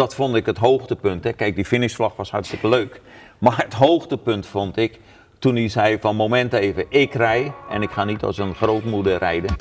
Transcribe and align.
dat 0.00 0.14
vond 0.14 0.34
ik 0.34 0.46
het 0.46 0.58
hoogtepunt. 0.58 1.24
Hè. 1.24 1.32
Kijk, 1.32 1.54
die 1.54 1.64
finishvlag 1.64 2.16
was 2.16 2.30
hartstikke 2.30 2.68
leuk. 2.68 3.00
Maar 3.38 3.56
het 3.56 3.72
hoogtepunt 3.72 4.46
vond 4.46 4.76
ik 4.76 4.98
toen 5.38 5.56
hij 5.56 5.68
zei 5.68 5.98
van 6.00 6.16
moment 6.16 6.52
even, 6.52 6.84
ik 6.88 7.14
rij 7.14 7.52
en 7.70 7.82
ik 7.82 7.90
ga 7.90 8.04
niet 8.04 8.22
als 8.22 8.38
een 8.38 8.54
grootmoeder 8.54 9.18
rijden. 9.18 9.56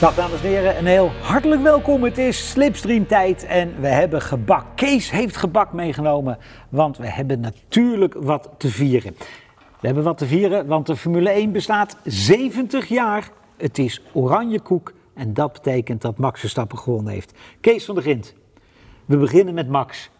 Dag 0.00 0.14
dames 0.14 0.42
en 0.42 0.48
heren, 0.48 0.78
een 0.78 0.86
heel 0.86 1.12
hartelijk 1.20 1.62
welkom. 1.62 2.02
Het 2.02 2.18
is 2.18 2.50
Slipstream 2.50 3.06
tijd 3.06 3.46
en 3.46 3.80
we 3.80 3.88
hebben 3.88 4.22
gebak. 4.22 4.64
Kees 4.74 5.10
heeft 5.10 5.36
gebak 5.36 5.72
meegenomen, 5.72 6.38
want 6.68 6.96
we 6.96 7.06
hebben 7.06 7.40
natuurlijk 7.40 8.14
wat 8.18 8.50
te 8.58 8.68
vieren. 8.68 9.16
We 9.82 9.88
hebben 9.88 10.04
wat 10.04 10.18
te 10.18 10.26
vieren, 10.26 10.66
want 10.66 10.86
de 10.86 10.96
Formule 10.96 11.30
1 11.30 11.52
bestaat 11.52 11.96
70 12.04 12.86
jaar. 12.88 13.28
Het 13.56 13.78
is 13.78 14.02
oranje 14.12 14.60
koek 14.60 14.92
en 15.14 15.34
dat 15.34 15.52
betekent 15.52 16.02
dat 16.02 16.18
Max 16.18 16.40
Verstappen 16.40 16.78
gewonnen 16.78 17.12
heeft. 17.12 17.32
Kees 17.60 17.84
van 17.84 17.94
der 17.94 18.04
Gint, 18.04 18.34
we 19.04 19.16
beginnen 19.16 19.54
met 19.54 19.68
Max. 19.68 20.10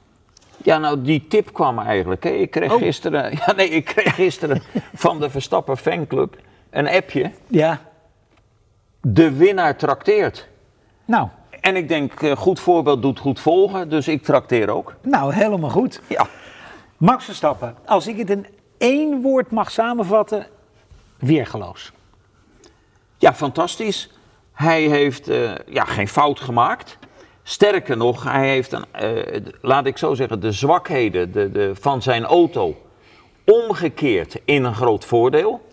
Ja, 0.56 0.79
nou, 0.79 1.03
die 1.03 1.27
tip 1.29 1.53
kwam 1.53 1.79
eigenlijk. 1.79 2.25
Hè. 2.25 2.30
Ik, 2.30 2.51
kreeg 2.51 2.73
Oh. 2.73 2.79
gisteren, 2.79 3.30
ja, 3.47 3.53
nee, 3.53 3.69
ik 3.69 3.84
kreeg 3.84 4.15
gisteren 4.15 4.62
van 4.95 5.20
de 5.20 5.30
Verstappen 5.30 5.77
fanclub 5.77 6.37
een 6.70 6.89
appje. 6.89 7.31
Ja, 7.47 7.81
De 9.01 9.33
winnaar 9.33 9.77
trakteert. 9.77 10.48
nou, 11.05 11.29
En 11.61 11.77
ik 11.77 11.89
denk, 11.89 12.23
eh, 12.23 12.37
goed 12.37 12.61
voorbeeld 12.61 13.03
doet 13.03 13.19
goed 13.19 13.41
volgen, 13.41 13.89
dus 13.91 14.09
ik 14.09 14.23
trakteer 14.23 14.69
ook. 14.70 14.95
nou 15.03 15.34
helemaal 15.34 15.70
goed. 15.70 16.01
Ja. 16.09 16.27
Max 16.97 17.25
Verstappen, 17.25 17.75
als 17.87 18.06
ik 18.06 18.17
het 18.19 18.31
in 18.31 18.47
één 18.83 19.21
woord 19.21 19.51
mag 19.51 19.71
samenvatten, 19.71 20.47
weergeloos. 21.19 21.93
Ja, 23.19 23.35
fantastisch. 23.35 24.11
Hij 24.53 24.83
heeft 24.83 25.29
eh, 25.29 25.53
ja, 25.67 25.84
geen 25.84 26.09
fout 26.09 26.41
gemaakt. 26.41 26.98
Sterker 27.43 27.97
nog, 27.97 28.25
hij 28.25 28.48
heeft, 28.48 28.73
een, 28.73 28.84
eh, 28.91 29.43
laat 29.61 29.87
ik 29.87 29.98
zo 29.98 30.15
zeggen, 30.15 30.41
de 30.41 30.53
zwakheden 30.53 31.33
de, 31.33 31.51
de, 31.51 31.75
van 31.75 32.03
zijn 32.03 32.25
auto 32.25 32.77
omgekeerd 33.45 34.41
in 34.45 34.65
een 34.65 34.75
groot 34.75 35.05
voordeel. 35.05 35.67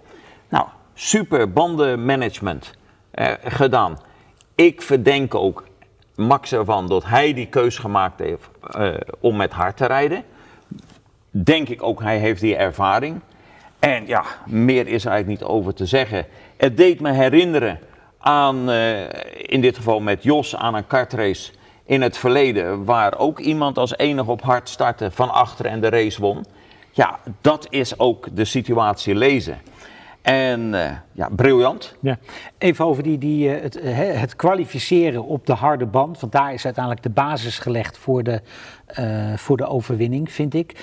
Nou, 0.50 0.68
super 0.94 1.52
bandenmanagement 1.52 2.74
eh, 3.12 3.34
gedaan. 3.44 3.98
Ik 4.56 4.82
verdenk 4.82 5.36
ook 5.36 5.64
Max 6.16 6.52
ervan 6.52 6.88
dat 6.88 7.06
hij 7.06 7.34
die 7.34 7.48
keus 7.48 7.78
gemaakt 7.78 8.20
heeft 8.20 8.50
om 9.20 9.36
met 9.36 9.52
hard 9.52 9.78
te 9.78 9.86
rijden. 9.86 10.24
Denk 11.32 11.70
ik 11.70 11.84
ook, 11.84 12.02
hij 12.02 12.18
heeft 12.18 12.42
die 12.42 12.56
ervaring. 12.56 13.22
En 13.80 14.08
ja, 14.08 14.24
meer 14.46 14.88
is 14.88 15.06
er 15.06 15.12
eigenlijk 15.12 15.42
niet 15.42 15.50
over 15.50 15.74
te 15.74 15.86
zeggen. 15.86 16.26
Het 16.58 16.78
deed 16.78 17.00
me 17.00 17.12
herinneren 17.12 17.80
aan, 18.18 18.70
eh, 18.70 19.02
in 19.36 19.62
dit 19.62 19.76
geval 19.76 20.00
met 20.00 20.24
Jos, 20.24 20.56
aan 20.56 20.76
een 20.76 20.88
kartrace 20.88 21.52
in 21.86 22.02
het 22.02 22.18
verleden. 22.18 22.86
Waar 22.86 23.18
ook 23.18 23.40
iemand 23.40 23.78
als 23.78 23.98
enige 23.98 24.32
op 24.32 24.42
hard 24.42 24.70
startte 24.70 25.12
van 25.12 25.30
achter 25.30 25.66
en 25.66 25.82
de 25.82 25.90
race 25.90 26.22
won. 26.22 26.46
Ja, 26.92 27.20
dat 27.42 27.68
is 27.70 28.00
ook 28.00 28.28
de 28.36 28.46
situatie 28.46 29.16
lezen. 29.16 29.58
En 30.22 30.74
eh, 30.74 30.92
ja, 31.12 31.30
briljant. 31.32 31.96
Ja. 32.00 32.18
Even 32.58 32.86
over 32.86 33.04
die, 33.04 33.18
die, 33.18 33.56
eh, 33.56 33.62
het, 33.62 33.80
het 34.20 34.36
kwalificeren 34.36 35.24
op 35.24 35.46
de 35.46 35.54
harde 35.54 35.86
band. 35.86 36.20
Want 36.20 36.32
daar 36.32 36.54
is 36.54 36.66
uiteindelijk 36.66 37.04
de 37.04 37.10
basis 37.10 37.60
gelegd 37.60 37.98
voor 37.98 38.24
de, 38.24 38.42
voor 39.36 39.58
de 39.58 39.68
overwinning, 39.68 40.32
vind 40.32 40.54
ik. 40.54 40.76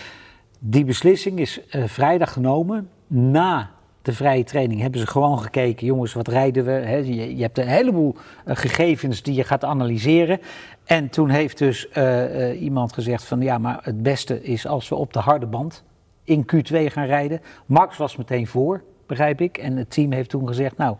Die 0.68 0.84
beslissing 0.84 1.38
is 1.38 1.66
eh, 1.68 1.84
vrijdag 1.84 2.32
genomen. 2.32 2.88
Na 3.06 3.70
de 4.02 4.12
vrije 4.12 4.44
training 4.44 4.80
hebben 4.80 5.00
ze 5.00 5.06
gewoon 5.06 5.38
gekeken. 5.38 5.86
Jongens, 5.86 6.12
wat 6.12 6.28
rijden 6.28 6.64
we? 6.64 6.72
Je, 7.14 7.36
je 7.36 7.42
hebt 7.42 7.58
een 7.58 7.66
heleboel 7.66 8.14
eh, 8.44 8.56
gegevens 8.56 9.22
die 9.22 9.34
je 9.34 9.44
gaat 9.44 9.64
analyseren. 9.64 10.40
En 10.84 11.08
toen 11.08 11.28
heeft 11.28 11.58
dus 11.58 11.88
eh, 11.88 12.62
iemand 12.62 12.92
gezegd 12.92 13.24
van... 13.24 13.40
ja, 13.40 13.58
maar 13.58 13.78
het 13.82 14.02
beste 14.02 14.42
is 14.42 14.66
als 14.66 14.88
we 14.88 14.94
op 14.94 15.12
de 15.12 15.18
harde 15.18 15.46
band 15.46 15.84
in 16.24 16.46
Q2 16.54 16.76
gaan 16.86 17.06
rijden. 17.06 17.40
Max 17.66 17.96
was 17.96 18.16
meteen 18.16 18.46
voor, 18.46 18.82
begrijp 19.06 19.40
ik. 19.40 19.58
En 19.58 19.76
het 19.76 19.90
team 19.90 20.12
heeft 20.12 20.30
toen 20.30 20.46
gezegd, 20.46 20.76
nou, 20.76 20.96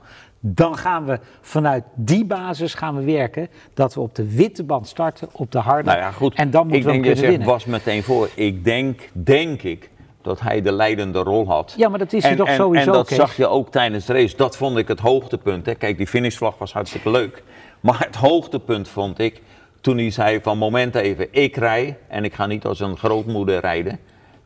dan 0.55 0.77
gaan 0.77 1.05
we 1.05 1.19
vanuit 1.41 1.85
die 1.95 2.25
basis 2.25 2.75
gaan 2.75 2.97
we 2.97 3.05
werken. 3.05 3.49
Dat 3.75 3.95
we 3.95 4.01
op 4.01 4.15
de 4.15 4.35
witte 4.35 4.65
band 4.65 4.89
starten, 4.89 5.29
op 5.33 5.53
de 5.53 5.59
harde. 5.59 5.89
Nou 5.89 5.99
ja, 5.99 6.11
goed. 6.11 6.35
En 6.35 6.51
dan 6.51 6.67
moeten 6.67 6.79
ik 6.79 6.85
we 6.85 6.91
denk, 6.91 7.05
je 7.05 7.11
kunnen 7.11 7.25
zegt 7.25 7.39
winnen. 7.39 7.55
was 7.55 7.65
meteen 7.65 8.03
voor. 8.03 8.29
Ik 8.35 8.65
denk, 8.65 9.09
denk 9.13 9.63
ik, 9.63 9.91
dat 10.23 10.41
hij 10.41 10.63
de 10.63 10.73
leidende 10.73 11.19
rol 11.19 11.47
had. 11.47 11.75
Ja, 11.77 11.89
maar 11.89 11.99
dat 11.99 12.13
is 12.13 12.23
hij 12.23 12.31
en, 12.31 12.37
toch 12.37 12.49
en, 12.49 12.57
sowieso, 12.57 12.91
En 12.91 12.97
dat 12.97 13.07
Kees? 13.07 13.17
zag 13.17 13.37
je 13.37 13.47
ook 13.47 13.71
tijdens 13.71 14.05
de 14.05 14.13
race. 14.13 14.37
Dat 14.37 14.57
vond 14.57 14.77
ik 14.77 14.89
het 14.89 15.01
hoogtepunt. 15.01 15.67
Hè. 15.67 15.75
Kijk, 15.75 15.97
die 15.97 16.07
finishvlag 16.07 16.59
was 16.59 16.73
hartstikke 16.73 17.11
leuk. 17.11 17.43
Maar 17.81 17.99
het 17.99 18.17
hoogtepunt 18.17 18.89
vond 18.89 19.19
ik 19.19 19.43
toen 19.81 19.99
hij 19.99 20.11
zei 20.11 20.41
van 20.43 20.59
moment 20.59 20.95
even, 20.95 21.29
ik 21.31 21.57
rij 21.57 21.99
en 22.09 22.25
ik 22.25 22.35
ga 22.35 22.47
niet 22.47 22.65
als 22.65 22.81
een 22.81 22.97
grootmoeder 22.97 23.61
rijden. 23.61 23.99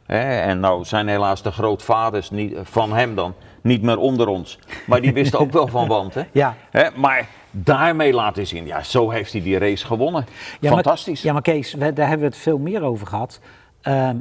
Hè, 0.06 0.40
en 0.40 0.60
nou 0.60 0.84
zijn 0.84 1.08
helaas 1.08 1.42
de 1.42 1.50
grootvaders 1.50 2.30
niet, 2.30 2.56
van 2.62 2.92
hem 2.92 3.14
dan 3.14 3.34
niet 3.62 3.82
meer 3.82 3.98
onder 3.98 4.28
ons. 4.28 4.58
Maar 4.86 5.00
die 5.00 5.12
wisten 5.12 5.38
ook 5.38 5.52
wel 5.52 5.66
van 5.66 5.88
want. 5.98 6.14
Hè. 6.14 6.22
Ja. 6.32 6.56
Hè, 6.70 6.88
maar 6.96 7.28
daarmee 7.50 8.12
laten 8.12 8.46
zien, 8.46 8.66
ja, 8.66 8.82
zo 8.82 9.10
heeft 9.10 9.32
hij 9.32 9.42
die 9.42 9.58
race 9.58 9.86
gewonnen. 9.86 10.26
Ja, 10.60 10.70
Fantastisch. 10.70 11.16
Maar, 11.22 11.26
ja, 11.26 11.32
maar 11.32 11.42
Kees, 11.42 11.74
we- 11.74 11.92
daar 11.92 12.08
hebben 12.08 12.26
we 12.28 12.32
het 12.34 12.42
veel 12.42 12.58
meer 12.58 12.82
over 12.82 13.06
gehad. 13.06 13.40
Ehm, 13.80 14.16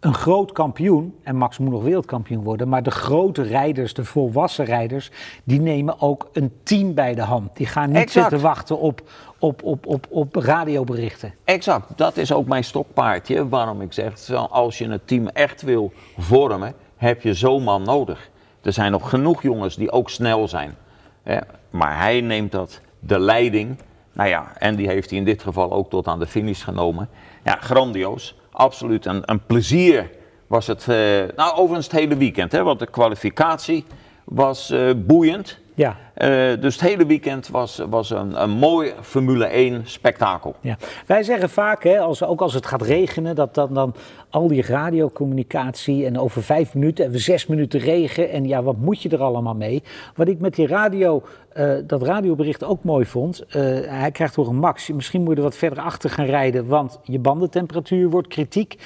een 0.00 0.14
groot 0.14 0.52
kampioen, 0.52 1.14
en 1.22 1.36
Max 1.36 1.58
moet 1.58 1.70
nog 1.70 1.82
wereldkampioen 1.82 2.42
worden, 2.42 2.68
maar 2.68 2.82
de 2.82 2.90
grote 2.90 3.42
rijders, 3.42 3.94
de 3.94 4.04
volwassen 4.04 4.64
rijders, 4.64 5.10
die 5.44 5.60
nemen 5.60 6.00
ook 6.00 6.28
een 6.32 6.52
team 6.62 6.94
bij 6.94 7.14
de 7.14 7.20
hand. 7.22 7.56
Die 7.56 7.66
gaan 7.66 7.88
niet 7.88 7.96
Exact. 8.02 8.12
zitten 8.30 8.48
wachten 8.48 8.78
op, 8.78 9.02
op, 9.38 9.62
op, 9.62 9.86
op, 9.86 10.06
op 10.10 10.34
radioberichten. 10.36 11.34
Exact, 11.44 11.86
dat 11.96 12.16
is 12.16 12.32
ook 12.32 12.46
mijn 12.46 12.64
stokpaardje. 12.64 13.48
Waarom 13.48 13.80
ik 13.80 13.92
zeg, 13.92 14.30
als 14.50 14.78
je 14.78 14.84
een 14.84 15.00
team 15.04 15.28
echt 15.28 15.62
wil 15.62 15.92
vormen, 16.18 16.74
heb 17.02 17.22
je 17.22 17.34
zo'n 17.34 17.62
man 17.62 17.82
nodig. 17.82 18.30
Er 18.62 18.72
zijn 18.72 18.90
nog 18.92 19.08
genoeg 19.08 19.42
jongens 19.42 19.76
die 19.76 19.90
ook 19.92 20.10
snel 20.10 20.48
zijn. 20.48 20.74
Hè, 21.22 21.38
maar 21.70 21.98
hij 21.98 22.20
neemt 22.20 22.52
dat, 22.52 22.80
de 22.98 23.18
leiding. 23.18 23.78
Nou 24.12 24.28
ja, 24.28 24.52
en 24.58 24.76
die 24.76 24.88
heeft 24.88 25.10
hij 25.10 25.18
in 25.18 25.24
dit 25.24 25.42
geval 25.42 25.72
ook 25.72 25.90
tot 25.90 26.06
aan 26.06 26.18
de 26.18 26.26
finish 26.26 26.64
genomen. 26.64 27.08
Ja, 27.44 27.56
grandioos. 27.60 28.36
Absoluut 28.52 29.06
een, 29.06 29.22
een 29.24 29.46
plezier 29.46 30.10
was 30.46 30.66
het. 30.66 30.88
eh, 30.88 30.96
nou, 31.36 31.52
overigens 31.52 31.86
het 31.86 31.96
hele 31.96 32.16
weekend. 32.16 32.52
Hè, 32.52 32.62
want 32.62 32.78
de 32.78 32.86
kwalificatie 32.86 33.84
was 34.24 34.70
eh, 34.70 34.90
boeiend. 34.96 35.58
Ja. 35.74 35.96
Eh, 36.14 36.28
dus 36.60 36.74
het 36.74 36.88
hele 36.88 37.06
weekend 37.06 37.48
was, 37.48 37.82
was 37.90 38.10
een, 38.10 38.42
een 38.42 38.50
mooi 38.50 38.92
Formule 39.00 39.44
1 39.44 39.82
spektakel. 39.84 40.54
Ja. 40.60 40.76
Wij 41.06 41.22
zeggen 41.22 41.50
vaak, 41.50 41.84
hè, 41.84 41.98
als, 41.98 42.24
ook 42.24 42.40
als 42.40 42.54
het 42.54 42.66
gaat 42.66 42.82
regenen, 42.82 43.34
dat 43.34 43.54
dan, 43.54 43.74
dan 43.74 43.94
al 44.30 44.48
die 44.48 44.62
radiocommunicatie 44.62 46.06
en 46.06 46.18
over 46.18 46.42
vijf 46.42 46.74
minuten 46.74 47.02
hebben 47.02 47.20
we 47.20 47.24
zes 47.24 47.46
minuten 47.46 47.80
regen 47.80 48.30
en 48.30 48.44
ja, 48.44 48.62
wat 48.62 48.76
moet 48.76 49.02
je 49.02 49.08
er 49.08 49.22
allemaal 49.22 49.54
mee? 49.54 49.82
Wat 50.14 50.28
ik 50.28 50.40
met 50.40 50.54
die 50.54 50.66
radio, 50.66 51.22
eh, 51.52 51.72
dat 51.86 52.02
radiobericht 52.02 52.64
ook 52.64 52.84
mooi 52.84 53.04
vond, 53.04 53.46
eh, 53.46 53.62
hij 53.86 54.10
krijgt 54.10 54.34
toch 54.34 54.48
een 54.48 54.56
max. 54.56 54.88
Misschien 54.88 55.20
moet 55.20 55.30
je 55.30 55.36
er 55.36 55.42
wat 55.42 55.56
verder 55.56 55.84
achter 55.84 56.10
gaan 56.10 56.26
rijden, 56.26 56.66
want 56.66 57.00
je 57.02 57.18
bandentemperatuur 57.18 58.10
wordt 58.10 58.28
kritiek. 58.28 58.76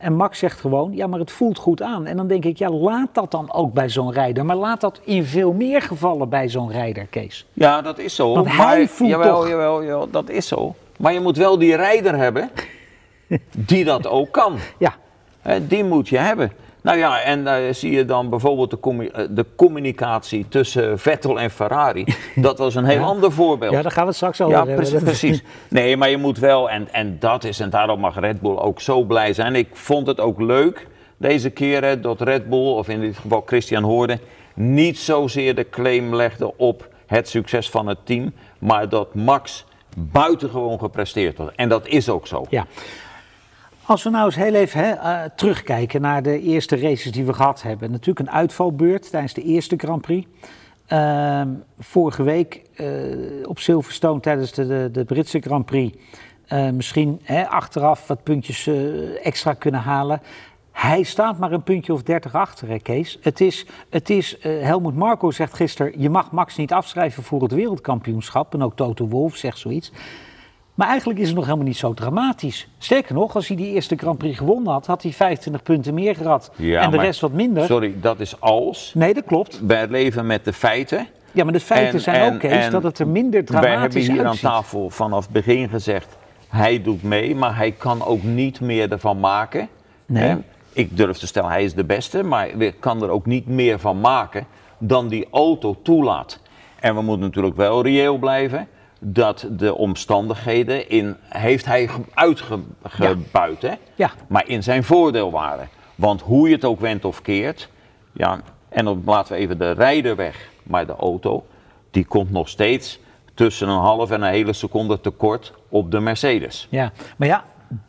En 0.00 0.16
Max 0.16 0.38
zegt 0.38 0.60
gewoon, 0.60 0.92
ja, 0.94 1.06
maar 1.06 1.18
het 1.18 1.30
voelt 1.30 1.58
goed 1.58 1.82
aan. 1.82 2.06
En 2.06 2.16
dan 2.16 2.26
denk 2.26 2.44
ik, 2.44 2.58
ja, 2.58 2.70
laat 2.70 3.08
dat 3.12 3.30
dan 3.30 3.52
ook 3.52 3.72
bij 3.72 3.88
zo'n 3.88 4.12
rijder. 4.12 4.44
Maar 4.44 4.56
laat 4.56 4.80
dat 4.80 5.00
in 5.04 5.24
veel 5.24 5.52
meer 5.52 5.82
gevallen 5.82 6.28
bij 6.28 6.48
zo'n 6.48 6.70
rijder, 6.70 7.06
Kees. 7.06 7.46
Ja, 7.52 7.82
dat 7.82 7.98
is 7.98 8.14
zo. 8.14 8.34
Want 8.34 8.46
maar, 8.46 8.56
hij 8.68 8.88
voelt 8.88 9.10
jawel, 9.10 9.34
toch- 9.40 9.48
Jawel, 9.48 9.82
jawel, 9.82 10.10
dat 10.10 10.28
is 10.30 10.48
zo. 10.48 10.74
Maar 10.98 11.12
je 11.12 11.20
moet 11.20 11.36
wel 11.36 11.58
die 11.58 11.76
rijder 11.76 12.16
hebben 12.16 12.50
die 13.70 13.84
dat 13.84 14.06
ook 14.06 14.32
kan. 14.32 14.56
Ja, 14.78 14.94
die 15.68 15.84
moet 15.84 16.08
je 16.08 16.18
hebben. 16.18 16.52
Nou 16.82 16.98
ja, 16.98 17.20
en 17.20 17.44
daar 17.44 17.74
zie 17.74 17.90
je 17.92 18.04
dan 18.04 18.28
bijvoorbeeld 18.28 18.70
de, 18.70 18.80
commu- 18.80 19.06
eh, 19.06 19.24
de 19.30 19.46
communicatie 19.56 20.46
tussen 20.48 20.98
Vettel 20.98 21.40
en 21.40 21.50
Ferrari. 21.50 22.04
Dat 22.34 22.58
was 22.58 22.74
een 22.74 22.84
heel 22.84 23.02
ander 23.04 23.32
voorbeeld. 23.32 23.72
ja 23.72 23.82
daar 23.82 23.90
gaan 23.90 24.02
we 24.02 24.08
het 24.08 24.16
straks 24.16 24.40
over 24.40 24.52
Ja, 24.56 24.66
hebben. 24.66 24.76
precies, 24.76 25.02
precies. 25.02 25.42
Nee, 25.68 25.96
maar 25.96 26.10
je 26.10 26.16
moet 26.16 26.38
wel, 26.38 26.70
en, 26.70 26.88
en 26.92 27.16
dat 27.20 27.44
is, 27.44 27.60
en 27.60 27.70
daarom 27.70 28.00
mag 28.00 28.18
Red 28.20 28.40
Bull 28.40 28.56
ook 28.56 28.80
zo 28.80 29.02
blij 29.02 29.32
zijn. 29.32 29.54
Ik 29.54 29.68
vond 29.72 30.06
het 30.06 30.20
ook 30.20 30.40
leuk 30.40 30.86
deze 31.16 31.50
keer 31.50 31.84
hè, 31.84 32.00
dat 32.00 32.20
Red 32.20 32.48
Bull, 32.48 32.66
of 32.72 32.88
in 32.88 33.00
dit 33.00 33.16
geval 33.18 33.42
Christian 33.46 33.82
Hoorde, 33.82 34.18
niet 34.54 34.98
zozeer 34.98 35.54
de 35.54 35.68
claim 35.70 36.14
legde 36.14 36.56
op 36.56 36.88
het 37.06 37.28
succes 37.28 37.70
van 37.70 37.86
het 37.86 37.98
team, 38.04 38.32
maar 38.58 38.88
dat 38.88 39.14
Max 39.14 39.64
buitengewoon 39.96 40.78
gepresteerd 40.78 41.36
had. 41.38 41.52
En 41.56 41.68
dat 41.68 41.86
is 41.86 42.08
ook 42.08 42.26
zo. 42.26 42.46
Ja. 42.48 42.66
Als 43.90 44.02
we 44.02 44.10
nou 44.10 44.24
eens 44.24 44.34
heel 44.34 44.54
even 44.54 44.80
hè, 44.80 44.90
eh, 44.90 45.30
terugkijken 45.36 46.00
naar 46.00 46.22
de 46.22 46.40
eerste 46.40 46.76
races 46.76 47.12
die 47.12 47.24
we 47.24 47.32
gehad 47.32 47.62
hebben. 47.62 47.90
Natuurlijk 47.90 48.18
een 48.18 48.34
uitvalbeurt 48.34 49.10
tijdens 49.10 49.34
de 49.34 49.42
eerste 49.42 49.76
Grand 49.76 50.00
Prix. 50.00 50.26
Ehm, 50.86 51.48
vorige 51.78 52.22
week 52.22 52.62
eh, 52.74 52.86
op 53.44 53.58
Silverstone 53.58 54.20
tijdens 54.20 54.52
de, 54.52 54.88
de, 54.92 55.04
Britse 55.04 55.40
Grand 55.40 55.66
Prix. 55.66 55.96
eh, 56.46 56.70
misschien 56.70 57.20
hè, 57.22 57.48
achteraf 57.48 58.06
wat 58.06 58.22
puntjes 58.22 58.70
extra 59.22 59.52
kunnen 59.52 59.80
halen. 59.80 60.22
Hij 60.72 61.02
staat 61.02 61.38
maar 61.38 61.52
een 61.52 61.62
puntje 61.62 61.92
of 61.92 62.02
30 62.02 62.34
achter, 62.34 62.82
Kees. 62.82 63.18
Het 63.20 63.40
is, 63.40 63.66
het 63.88 64.10
is 64.10 64.38
uh, 64.38 64.62
Helmoet 64.62 64.96
Marco 64.96 65.30
zegt 65.30 65.54
gisteren, 65.54 66.00
je 66.00 66.10
mag 66.10 66.32
Max 66.32 66.56
niet 66.56 66.72
afschrijven 66.72 67.22
voor 67.22 67.42
het 67.42 67.52
wereldkampioenschap. 67.52 68.54
En 68.54 68.62
ook 68.62 68.76
Toto 68.76 69.06
Wolf 69.06 69.36
zegt 69.36 69.58
zoiets. 69.58 69.92
Maar 70.80 70.88
eigenlijk 70.88 71.18
is 71.20 71.26
het 71.26 71.36
nog 71.36 71.44
helemaal 71.44 71.66
niet 71.66 71.76
zo 71.76 71.94
dramatisch. 71.94 72.68
Sterker 72.78 73.14
nog, 73.14 73.34
als 73.34 73.48
hij 73.48 73.56
die 73.56 73.72
eerste 73.72 73.96
Grand 73.96 74.18
Prix 74.18 74.38
gewonnen 74.38 74.72
had, 74.72 74.86
had 74.86 75.02
hij 75.02 75.12
25 75.12 75.62
punten 75.62 75.94
meer 75.94 76.16
gehad. 76.16 76.50
Ja, 76.56 76.80
en 76.80 76.90
de 76.90 76.96
maar- 76.96 77.04
rest 77.04 77.20
wat 77.20 77.32
minder. 77.32 77.64
Sorry, 77.64 77.94
dat 78.00 78.20
is 78.20 78.40
als. 78.40 78.92
Nee, 78.94 79.14
dat 79.14 79.24
klopt. 79.24 79.60
Wij 79.66 79.86
leven 79.88 80.26
met 80.26 80.44
de 80.44 80.52
feiten. 80.52 81.06
Ja, 81.32 81.44
maar 81.44 81.52
de 81.52 81.60
feiten 81.60 81.94
En- 81.94 82.00
zijn 82.00 82.20
en- 82.20 82.34
ook, 82.34 82.42
en 82.42 82.70
dat 82.70 82.82
het 82.82 82.98
er 82.98 83.08
minder 83.08 83.30
Wij 83.30 83.52
hebben 83.52 83.70
dramatisch 83.70 84.06
hier 84.08 84.26
aan 84.26 84.36
tafel 84.36 84.90
vanaf 84.90 85.22
het 85.22 85.32
begin 85.32 85.68
gezegd, 85.68 86.16
hij 86.48 86.82
doet 86.82 87.02
mee, 87.02 87.34
maar 87.34 87.56
hij 87.56 87.72
kan 87.72 88.04
ook 88.04 88.22
niet 88.22 88.60
meer 88.60 88.92
ervan 88.92 89.20
maken. 89.20 89.68
Nee. 90.06 90.28
Hè? 90.28 90.36
Ik 90.72 90.96
durf 90.96 91.16
te 91.18 91.26
stellen, 91.26 91.50
hij 91.50 91.64
is 91.64 91.74
de 91.74 91.84
beste, 91.84 92.22
maar 92.22 92.48
kan 92.78 93.02
er 93.02 93.08
ook 93.08 93.26
niet 93.26 93.46
meer 93.46 93.78
van 93.78 94.00
maken 94.00 94.46
dan 94.78 95.08
die 95.08 95.26
auto 95.30 95.76
toelaat. 95.82 96.40
En 96.80 96.94
we 96.94 97.02
moeten 97.02 97.26
natuurlijk 97.26 97.56
wel 97.56 97.82
reëel 97.82 98.18
blijven 98.18 98.68
dat 99.02 99.46
de 99.50 99.74
omstandigheden 99.74 100.88
in, 100.90 101.16
heeft 101.28 101.64
hij 101.66 101.86
ge- 101.88 102.00
uitgebuit, 102.14 103.62
hè? 103.62 103.74
Ja. 103.94 104.10
maar 104.28 104.48
in 104.48 104.62
zijn 104.62 104.84
voordeel 104.84 105.30
waren. 105.30 105.68
Want 105.94 106.20
hoe 106.20 106.48
je 106.48 106.54
het 106.54 106.64
ook 106.64 106.80
went 106.80 107.04
of 107.04 107.22
keert, 107.22 107.68
ja, 108.12 108.40
en 108.68 108.84
dan 108.84 109.02
laten 109.06 109.32
we 109.34 109.38
even 109.40 109.58
de 109.58 109.70
rijder 109.70 110.16
weg, 110.16 110.48
maar 110.62 110.86
de 110.86 110.96
auto, 110.96 111.46
die 111.90 112.04
komt 112.04 112.30
nog 112.30 112.48
steeds 112.48 112.98
tussen 113.34 113.68
een 113.68 113.78
half 113.78 114.10
en 114.10 114.22
een 114.22 114.30
hele 114.32 114.52
seconde 114.52 115.00
tekort 115.00 115.52
op 115.68 115.90
de 115.90 116.00
Mercedes. 116.00 116.66
Ja, 116.70 116.92
maar 117.16 117.28
ja, 117.28 117.44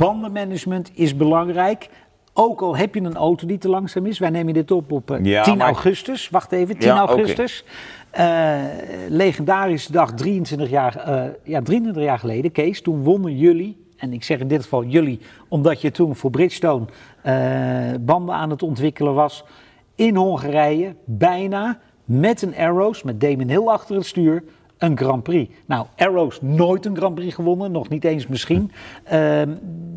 bandenmanagement 0.06 0.92
is 0.94 1.16
belangrijk. 1.16 1.90
Ook 2.34 2.62
al 2.62 2.76
heb 2.78 2.96
je 2.96 3.02
een 3.02 3.16
auto 3.16 3.48
die 3.48 3.58
te 3.58 3.70
langzaam 3.70 4.06
is. 4.06 4.20
Wij 4.20 4.30
nemen 4.30 4.54
dit 4.54 4.72
op 4.72 4.92
op 4.92 5.12
eh, 5.12 5.26
Ja, 5.26 5.44
10 5.44 5.58
maar- 5.58 5.68
augustus. 5.68 6.30
Wacht 6.30 6.52
even, 6.52 6.78
10 6.78 6.88
Ja, 6.88 6.98
augustus. 6.98 7.64
Eh, 8.10 8.56
legendarische 9.10 9.92
dag, 9.92 10.14
23 10.14 10.70
jaar, 10.70 10.96
eh, 10.96 11.24
ja, 11.44 11.62
23 11.62 12.04
jaar 12.04 12.20
geleden. 12.20 12.52
Kees, 12.52 12.82
toen 12.82 13.04
wonnen 13.04 13.38
jullie. 13.38 13.86
En 13.98 14.14
ik 14.14 14.24
zeg 14.24 14.40
in 14.40 14.48
dit 14.48 14.62
geval 14.64 14.84
jullie, 14.84 15.20
omdat 15.48 15.82
je 15.82 15.92
toen 15.92 16.16
voor 16.16 16.30
Bridgestone 16.30 16.86
eh, 17.22 17.36
banden 18.02 18.36
aan 18.36 18.50
het 18.50 18.64
ontwikkelen 18.64 19.14
was. 19.14 19.44
In 19.96 20.16
Hongarije, 20.16 20.96
bijna 21.06 21.80
met 22.06 22.42
een 22.42 22.56
Arrows, 22.56 23.04
met 23.04 23.22
Damon 23.22 23.48
Hill 23.50 23.66
achter 23.68 23.96
het 23.96 24.06
stuur, 24.06 24.44
een 24.78 24.98
Grand 24.98 25.24
Prix. 25.24 25.54
Nou, 25.66 25.86
Arrows 25.98 26.42
nooit 26.42 26.86
een 26.86 26.96
Grand 26.96 27.16
Prix 27.16 27.34
gewonnen, 27.36 27.72
nog 27.72 27.90
niet 27.90 28.04
eens 28.04 28.28
misschien. 28.28 28.72
Ehm, 29.04 29.50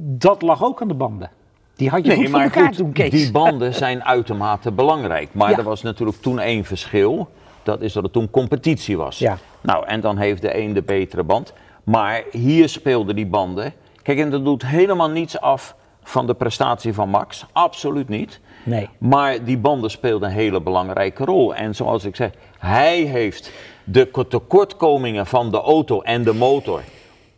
dat 0.05 0.43
lag 0.43 0.65
ook 0.65 0.83
aan 0.83 0.89
de 0.89 0.95
banden. 0.95 1.31
Die 1.77 1.89
had 1.89 2.07
je 2.07 2.15
goed 2.15 2.31
voor 2.31 2.41
elkaar 2.41 2.71
toen, 2.73 2.93
Kees. 2.93 3.11
die 3.11 3.31
banden 3.33 3.75
zijn 3.75 4.05
uitermate 4.05 4.73
belangrijk. 4.73 5.29
Maar 5.33 5.51
Ja. 5.51 5.57
er 5.57 5.63
was 5.63 5.83
natuurlijk 5.83 6.21
toen 6.21 6.39
één 6.39 6.65
verschil. 6.65 7.29
Dat 7.63 7.81
is 7.81 7.93
dat 7.93 8.03
het 8.03 8.13
toen 8.13 8.31
competitie 8.31 8.97
was. 8.97 9.19
Ja. 9.19 9.39
Nou, 9.61 9.87
en 9.87 10.01
dan 10.01 10.17
heeft 10.19 10.43
de 10.43 10.59
een 10.59 10.73
de 10.73 10.83
betere 10.83 11.23
band. 11.23 11.53
Maar 11.85 12.23
hier 12.31 12.69
speelden 12.69 13.17
die 13.17 13.27
banden. 13.27 13.73
Kijk, 14.03 14.19
en 14.19 14.31
dat 14.31 14.45
doet 14.45 14.67
helemaal 14.67 15.11
niets 15.11 15.41
af 15.41 15.75
van 16.03 16.27
de 16.27 16.35
prestatie 16.35 16.95
van 16.95 17.09
Max. 17.09 17.47
Absoluut 17.53 18.09
niet. 18.09 18.41
Nee. 18.63 18.89
Maar 18.99 19.45
die 19.45 19.59
banden 19.59 19.91
speelden 19.91 20.29
een 20.29 20.35
hele 20.35 20.61
belangrijke 20.61 21.25
rol. 21.25 21.55
En 21.55 21.75
zoals 21.75 22.05
ik 22.05 22.17
zeg, 22.17 22.31
hij 22.59 22.97
heeft 23.01 23.53
de 23.85 24.07
ko- 24.07 24.27
tekortkomingen 24.29 25.27
van 25.27 25.51
de 25.51 25.61
auto 25.61 26.01
en 26.01 26.23
de 26.25 26.33
motor 26.35 26.81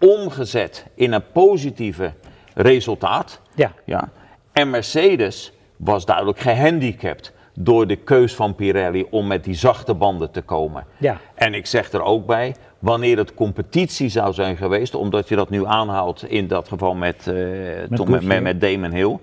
omgezet 0.00 0.86
in 0.94 1.12
een 1.12 1.24
positieve 1.32 2.12
resultaat. 2.54 3.40
Ja. 3.54 3.72
Ja. 3.84 4.08
En 4.56 4.70
Mercedes 4.70 5.52
was 5.76 6.04
duidelijk 6.04 6.38
gehandicapt 6.38 7.32
door 7.54 7.86
de 7.86 7.96
keus 7.96 8.34
van 8.34 8.54
Pirelli 8.54 9.06
om 9.10 9.26
met 9.26 9.44
die 9.44 9.54
zachte 9.54 9.94
banden 9.94 10.30
te 10.30 10.42
komen. 10.42 10.84
Ja. 10.98 11.20
En 11.34 11.54
ik 11.54 11.66
zeg 11.66 11.92
er 11.92 12.02
ook 12.02 12.26
bij, 12.26 12.54
wanneer 12.78 13.18
het 13.18 13.34
competitie 13.34 14.08
zou 14.08 14.32
zijn 14.32 14.56
geweest, 14.56 14.94
omdat 14.94 15.28
je 15.28 15.36
dat 15.36 15.50
nu 15.50 15.66
aanhaalt 15.66 16.24
in 16.28 16.46
dat 16.46 16.68
geval 16.68 16.94
met, 16.94 17.26
eh, 17.26 18.08
met, 18.08 18.42
met 18.42 18.60
Damon 18.60 18.92
Hill. 18.92 19.18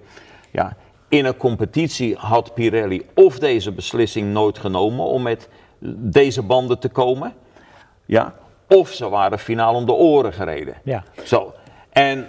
Ja, 0.51 0.75
in 1.07 1.25
een 1.25 1.37
competitie 1.37 2.15
had 2.17 2.53
Pirelli 2.53 3.05
of 3.13 3.39
deze 3.39 3.71
beslissing 3.71 4.31
nooit 4.31 4.57
genomen 4.57 5.05
om 5.05 5.21
met 5.21 5.49
deze 5.95 6.41
banden 6.41 6.79
te 6.79 6.89
komen. 6.89 7.33
Ja, 8.05 8.33
of 8.67 8.89
ze 8.89 9.09
waren 9.09 9.39
finaal 9.39 9.75
om 9.75 9.85
de 9.85 9.93
oren 9.93 10.33
gereden. 10.33 10.75
Ja. 10.83 11.03
Zo. 11.23 11.53
En 11.89 12.27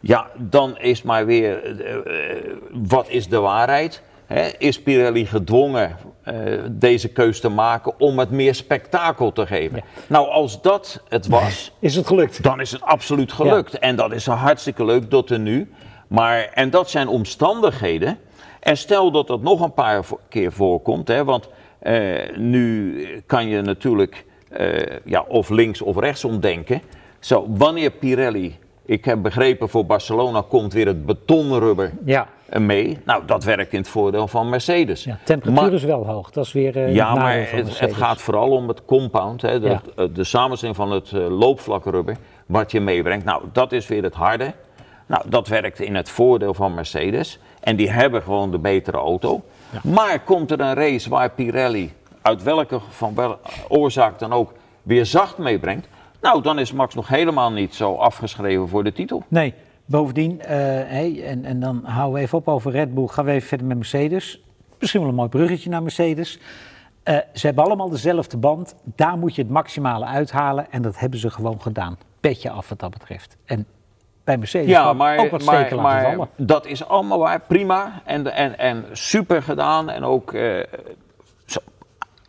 ja, 0.00 0.30
dan 0.36 0.78
is 0.78 1.02
maar 1.02 1.26
weer, 1.26 1.64
eh, 1.64 1.94
eh, 1.94 2.56
wat 2.72 3.08
is 3.08 3.28
de 3.28 3.38
waarheid? 3.38 4.02
Hè, 4.26 4.48
is 4.58 4.82
Pirelli 4.82 5.26
gedwongen 5.26 5.96
eh, 6.22 6.34
deze 6.70 7.08
keus 7.08 7.40
te 7.40 7.48
maken 7.48 8.00
om 8.00 8.18
het 8.18 8.30
meer 8.30 8.54
spektakel 8.54 9.32
te 9.32 9.46
geven? 9.46 9.76
Ja. 9.76 10.02
Nou, 10.06 10.28
als 10.28 10.62
dat 10.62 11.02
het 11.08 11.26
was, 11.26 11.72
Is 11.78 11.94
het 11.94 12.06
gelukt? 12.06 12.42
dan 12.42 12.60
is 12.60 12.72
het 12.72 12.82
absoluut 12.82 13.32
gelukt. 13.32 13.78
En 13.78 13.96
dat 13.96 14.12
is 14.12 14.26
hartstikke 14.26 14.84
leuk 14.84 15.08
tot 15.10 15.30
en 15.30 15.42
nu. 15.42 15.72
Maar, 16.08 16.50
en 16.54 16.70
dat 16.70 16.90
zijn 16.90 17.08
omstandigheden. 17.08 18.18
En 18.60 18.76
stel 18.76 19.10
dat 19.10 19.26
dat 19.26 19.42
nog 19.42 19.60
een 19.60 19.74
paar 19.74 20.04
keer 20.28 20.52
voorkomt, 20.52 21.08
hè, 21.08 21.24
want 21.24 21.48
nu 22.36 23.06
kan 23.26 23.48
je 23.48 23.60
natuurlijk 23.60 24.24
ja, 25.04 25.24
of 25.28 25.48
links 25.48 25.82
of 25.82 25.98
rechtsom 25.98 26.40
denken. 26.40 26.82
Zo, 27.20 27.46
wanneer 27.48 27.90
Pirelli, 27.90 28.58
ik 28.88 29.04
heb 29.04 29.22
begrepen 29.22 29.68
voor 29.68 29.86
Barcelona 29.86 30.42
komt 30.48 30.72
weer 30.72 30.86
het 30.86 31.06
betonrubber 31.06 31.92
Ja. 32.04 32.28
mee. 32.58 32.98
Nou, 33.04 33.22
dat 33.26 33.44
werkt 33.44 33.72
in 33.72 33.78
het 33.78 33.88
voordeel 33.88 34.28
van 34.28 34.48
Mercedes. 34.48 35.04
ja. 35.04 35.18
Temperatuur 35.24 35.62
Maar- 35.62 35.72
is 35.72 35.84
wel 35.84 36.06
hoog. 36.06 36.30
Dat 36.30 36.44
is 36.44 36.52
weer 36.52 36.76
eh 36.76 36.94
ja, 36.94 37.08
het 37.10 37.18
maar 37.18 37.50
het, 37.50 37.94
gaat 37.94 38.20
vooral 38.20 38.50
om 38.50 38.68
het 38.68 38.84
compound, 38.84 39.42
hè, 39.42 39.60
de, 39.60 39.68
Ja. 39.68 39.80
eh, 39.96 40.04
de 40.14 40.24
samenstelling 40.24 40.76
van 40.76 40.90
het 40.90 41.12
eh, 41.12 41.38
loopvlakrubber, 41.38 42.16
wat 42.46 42.70
je 42.72 42.80
meebrengt. 42.80 43.24
Nou, 43.24 43.42
dat 43.52 43.72
is 43.72 43.86
weer 43.86 44.02
het 44.02 44.14
harde. 44.14 44.52
Nou, 45.06 45.22
dat 45.28 45.48
werkt 45.48 45.80
in 45.80 45.94
het 45.94 46.08
voordeel 46.10 46.54
van 46.54 46.74
Mercedes. 46.74 47.38
En 47.60 47.76
die 47.76 47.90
hebben 47.90 48.22
gewoon 48.22 48.50
de 48.50 48.58
betere 48.58 48.96
auto. 48.96 49.42
Maar 49.82 50.20
komt 50.20 50.50
er 50.50 50.60
een 50.60 50.74
race 50.74 51.08
waar 51.08 51.30
Pirelli, 51.30 51.92
uit 52.22 52.42
welke 52.42 52.80
van 52.90 53.14
wel, 53.14 53.38
oorzaak 53.68 54.18
dan 54.18 54.32
ook, 54.32 54.52
weer 54.82 55.06
zacht 55.06 55.38
meebrengt. 55.38 55.88
Nou, 56.20 56.42
dan 56.42 56.58
is 56.58 56.72
Max 56.72 56.94
nog 56.94 57.08
helemaal 57.08 57.52
niet 57.52 57.74
zo 57.74 57.94
afgeschreven 57.94 58.68
voor 58.68 58.84
de 58.84 58.92
titel. 58.92 59.22
Nee, 59.28 59.54
bovendien, 59.84 60.40
eh, 60.40 60.56
hey, 60.88 61.24
en, 61.24 61.44
en 61.44 61.60
dan 61.60 61.80
houden 61.84 62.14
we 62.14 62.20
even 62.20 62.38
op 62.38 62.48
over 62.48 62.70
Red 62.72 62.94
Bull. 62.94 63.06
Gaan 63.06 63.24
we 63.24 63.30
even 63.30 63.48
verder 63.48 63.66
met 63.66 63.76
Mercedes. 63.76 64.42
Misschien 64.78 65.00
wel 65.00 65.10
een 65.10 65.16
mooi 65.16 65.28
bruggetje 65.28 65.70
naar 65.70 65.82
Mercedes. 65.82 66.38
Eh, 67.02 67.16
ze 67.32 67.46
hebben 67.46 67.64
allemaal 67.64 67.88
dezelfde 67.88 68.36
band. 68.36 68.74
Daar 68.84 69.18
moet 69.18 69.34
je 69.34 69.42
het 69.42 69.50
maximale 69.50 70.04
uithalen. 70.04 70.66
En 70.70 70.82
dat 70.82 70.98
hebben 70.98 71.18
ze 71.18 71.30
gewoon 71.30 71.60
gedaan. 71.60 71.98
Petje 72.20 72.50
af 72.50 72.68
wat 72.68 72.78
dat 72.78 72.90
betreft. 72.90 73.36
En 73.44 73.66
bij 74.24 74.38
Mercedes 74.38 74.68
Ja, 74.68 74.92
maar, 74.92 75.18
ook 75.18 75.30
wat 75.30 75.42
steken 75.42 75.56
maar, 75.58 75.66
laten 75.66 75.82
maar 75.82 76.02
vallen. 76.02 76.28
dat 76.36 76.66
is 76.66 76.84
allemaal 76.84 77.18
waar, 77.18 77.40
prima 77.40 78.02
en, 78.04 78.34
en, 78.34 78.58
en 78.58 78.84
super 78.92 79.42
gedaan 79.42 79.90
en 79.90 80.04
ook 80.04 80.32
eh, 80.32 80.58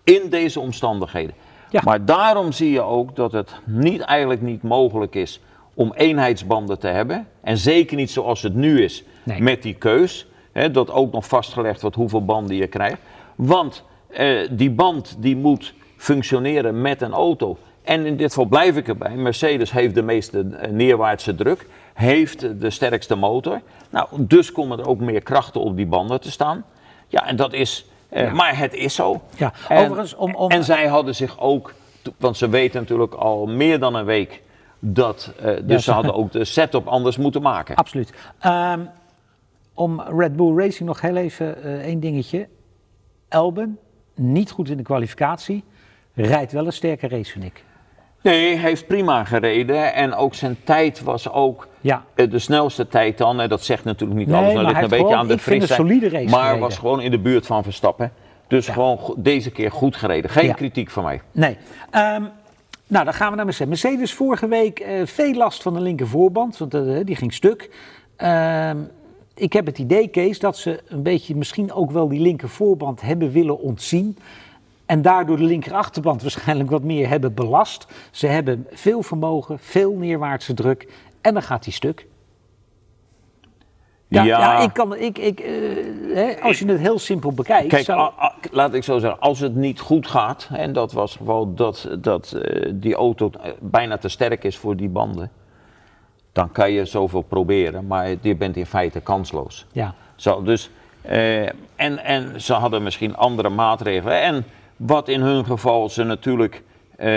in 0.03 0.29
deze 0.29 0.59
omstandigheden. 0.59 1.35
Ja. 1.69 1.81
Maar 1.83 2.05
daarom 2.05 2.51
zie 2.51 2.71
je 2.71 2.81
ook 2.81 3.15
dat 3.15 3.31
het 3.31 3.51
niet, 3.63 4.01
eigenlijk 4.01 4.41
niet 4.41 4.63
mogelijk 4.63 5.15
is 5.15 5.41
om 5.73 5.93
eenheidsbanden 5.93 6.79
te 6.79 6.87
hebben. 6.87 7.27
En 7.41 7.57
zeker 7.57 7.95
niet 7.97 8.11
zoals 8.11 8.41
het 8.41 8.53
nu 8.55 8.83
is 8.83 9.03
Nee. 9.23 9.41
met 9.41 9.61
die 9.63 9.73
keus. 9.73 10.27
Hè, 10.51 10.71
dat 10.71 10.91
ook 10.91 11.11
nog 11.11 11.27
vastgelegd 11.27 11.81
wordt 11.81 11.95
hoeveel 11.95 12.25
banden 12.25 12.55
je 12.55 12.67
krijgt. 12.67 12.97
Want 13.35 13.83
eh, 14.07 14.47
die 14.51 14.71
band 14.71 15.15
die 15.19 15.35
moet 15.37 15.73
functioneren 15.97 16.81
met 16.81 17.01
een 17.01 17.11
auto. 17.13 17.57
En 17.81 18.05
in 18.05 18.17
dit 18.17 18.27
geval 18.27 18.45
blijf 18.45 18.77
ik 18.77 18.87
erbij. 18.87 19.15
Mercedes 19.15 19.71
heeft 19.71 19.95
de 19.95 20.01
meeste 20.01 20.39
eh, 20.39 20.71
neerwaartse 20.71 21.35
druk. 21.35 21.65
Heeft 21.93 22.61
de 22.61 22.69
sterkste 22.69 23.15
motor. 23.15 23.61
Nou, 23.89 24.07
dus 24.17 24.51
komen 24.51 24.79
er 24.79 24.87
ook 24.87 24.99
meer 24.99 25.21
krachten 25.23 25.61
op 25.61 25.75
die 25.75 25.85
banden 25.87 26.21
te 26.21 26.31
staan. 26.31 26.65
Ja, 27.07 27.27
en 27.27 27.35
dat 27.35 27.53
is... 27.53 27.85
Ja. 28.11 28.33
Maar 28.33 28.57
het 28.57 28.73
is 28.73 28.95
zo. 28.95 29.21
Ja, 29.37 29.53
En- 29.69 29.77
overigens, 29.83 30.15
om- 30.15 30.35
om- 30.35 30.49
en 30.49 30.63
zij 30.63 30.87
hadden 30.87 31.15
zich 31.15 31.39
ook... 31.39 31.73
Want 32.17 32.37
ze 32.37 32.49
weten 32.49 32.79
natuurlijk 32.79 33.13
al 33.13 33.45
meer 33.45 33.79
dan 33.79 33.95
een 33.95 34.05
week... 34.05 34.41
Dat, 34.79 35.33
eh, 35.37 35.45
dus 35.45 35.61
Ja, 35.67 35.77
ze 35.79 35.91
hadden 35.91 36.13
ook 36.13 36.31
de 36.31 36.45
setup 36.45 36.87
anders 36.87 37.17
moeten 37.17 37.41
maken. 37.41 37.75
Absoluut. 37.75 38.13
Ehm, 38.39 38.79
om 39.73 40.01
Red 40.01 40.35
Bull 40.35 40.57
Racing 40.57 40.87
nog 40.87 41.01
heel 41.01 41.15
even 41.15 41.63
eh, 41.63 41.79
één 41.79 41.99
dingetje. 41.99 42.47
Elben, 43.27 43.79
niet 44.15 44.51
goed 44.51 44.69
in 44.69 44.77
de 44.77 44.83
kwalificatie. 44.83 45.63
Rijdt 46.13 46.51
wel 46.51 46.65
een 46.65 46.73
sterke 46.73 47.07
race, 47.07 47.31
vind 47.31 47.43
ik. 47.45 47.63
Nee, 48.21 48.55
hij 48.55 48.69
heeft 48.69 48.87
prima 48.87 49.23
gereden. 49.23 49.93
En 49.93 50.13
ook 50.15 50.33
zijn 50.33 50.57
tijd 50.63 51.01
was 51.03 51.29
ook 51.31 51.67
Ja. 51.81 52.03
eh, 52.15 52.31
de 52.31 52.39
snelste 52.39 52.87
tijd 52.87 53.17
dan. 53.17 53.39
En 53.39 53.49
dat 53.49 53.63
zegt 53.63 53.83
natuurlijk 53.83 54.19
niet 54.19 54.27
Nee, 54.27 54.37
alles. 54.41 54.53
maar 54.53 54.63
ligt 54.63 54.75
een 54.75 54.81
beetje 54.81 54.97
gewoon- 54.97 55.13
aan 55.19 55.27
de 55.27 55.37
frisheid. 55.37 55.79
solide 55.79 56.09
race 56.09 56.29
Maar 56.29 56.39
gereden. 56.41 56.59
was 56.59 56.77
gewoon 56.77 57.01
in 57.01 57.11
de 57.11 57.19
buurt 57.19 57.45
van 57.45 57.63
Verstappen. 57.63 58.11
Dus 58.47 58.67
gewoon 58.67 58.99
deze 59.17 59.51
keer 59.51 59.71
goed 59.71 59.95
gereden. 59.95 60.29
Geen 60.29 60.45
Ja. 60.45 60.53
kritiek 60.53 60.89
van 60.89 61.03
mij. 61.03 61.21
Nee. 61.31 61.57
Ehm, 61.91 62.23
nou, 62.87 63.05
dan 63.05 63.13
gaan 63.13 63.29
we 63.29 63.35
naar 63.35 63.45
Mercedes. 63.45 63.81
Mercedes 63.81 64.13
vorige 64.13 64.47
week 64.47 64.79
eh, 64.79 65.01
veel 65.05 65.33
last 65.33 65.61
van 65.61 65.73
de 65.73 65.81
linker 65.81 66.07
voorband, 66.07 66.57
want 66.57 66.73
eh, 66.73 66.81
die 67.03 67.15
ging 67.15 67.33
stuk. 67.33 67.69
Ehm, 68.15 68.77
ik 69.35 69.53
heb 69.53 69.65
het 69.65 69.77
idee, 69.79 70.07
Kees, 70.07 70.39
dat 70.39 70.57
ze 70.57 70.79
een 70.87 71.03
beetje 71.03 71.35
misschien 71.35 71.73
ook 71.73 71.91
wel 71.91 72.07
die 72.07 72.19
linker 72.19 72.49
voorband 72.49 73.01
hebben 73.01 73.31
willen 73.31 73.59
ontzien. 73.59 74.17
En 74.89 75.01
daardoor 75.01 75.37
de 75.37 75.43
linker 75.43 75.73
achterband 75.73 76.21
waarschijnlijk 76.21 76.69
wat 76.69 76.83
meer 76.83 77.07
hebben 77.07 77.33
belast. 77.33 77.87
Ze 78.11 78.27
hebben 78.27 78.67
veel 78.71 79.01
vermogen, 79.03 79.59
veel 79.59 79.91
neerwaartse 79.95 80.53
druk. 80.53 80.93
En 81.21 81.33
dan 81.33 81.43
gaat 81.43 81.63
die 81.63 81.73
stuk. 81.73 82.07
Ja, 84.07 84.23
ja. 84.23 84.59
ik 84.59 84.73
kan, 84.73 84.95
ik, 84.95 85.17
ik, 85.17 85.39
eh, 85.39 85.51
hè, 86.13 86.41
als 86.41 86.59
je 86.59 86.65
het 86.65 86.79
heel 86.79 86.99
simpel 86.99 87.31
bekijkt. 87.31 87.67
Kijk, 87.67 87.85
zou- 87.85 87.99
a- 87.99 88.13
a- 88.23 88.35
laat 88.51 88.73
ik 88.73 88.83
zo 88.83 88.99
zeggen, 88.99 89.19
als 89.19 89.39
het 89.39 89.55
niet 89.55 89.79
goed 89.79 90.07
gaat, 90.07 90.49
en 90.53 90.73
dat 90.73 90.91
was 90.91 91.15
gewoon 91.15 91.55
dat, 91.55 91.89
dat 91.99 92.31
eh, 92.31 92.71
die 92.75 92.95
auto 92.95 93.29
eh, 93.43 93.51
bijna 93.59 93.97
te 93.97 94.09
sterk 94.09 94.43
is 94.43 94.57
voor 94.57 94.75
die 94.75 94.89
banden, 94.89 95.31
dan 96.31 96.51
kan 96.51 96.71
je 96.71 96.85
zoveel 96.85 97.21
proberen, 97.21 97.87
maar 97.87 98.15
je 98.21 98.35
bent 98.35 98.57
in 98.57 98.65
feite 98.65 98.99
kansloos. 98.99 99.65
ja. 99.71 99.93
Zo, 100.15 100.43
dus, 100.43 100.69
eh, 101.01 101.41
en, 101.75 102.03
en 102.03 102.41
ze 102.41 102.53
hadden 102.53 102.83
misschien 102.83 103.15
andere 103.15 103.49
maatregelen. 103.49 104.21
En 104.21 104.45
wat 104.79 105.07
in 105.07 105.21
hun 105.21 105.45
geval 105.45 105.89
ze 105.89 106.03
natuurlijk 106.03 106.63
eh, 106.95 107.09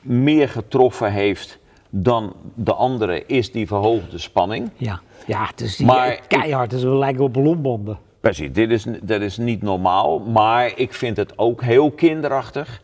meer 0.00 0.48
getroffen 0.48 1.12
heeft 1.12 1.58
dan 1.90 2.34
de 2.54 2.74
andere, 2.74 3.26
is 3.26 3.52
die 3.52 3.66
verhoogde 3.66 4.18
spanning. 4.18 4.70
Ja, 4.76 5.00
ja 5.26 5.46
het 5.46 5.60
is 5.60 5.76
die, 5.76 5.86
Maar 5.86 6.20
keihard. 6.28 6.70
Het 6.70 6.80
is 6.80 6.86
wel 6.86 6.98
lijken 6.98 7.24
op 7.24 7.32
ballonbonden. 7.32 7.98
Precies, 8.20 8.52
dit 8.52 8.70
is, 8.70 8.86
dat 9.02 9.20
is 9.20 9.36
niet 9.36 9.62
normaal. 9.62 10.18
Maar 10.20 10.72
ik 10.76 10.94
vind 10.94 11.16
het 11.16 11.38
ook 11.38 11.62
heel 11.62 11.90
kinderachtig 11.90 12.82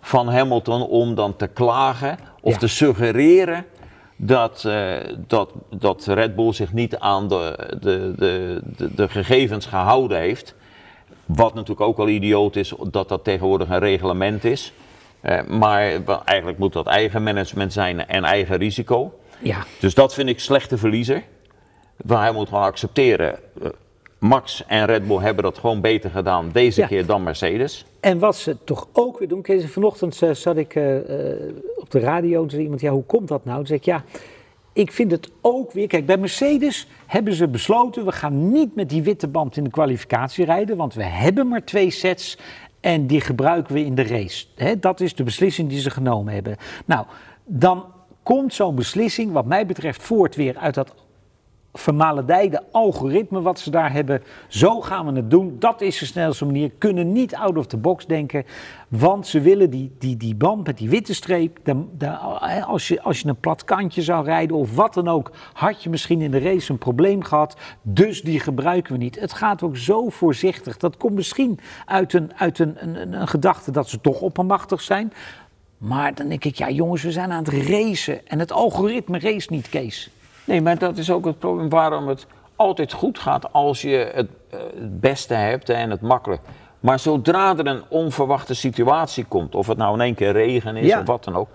van 0.00 0.28
Hamilton 0.28 0.82
om 0.86 1.14
dan 1.14 1.36
te 1.36 1.46
klagen 1.46 2.18
of 2.40 2.52
Ja. 2.52 2.58
te 2.58 2.66
suggereren 2.68 3.64
dat, 4.16 4.64
eh, 4.64 4.92
dat, 5.26 5.52
dat 5.70 6.06
Red 6.06 6.34
Bull 6.34 6.52
zich 6.52 6.72
niet 6.72 6.98
aan 6.98 7.28
de, 7.28 7.68
de, 7.80 8.12
de, 8.16 8.60
de, 8.76 8.94
de 8.94 9.08
gegevens 9.08 9.66
gehouden 9.66 10.18
heeft. 10.18 10.54
Wat 11.34 11.54
natuurlijk 11.54 11.80
ook 11.80 11.96
wel 11.96 12.08
idioot 12.08 12.56
is 12.56 12.72
dat 12.90 13.08
dat 13.08 13.24
tegenwoordig 13.24 13.68
een 13.68 13.78
reglement 13.78 14.44
is. 14.44 14.72
Eh, 15.20 15.42
maar 15.46 15.92
eigenlijk 16.24 16.58
moet 16.58 16.72
dat 16.72 16.86
eigen 16.86 17.22
management 17.22 17.72
zijn 17.72 18.06
en 18.06 18.24
eigen 18.24 18.56
risico. 18.56 19.12
Ja, 19.42 19.64
Dus 19.80 19.94
dat 19.94 20.14
vind 20.14 20.28
ik 20.28 20.40
slechte 20.40 20.78
verliezer. 20.78 21.22
Maar 22.06 22.22
hij 22.22 22.32
moet 22.32 22.48
gewoon 22.48 22.64
accepteren. 22.64 23.38
eh, 23.62 23.68
Max 24.18 24.64
en 24.66 24.86
Red 24.86 25.06
Bull 25.06 25.18
hebben 25.18 25.44
dat 25.44 25.58
gewoon 25.58 25.80
beter 25.80 26.10
gedaan 26.10 26.50
deze 26.52 26.80
Ja. 26.80 26.86
keer 26.86 27.06
dan 27.06 27.22
Mercedes. 27.22 27.84
En 28.00 28.18
wat 28.18 28.36
ze 28.36 28.56
toch 28.64 28.88
ook 28.92 29.18
weer 29.18 29.28
doen, 29.28 29.42
Kees, 29.42 29.66
vanochtend 29.66 30.22
eh, 30.22 30.30
zat 30.30 30.56
ik 30.56 30.68
op 31.76 31.90
de 31.90 31.98
radio 31.98 32.42
en 32.42 32.50
zei 32.50 32.62
iemand, 32.62 32.80
ja, 32.80 32.90
hoe 32.90 33.04
komt 33.04 33.28
dat 33.28 33.44
nou? 33.44 33.56
Toen 33.56 33.66
zei 33.66 33.78
ik, 33.78 33.84
ja, 33.84 34.04
ik 34.72 34.92
vind 34.92 35.10
het 35.10 35.30
ook 35.40 35.72
weer, 35.72 35.86
kijk, 35.86 36.06
bij 36.06 36.16
Mercedes 36.16 36.86
hebben 37.06 37.34
ze 37.34 37.48
besloten, 37.48 38.04
we 38.04 38.12
gaan 38.12 38.52
niet 38.52 38.74
met 38.74 38.88
die 38.88 39.02
witte 39.02 39.28
band 39.28 39.56
in 39.56 39.64
de 39.64 39.70
kwalificatie 39.70 40.44
rijden, 40.44 40.76
want 40.76 40.94
we 40.94 41.04
hebben 41.04 41.48
maar 41.48 41.64
twee 41.64 41.90
sets 41.90 42.38
en 42.80 43.06
die 43.06 43.20
gebruiken 43.20 43.74
we 43.74 43.84
in 43.84 43.94
de 43.94 44.02
race. 44.02 44.46
Dat 44.80 45.00
is 45.00 45.14
de 45.14 45.22
beslissing 45.22 45.68
die 45.68 45.80
ze 45.80 45.90
genomen 45.90 46.34
hebben. 46.34 46.56
Nou, 46.84 47.06
dan 47.44 47.84
komt 48.22 48.54
zo'n 48.54 48.74
beslissing, 48.74 49.32
wat 49.32 49.46
mij 49.46 49.66
betreft, 49.66 50.02
voort 50.02 50.36
weer 50.36 50.56
uit 50.56 50.74
dat 50.74 50.94
vermaledijde 51.72 52.62
algoritme 52.72 53.42
wat 53.42 53.58
ze 53.58 53.70
daar 53.70 53.92
hebben. 53.92 54.22
Zo 54.48 54.80
gaan 54.80 55.06
we 55.06 55.12
het 55.12 55.30
doen. 55.30 55.56
Dat 55.58 55.80
is 55.80 55.98
de 55.98 56.06
snelste 56.06 56.44
manier. 56.44 56.70
Kunnen 56.78 57.12
niet 57.12 57.34
out 57.34 57.56
of 57.56 57.66
the 57.66 57.76
box 57.76 58.06
denken. 58.06 58.44
Want 58.88 59.26
ze 59.26 59.40
willen 59.40 59.70
die, 59.70 59.92
die, 59.98 60.16
die 60.16 60.34
band 60.34 60.66
met 60.66 60.78
die 60.78 60.88
witte 60.88 61.14
streep. 61.14 61.58
de- 61.98 62.08
als, 62.66 62.88
je, 62.88 63.02
als 63.02 63.20
je 63.20 63.28
een 63.28 63.40
plat 63.40 63.64
kantje 63.64 64.02
zou 64.02 64.24
rijden 64.24 64.56
of 64.56 64.74
wat 64.74 64.94
dan 64.94 65.08
ook. 65.08 65.30
Had 65.52 65.82
je 65.82 65.90
misschien 65.90 66.20
in 66.20 66.30
de 66.30 66.38
race 66.38 66.72
een 66.72 66.78
probleem 66.78 67.22
gehad. 67.22 67.56
Dus 67.82 68.22
die 68.22 68.40
gebruiken 68.40 68.92
we 68.92 68.98
niet. 68.98 69.20
Het 69.20 69.32
gaat 69.32 69.62
ook 69.62 69.76
zo 69.76 70.08
voorzichtig. 70.08 70.76
Dat 70.76 70.96
komt 70.96 71.14
misschien 71.14 71.58
uit 71.86 72.12
een, 72.12 72.32
uit 72.36 72.58
een, 72.58 72.74
een, 72.76 73.00
een, 73.00 73.12
een 73.20 73.28
gedachte 73.28 73.70
dat 73.70 73.88
ze 73.88 74.00
toch 74.00 74.20
oppermachtig 74.20 74.80
zijn. 74.80 75.12
Maar 75.78 76.14
dan 76.14 76.28
denk 76.28 76.44
ik, 76.44 76.54
ja 76.54 76.70
jongens, 76.70 77.02
we 77.02 77.12
zijn 77.12 77.32
aan 77.32 77.44
het 77.44 77.68
racen. 77.68 78.28
En 78.28 78.38
het 78.38 78.52
algoritme 78.52 79.18
race 79.18 79.52
niet, 79.52 79.68
Kees. 79.68 80.10
Nee, 80.50 80.62
maar 80.62 80.78
dat 80.78 80.96
is 80.96 81.10
ook 81.10 81.24
het 81.24 81.38
probleem 81.38 81.68
waarom 81.68 82.08
het 82.08 82.26
altijd 82.56 82.92
goed 82.92 83.18
gaat 83.18 83.52
als 83.52 83.82
je 83.82 84.10
het, 84.14 84.28
eh, 84.50 84.58
het 84.58 85.00
beste 85.00 85.34
hebt 85.34 85.68
en 85.68 85.90
het 85.90 86.00
makkelijk. 86.00 86.40
Maar 86.80 86.98
zodra 86.98 87.56
er 87.56 87.66
een 87.66 87.82
onverwachte 87.88 88.54
situatie 88.54 89.24
komt, 89.24 89.54
of 89.54 89.66
het 89.66 89.76
nou 89.78 89.94
in 89.94 90.00
één 90.00 90.14
keer 90.14 90.32
regen 90.32 90.76
is 90.76 90.86
Ja. 90.86 91.00
of 91.00 91.06
wat 91.06 91.24
dan 91.24 91.36
ook. 91.36 91.48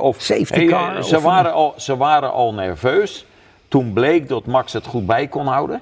of, 0.00 0.20
Safety 0.20 0.66
car 0.66 1.04
Ze, 1.04 1.16
of 1.16 1.22
waren 1.22 1.52
al, 1.52 1.74
ze 1.76 1.96
waren 1.96 2.32
al 2.32 2.54
nerveus. 2.54 3.26
Toen 3.68 3.92
bleek 3.92 4.28
dat 4.28 4.46
Max 4.46 4.72
het 4.72 4.86
goed 4.86 5.06
bij 5.06 5.26
kon 5.28 5.46
houden. 5.46 5.80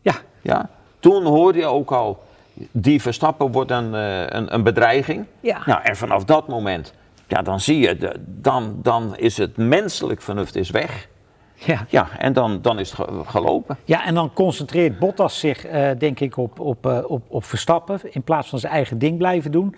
Ja, 0.00 0.14
Ja? 0.42 0.68
Toen 0.98 1.24
hoorde 1.24 1.58
je 1.58 1.66
ook 1.66 1.90
al, 1.90 2.22
die 2.70 3.02
Verstappen 3.02 3.52
wordt 3.52 3.70
een, 3.70 3.94
eh, 3.94 4.20
een, 4.26 4.54
een 4.54 4.62
bedreiging. 4.62 5.26
Ja. 5.40 5.58
Nou, 5.66 5.80
en 5.82 5.96
vanaf 5.96 6.24
dat 6.24 6.48
moment, 6.48 6.92
ja, 7.26 7.42
dan 7.42 7.60
zie 7.60 7.78
je, 7.78 8.12
dan, 8.26 8.78
dan 8.82 9.16
is 9.16 9.36
het 9.36 9.56
menselijk 9.56 10.22
vernuft 10.22 10.56
is 10.56 10.70
weg. 10.70 11.08
Ja. 11.56 11.86
Ja, 11.88 12.08
en 12.18 12.32
dan, 12.32 12.62
dan 12.62 12.78
is 12.78 12.90
het 12.90 13.00
ge- 13.08 13.20
gelopen. 13.24 13.76
Ja, 13.84 14.04
en 14.04 14.14
dan 14.14 14.32
concentreert 14.32 14.98
Bottas 14.98 15.38
zich, 15.38 15.64
eh, 15.64 15.90
denk 15.98 16.20
ik, 16.20 16.36
op, 16.36 16.60
op, 16.60 16.86
eh, 16.86 16.98
op, 17.06 17.22
op 17.28 17.44
Verstappen. 17.44 18.00
In 18.10 18.22
plaats 18.22 18.48
van 18.48 18.58
zijn 18.58 18.72
eigen 18.72 18.98
ding 18.98 19.18
blijven 19.18 19.52
doen. 19.52 19.74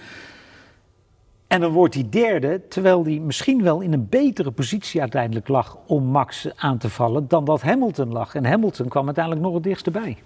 En 1.46 1.60
dan 1.60 1.70
wordt 1.72 1.94
hij 1.94 2.06
derde, 2.10 2.68
terwijl 2.68 3.04
hij 3.04 3.18
misschien 3.18 3.62
wel 3.62 3.80
in 3.80 3.92
een 3.92 4.06
betere 4.08 4.50
positie 4.50 5.00
uiteindelijk 5.00 5.48
lag 5.48 5.76
om 5.86 6.04
Max 6.04 6.48
aan 6.56 6.78
te 6.78 6.90
vallen 6.90 7.28
dan 7.28 7.44
dat 7.44 7.62
Hamilton 7.62 8.12
lag. 8.12 8.34
En 8.34 8.44
Hamilton 8.46 8.88
kwam 8.88 9.04
uiteindelijk 9.06 9.44
nog 9.44 9.54
het 9.54 9.62
dichtst 9.62 9.92
bij. 9.92 10.16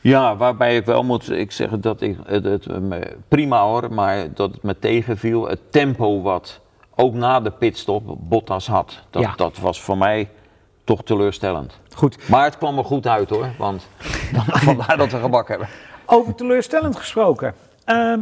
Ja, 0.00 0.36
waarbij 0.36 0.76
ik 0.76 0.84
wel 0.84 1.02
moet 1.04 1.30
ik 1.30 1.52
zeggen 1.52 1.80
dat 1.80 2.00
ik 2.00 2.16
het, 2.26 2.66
prima 3.28 3.62
hoor, 3.62 3.92
maar 3.92 4.34
dat 4.34 4.52
het 4.52 4.62
me 4.62 4.78
tegenviel. 4.78 5.48
Het 5.48 5.60
tempo 5.72 6.22
wat 6.22 6.60
ook 6.94 7.14
na 7.14 7.40
de 7.40 7.50
pitstop 7.50 8.16
Bottas 8.20 8.66
had, 8.66 9.02
dat, 9.10 9.22
Ja. 9.22 9.32
dat 9.36 9.58
was 9.58 9.80
voor 9.80 9.98
mij 9.98 10.28
toch 10.90 11.02
teleurstellend. 11.02 11.72
Goed, 11.94 12.28
Maar 12.28 12.44
het 12.44 12.58
kwam 12.58 12.78
er 12.78 12.84
goed 12.84 13.06
uit 13.06 13.30
hoor, 13.30 13.48
want 13.58 13.86
vandaar 14.66 14.96
dat 14.96 15.10
we 15.12 15.18
gebak 15.18 15.48
hebben. 15.48 15.68
over 16.06 16.34
teleurstellend 16.34 16.96
gesproken. 16.96 17.54
Ehm, 17.84 18.20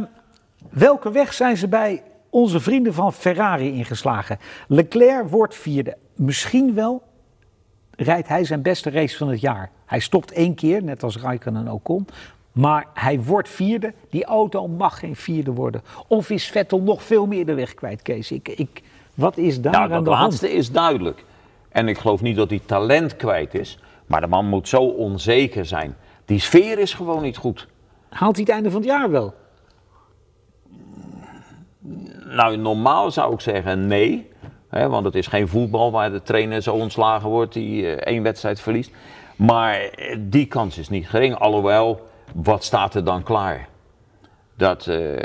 welke 0.69 1.11
weg 1.11 1.33
zijn 1.33 1.57
ze 1.57 1.67
bij 1.67 2.03
onze 2.29 2.59
vrienden 2.59 2.93
van 2.93 3.13
Ferrari 3.13 3.71
ingeslagen? 3.73 4.37
Leclerc 4.67 5.29
wordt 5.29 5.55
vierde. 5.55 5.97
Misschien 6.15 6.73
wel 6.73 7.01
rijdt 7.91 8.27
hij 8.27 8.43
zijn 8.43 8.61
beste 8.61 8.89
race 8.89 9.17
van 9.17 9.29
het 9.29 9.41
jaar. 9.41 9.69
Hij 9.85 9.99
stopt 9.99 10.31
één 10.31 10.55
keer, 10.55 10.83
net 10.83 11.03
als 11.03 11.17
Raikkonen 11.17 11.65
en 11.65 11.71
Ocon. 11.71 12.07
Maar 12.51 12.85
hij 12.93 13.19
wordt 13.21 13.49
vierde. 13.49 13.93
Die 14.09 14.25
auto 14.25 14.67
mag 14.67 14.99
geen 14.99 15.15
vierde 15.15 15.51
worden. 15.51 15.81
Of 16.07 16.29
is 16.29 16.47
Vettel 16.47 16.81
nog 16.81 17.03
veel 17.03 17.25
meer 17.25 17.45
de 17.45 17.53
weg 17.53 17.73
kwijt, 17.73 18.01
Kees? 18.01 18.31
Ik, 18.31 18.47
ik, 18.47 18.81
wat 19.13 19.37
is 19.37 19.61
daar 19.61 19.71
Nou, 19.71 19.91
aan 19.91 20.03
de 20.03 20.09
hand? 20.09 20.21
laatste 20.21 20.51
is 20.51 20.71
duidelijk. 20.71 21.23
En 21.79 21.87
ik 21.87 21.97
geloof 21.97 22.21
niet 22.21 22.35
dat 22.35 22.49
hij 22.49 22.61
talent 22.65 23.15
kwijt 23.15 23.53
is, 23.53 23.77
maar 24.05 24.21
de 24.21 24.27
man 24.27 24.45
moet 24.45 24.67
zo 24.67 24.81
onzeker 24.83 25.65
zijn. 25.65 25.95
Die 26.25 26.39
sfeer 26.39 26.79
is 26.79 26.93
gewoon 26.93 27.21
niet 27.21 27.37
goed. 27.37 27.67
Haalt 28.09 28.35
hij 28.35 28.43
het 28.45 28.53
einde 28.53 28.71
van 28.71 28.81
het 28.81 28.89
jaar 28.89 29.11
wel? 29.11 29.33
Nou, 32.25 32.57
normaal 32.57 33.11
zou 33.11 33.33
ik 33.33 33.39
zeggen 33.39 33.87
nee. 33.87 34.29
Hè, 34.69 34.89
want 34.89 35.05
het 35.05 35.15
is 35.15 35.27
geen 35.27 35.47
voetbal 35.47 35.91
waar 35.91 36.11
de 36.11 36.21
trainer 36.21 36.61
zo 36.61 36.73
ontslagen 36.73 37.29
wordt 37.29 37.53
die 37.53 37.95
eh, 37.95 38.13
één 38.13 38.23
wedstrijd 38.23 38.61
verliest. 38.61 38.91
Maar 39.35 39.75
eh, 39.79 40.17
die 40.19 40.45
kans 40.45 40.77
is 40.77 40.89
niet 40.89 41.09
gering. 41.09 41.35
Alhoewel, 41.35 42.07
wat 42.33 42.63
staat 42.63 42.95
er 42.95 43.03
dan 43.03 43.23
klaar? 43.23 43.67
Dat, 44.59 44.87
eh, 44.87 45.15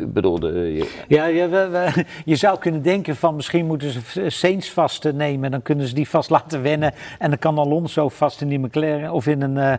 ik 0.00 0.12
bedoel, 0.12 0.38
de, 0.40 0.48
je- 0.48 0.90
Ja, 1.08 1.26
we- 1.48 1.68
we- 1.68 2.04
je 2.24 2.36
zou 2.36 2.58
kunnen 2.58 2.82
denken 2.82 3.16
van 3.16 3.34
misschien 3.36 3.66
moeten 3.66 3.90
ze 3.90 4.30
Saints 4.30 4.70
vast 4.70 5.12
nemen. 5.12 5.50
Dan 5.50 5.62
kunnen 5.62 5.86
ze 5.86 5.94
die 5.94 6.08
vast 6.08 6.30
laten 6.30 6.62
wennen. 6.62 6.92
En 7.18 7.28
dan 7.28 7.38
kan 7.38 7.58
Alonso 7.58 8.08
vast 8.08 8.40
in 8.40 8.48
die 8.48 8.58
McLaren 8.58 9.12
of 9.12 9.26
in 9.26 9.42
een... 9.42 9.56
eh, 9.58 9.72
eh, 9.72 9.78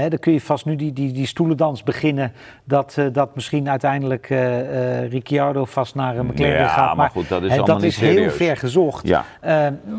hè, 0.00 0.08
dan 0.08 0.18
kun 0.18 0.32
je 0.32 0.40
vast 0.40 0.64
nu 0.64 0.76
die, 0.76 0.92
die, 0.92 1.12
die 1.12 1.26
stoelendans 1.26 1.82
beginnen. 1.82 2.32
Dat, 2.64 2.96
dat 3.12 3.34
misschien 3.34 3.68
uiteindelijk 3.68 4.26
Ricciardo 5.10 5.64
vast 5.64 5.94
naar 5.94 6.16
een 6.16 6.26
McLaren 6.26 6.56
Ja, 6.58 6.68
gaat. 6.68 6.96
maar 6.96 7.10
goed, 7.10 7.28
dat 7.28 7.42
is 7.42 7.48
allemaal 7.48 7.66
dat 7.66 7.76
niet 7.80 7.86
is 7.92 7.96
heel 7.98 8.30
ver 8.30 8.56
gezocht. 8.56 9.06
Ja. 9.08 9.24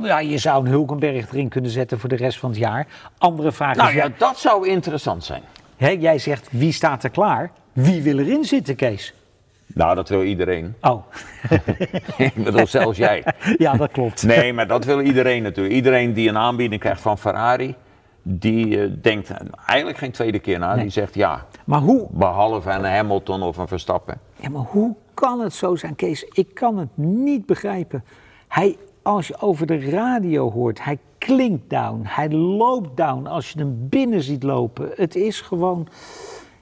Ja, 0.03 0.19
je 0.19 0.37
zou 0.37 0.65
een 0.65 0.71
Hulkenberg 0.71 1.31
erin 1.31 1.49
kunnen 1.49 1.71
zetten 1.71 1.99
voor 1.99 2.09
de 2.09 2.15
rest 2.15 2.39
van 2.39 2.49
het 2.49 2.59
jaar. 2.59 2.87
Andere 3.17 3.51
vraag 3.51 3.75
nou 3.75 3.89
is... 3.89 3.95
ja, 3.95 4.07
dat 4.17 4.39
zou 4.39 4.67
interessant 4.67 5.23
zijn. 5.23 5.41
hè, 5.77 5.89
jij 5.89 6.17
zegt 6.19 6.47
wie 6.51 6.71
staat 6.71 7.03
er 7.03 7.09
klaar? 7.09 7.51
Wie 7.73 8.01
wil 8.01 8.19
erin 8.19 8.45
zitten, 8.45 8.75
Kees? 8.75 9.13
Nou, 9.73 9.95
dat 9.95 10.09
wil 10.09 10.23
iedereen. 10.23 10.75
Oh, 10.81 11.03
ik 12.17 12.43
bedoel, 12.43 12.67
zelfs 12.67 12.97
jij. 12.97 13.23
ja, 13.57 13.73
dat 13.73 13.91
klopt. 13.91 14.23
Nee, 14.23 14.53
maar 14.53 14.67
dat 14.67 14.85
wil 14.85 15.01
iedereen 15.01 15.43
natuurlijk. 15.43 15.75
Iedereen 15.75 16.13
die 16.13 16.29
een 16.29 16.37
aanbieding 16.37 16.81
krijgt 16.81 17.01
van 17.01 17.17
Ferrari, 17.17 17.75
die 18.21 18.81
eh, 18.81 18.89
denkt 19.01 19.33
eigenlijk 19.65 19.97
geen 19.97 20.11
tweede 20.11 20.39
keer 20.39 20.59
na. 20.59 20.73
Nee. 20.73 20.81
Die 20.81 20.91
zegt 20.91 21.15
ja, 21.15 21.45
Maar 21.65 21.79
hoe, 21.79 22.07
behalve 22.11 22.69
een 22.69 22.85
Hamilton 22.85 23.41
of 23.41 23.57
een 23.57 23.67
Verstappen. 23.67 24.19
Ja, 24.35 24.49
maar 24.49 24.61
hoe 24.61 24.95
kan 25.13 25.39
het 25.39 25.53
zo 25.53 25.75
zijn, 25.75 25.95
Kees? 25.95 26.23
Ik 26.23 26.53
kan 26.53 26.77
het 26.77 26.97
niet 26.97 27.45
begrijpen. 27.45 28.03
Hij, 28.47 28.77
als 29.01 29.27
je 29.27 29.39
over 29.39 29.67
de 29.67 29.89
radio 29.89 30.51
hoort, 30.51 30.83
hij 30.83 30.97
klinkt 31.17 31.69
down, 31.69 32.01
hij 32.03 32.29
loopt 32.29 32.97
down 32.97 33.25
als 33.27 33.49
je 33.49 33.59
hem 33.59 33.89
binnen 33.89 34.21
ziet 34.21 34.43
lopen. 34.43 34.89
Het 34.95 35.15
is 35.15 35.41
gewoon, 35.41 35.87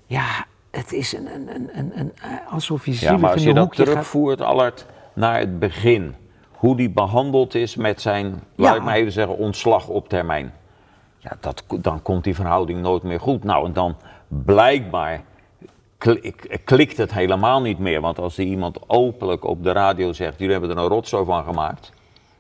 ja, 0.06 0.46
het 0.72 0.94
is 0.94 1.14
een, 1.14 1.26
een, 1.34 1.56
een, 1.56 1.70
een, 1.74 1.92
een 1.96 2.12
alsof 2.50 2.86
je 2.86 2.98
Ja, 3.00 3.18
maar 3.18 3.32
als 3.32 3.44
je 3.44 3.54
dat 3.54 3.76
gaat. 3.76 3.86
terugvoert, 3.86 4.42
Allard, 4.42 4.86
naar 5.14 5.40
het 5.40 5.60
begin. 5.60 6.16
Hoe 6.52 6.76
die 6.76 6.90
behandeld 6.90 7.56
is 7.56 7.76
met 7.76 8.02
zijn, 8.02 8.26
Ja. 8.26 8.40
laat 8.56 8.76
ik 8.76 8.84
maar 8.84 8.96
even 8.96 9.12
zeggen, 9.12 9.38
ontslag 9.38 9.88
op 9.88 10.10
termijn. 10.10 10.54
Ja, 11.18 11.32
dat, 11.40 11.64
dan 11.82 12.02
komt 12.02 12.24
die 12.24 12.36
verhouding 12.36 12.82
nooit 12.82 13.04
meer 13.04 13.20
goed. 13.20 13.44
Nou, 13.44 13.66
en 13.66 13.74
dan 13.74 13.96
blijkbaar 14.28 15.22
kli- 15.98 16.34
klikt 16.64 16.98
het 16.98 17.14
helemaal 17.14 17.62
niet 17.62 17.80
meer. 17.80 18.02
Want 18.02 18.20
als 18.20 18.36
die 18.36 18.48
iemand 18.48 18.78
openlijk 18.90 19.46
op 19.46 19.64
de 19.64 19.72
radio 19.72 20.14
zegt, 20.14 20.38
jullie 20.40 20.52
hebben 20.52 20.70
er 20.70 20.78
een 20.78 20.88
rotzooi 20.90 21.26
van 21.26 21.44
gemaakt. 21.44 21.92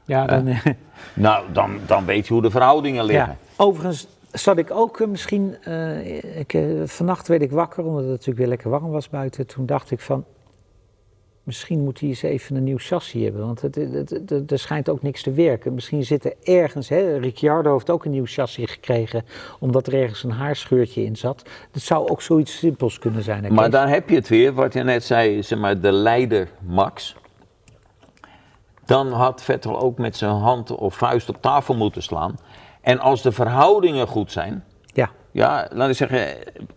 Ja, 0.05 0.25
dan, 0.25 0.47
eh, 0.47 0.65
Nou, 1.13 1.45
dan, 1.53 1.79
dan 1.85 2.05
weet 2.05 2.27
je 2.27 2.33
hoe 2.33 2.41
de 2.41 2.51
verhoudingen 2.51 3.03
liggen. 3.05 3.37
Ja, 3.49 3.63
overigens 3.63 4.07
zat 4.31 4.57
ik 4.57 4.71
ook 4.71 4.99
eh, 4.99 5.07
misschien, 5.07 5.55
eh, 5.63 6.39
ik, 6.39 6.53
eh, 6.53 6.63
vannacht 6.85 7.27
werd 7.27 7.41
ik 7.41 7.51
wakker 7.51 7.83
omdat 7.83 8.01
het 8.01 8.09
natuurlijk 8.11 8.37
weer 8.37 8.47
lekker 8.47 8.69
warm 8.69 8.89
was 8.91 9.09
buiten. 9.09 9.47
Toen 9.47 9.65
dacht 9.65 9.91
ik 9.91 9.99
van, 9.99 10.25
misschien 11.43 11.79
moet 11.83 11.99
hij 11.99 12.09
eens 12.09 12.21
even 12.21 12.55
een 12.55 12.63
nieuw 12.63 12.77
chassis 12.77 13.23
hebben, 13.23 13.45
want 13.45 13.61
het, 13.61 13.75
het, 13.75 14.09
het- 14.09 14.29
het- 14.29 14.51
er 14.51 14.59
schijnt 14.59 14.89
ook 14.89 15.01
niks 15.01 15.21
te 15.23 15.31
werken. 15.31 15.73
Misschien 15.73 16.03
zit 16.05 16.25
er 16.25 16.33
ergens, 16.43 16.89
hè, 16.89 17.17
Ricciardo 17.17 17.73
heeft 17.73 17.89
ook 17.89 18.05
een 18.05 18.11
nieuw 18.11 18.25
chassis 18.25 18.71
gekregen, 18.71 19.25
omdat 19.59 19.87
er 19.87 19.93
ergens 19.93 20.23
een 20.23 20.31
haarscheurtje 20.31 21.03
in 21.03 21.15
zat. 21.15 21.43
Het 21.71 21.81
zou 21.81 22.09
ook 22.09 22.21
zoiets 22.21 22.57
simpels 22.57 22.99
kunnen 22.99 23.23
zijn. 23.23 23.43
hè, 23.43 23.49
Maar 23.49 23.69
daar 23.69 23.89
heb 23.89 24.09
je 24.09 24.15
het 24.15 24.27
weer, 24.27 24.53
wat 24.53 24.73
je 24.73 24.83
net 24.83 25.03
zei, 25.03 25.43
zeg 25.43 25.59
maar, 25.59 25.79
de 25.81 25.91
leider 25.91 26.49
Max. 26.59 27.15
Dan 28.85 29.11
had 29.11 29.43
Vettel 29.43 29.79
ook 29.79 29.97
met 29.97 30.15
zijn 30.15 30.31
hand 30.31 30.71
of 30.75 30.95
vuist 30.95 31.29
op 31.29 31.41
tafel 31.41 31.75
moeten 31.75 32.03
slaan. 32.03 32.35
En 32.81 32.99
als 32.99 33.21
de 33.21 33.31
verhoudingen 33.31 34.07
goed 34.07 34.31
zijn, 34.31 34.63
Ja, 34.93 35.09
ja, 35.31 35.67
laat 35.71 35.89
ik 35.89 35.95
zeggen, 35.95 36.27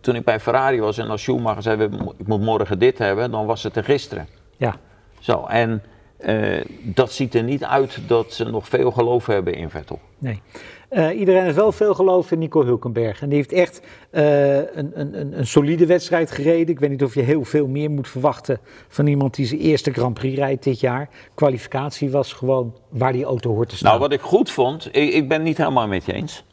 toen 0.01 0.15
ik 0.15 0.23
bij 0.25 0.39
Ferrari 0.39 0.79
was 0.79 0.97
en 0.97 1.09
als 1.09 1.21
Schumacher 1.21 1.61
zei, 1.61 1.89
ik 2.17 2.27
moet 2.27 2.41
morgen 2.41 2.79
dit 2.79 2.97
hebben, 2.97 3.31
dan 3.31 3.45
was 3.45 3.63
het 3.63 3.75
er 3.75 3.83
gisteren. 3.83 4.27
ja. 4.57 4.75
Zo, 5.19 5.45
en 5.45 5.83
eh, 6.17 6.61
dat 6.81 7.11
ziet 7.11 7.35
er 7.35 7.43
niet 7.43 7.63
uit 7.63 7.97
dat 8.07 8.33
ze 8.33 8.43
nog 8.43 8.67
veel 8.67 8.91
geloof 8.91 9.25
hebben 9.25 9.53
in 9.53 9.69
Vettel. 9.69 9.99
Nee. 10.17 10.41
Eh, 10.89 11.19
iedereen 11.19 11.43
heeft 11.43 11.55
wel 11.55 11.71
veel 11.71 11.93
geloof 11.93 12.31
in 12.31 12.39
Nico 12.39 12.63
Hulkenberg. 12.63 13.21
En 13.21 13.29
die 13.29 13.37
heeft 13.37 13.51
echt 13.51 13.81
eh, 14.09 14.55
een, 14.55 14.91
een, 14.93 15.37
een, 15.37 15.47
solide 15.47 15.85
wedstrijd 15.85 16.31
gereden. 16.31 16.67
Ik 16.67 16.79
weet 16.79 16.89
niet 16.89 17.03
of 17.03 17.13
je 17.13 17.21
heel 17.21 17.43
veel 17.43 17.67
meer 17.67 17.91
moet 17.91 18.07
verwachten 18.07 18.59
van 18.87 19.07
iemand 19.07 19.35
die 19.35 19.45
zijn 19.45 19.59
eerste 19.59 19.93
Grand 19.93 20.13
Prix 20.13 20.37
rijdt 20.37 20.63
dit 20.63 20.79
jaar. 20.79 21.09
Kwalificatie 21.33 22.11
was 22.11 22.33
gewoon 22.33 22.75
waar 22.89 23.13
die 23.13 23.23
auto 23.23 23.53
hoort 23.53 23.69
te 23.69 23.75
staan. 23.75 23.89
Nou, 23.89 24.01
wat 24.01 24.11
ik 24.11 24.21
goed 24.21 24.51
vond, 24.51 24.87
ik, 24.91 25.13
ik 25.13 25.27
ben 25.27 25.43
niet 25.43 25.57
helemaal 25.57 25.87
met 25.87 26.05
je 26.05 26.13
eens. 26.13 26.43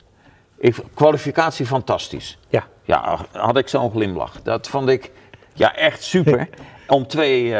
Ik, 0.59 0.77
kwalificatie 0.95 1.67
fantastisch. 1.67 2.39
Ja, 2.49 2.67
Ja, 2.85 3.19
had 3.33 3.57
ik 3.57 3.69
zo'n 3.69 3.91
glimlach. 3.91 4.43
Dat 4.43 4.69
vond 4.69 4.89
ik 4.89 5.11
ja, 5.53 5.75
echt 5.77 6.03
super. 6.03 6.49
Om 6.89 7.07
twee 7.07 7.55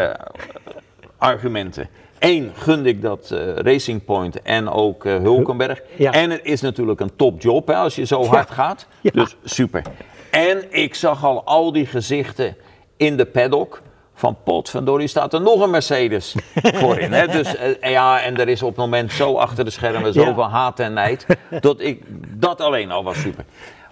argumenten. 1.23 1.89
Eén, 2.19 2.53
gunde 2.55 2.89
ik 2.89 3.03
dat 3.03 3.31
eh, 3.31 3.55
Racing 3.55 4.05
Point 4.05 4.43
en 4.43 4.69
ook 4.69 5.05
eh, 5.05 5.17
Hulkenberg. 5.17 5.83
Ja. 5.97 6.13
En 6.13 6.31
het 6.31 6.41
is 6.43 6.61
natuurlijk 6.61 7.01
een 7.01 7.17
topjob 7.17 7.67
hè, 7.67 7.75
als 7.75 7.95
je 7.95 8.05
zo 8.05 8.25
hard 8.25 8.51
gaat. 8.51 8.87
Ja. 9.01 9.11
Dus 9.11 9.37
super. 9.45 9.83
En 10.31 10.65
ik 10.71 10.95
zag 10.95 11.25
al 11.25 11.45
al 11.45 11.73
die 11.73 11.87
gezichten 11.87 12.57
in 12.97 13.17
de 13.17 13.27
paddock. 13.27 13.83
Van 14.15 14.37
potverdorie 14.45 15.07
staat 15.07 15.33
er 15.33 15.41
nog 15.41 15.61
een 15.61 15.71
Mercedes 15.71 16.35
voorin. 16.81 17.13
Hè? 17.13 17.27
Dus 17.27 17.57
eh, 17.57 17.91
ja, 17.91 18.21
en 18.21 18.37
er 18.37 18.49
is 18.49 18.63
op 18.63 18.69
het 18.69 18.77
moment 18.77 19.13
zo 19.13 19.35
achter 19.35 19.65
de 19.65 19.71
schermen 19.71 20.13
zoveel 20.13 20.49
haat 20.49 20.81
en 20.81 20.93
nijd. 20.93 21.27
Dat, 21.61 21.81
ik, 21.81 22.03
dat 22.41 22.61
alleen 22.61 22.91
al 22.91 23.05
was 23.05 23.21
super. 23.21 23.45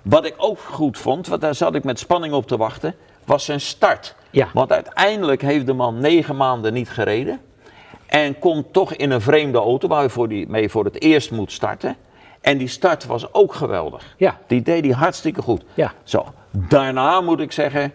Wat 0.03 0.27
ik 0.27 0.35
ook 0.37 0.59
goed 0.59 0.99
vond, 0.99 1.27
want 1.27 1.41
daar 1.41 1.55
zat 1.55 1.75
ik 1.75 1.85
met 1.85 1.99
spanning 1.99 2.35
op 2.35 2.47
te 2.47 2.57
wachten, 2.57 2.95
was 3.31 3.45
zijn 3.45 3.61
start. 3.61 4.15
Ja. 4.31 4.49
Want 4.53 4.73
uiteindelijk 4.73 5.43
heeft 5.43 5.67
de 5.67 5.73
man 5.73 6.01
negen 6.01 6.37
maanden 6.37 6.73
niet 6.73 6.91
gereden. 6.91 7.41
En 8.07 8.39
komt 8.39 8.73
toch 8.73 8.95
in 8.95 9.11
een 9.11 9.21
vreemde 9.21 9.59
auto 9.59 9.89
waar 9.89 9.99
hij 9.99 10.09
voor 10.09 10.29
die, 10.29 10.49
mee 10.49 10.69
voor 10.69 10.85
het 10.85 11.03
eerst 11.03 11.31
moet 11.31 11.53
starten. 11.53 11.97
En 12.41 12.59
die 12.59 12.69
start 12.69 13.07
was 13.07 13.33
ook 13.35 13.55
geweldig. 13.55 14.15
Ja. 14.17 14.39
Die 14.47 14.63
deed 14.63 14.85
hij 14.85 14.95
hartstikke 14.95 15.43
goed. 15.43 15.63
Ja. 15.75 15.93
Zo, 16.03 16.27
daarna 16.51 17.21
moet 17.21 17.41
ik 17.41 17.53
zeggen, 17.53 17.93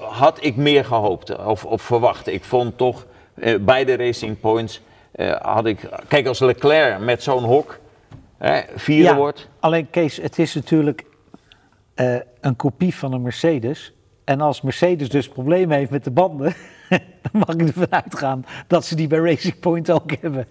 had 0.00 0.44
ik 0.44 0.56
meer 0.56 0.84
gehoopt 0.84 1.36
of, 1.36 1.64
of 1.64 1.82
verwacht. 1.82 2.26
Ik 2.26 2.44
vond 2.44 2.78
toch 2.78 3.06
eh, 3.34 3.58
bij 3.60 3.84
de 3.84 3.96
Racing 3.96 4.40
Points 4.40 4.80
eh, 5.12 5.40
had 5.40 5.66
ik. 5.66 5.88
Kijk, 6.08 6.26
als 6.26 6.38
Leclerc 6.38 6.98
met 6.98 7.22
zo'n 7.22 7.44
hok 7.44 7.78
vierde 8.74 9.02
ja. 9.02 9.16
wordt. 9.16 9.48
alleen 9.60 9.90
Kees, 9.90 10.16
het 10.16 10.38
is 10.38 10.54
natuurlijk 10.54 11.04
eh, 11.94 12.16
een 12.40 12.56
kopie 12.56 12.94
van 12.94 13.12
een 13.12 13.22
Mercedes. 13.22 13.92
En 14.24 14.40
als 14.40 14.60
Mercedes 14.60 15.08
dus 15.08 15.28
problemen 15.28 15.76
heeft 15.76 15.90
met 15.90 16.04
de 16.04 16.10
banden, 16.10 16.54
dan 17.22 17.42
mag 17.46 17.48
ik 17.56 17.60
ervan 17.60 17.92
uitgaan 17.92 18.44
dat 18.66 18.84
ze 18.84 18.94
die 18.96 19.06
bij 19.06 19.18
Racing 19.18 19.58
Point 19.60 19.90
ook 19.90 20.10
hebben. 20.20 20.46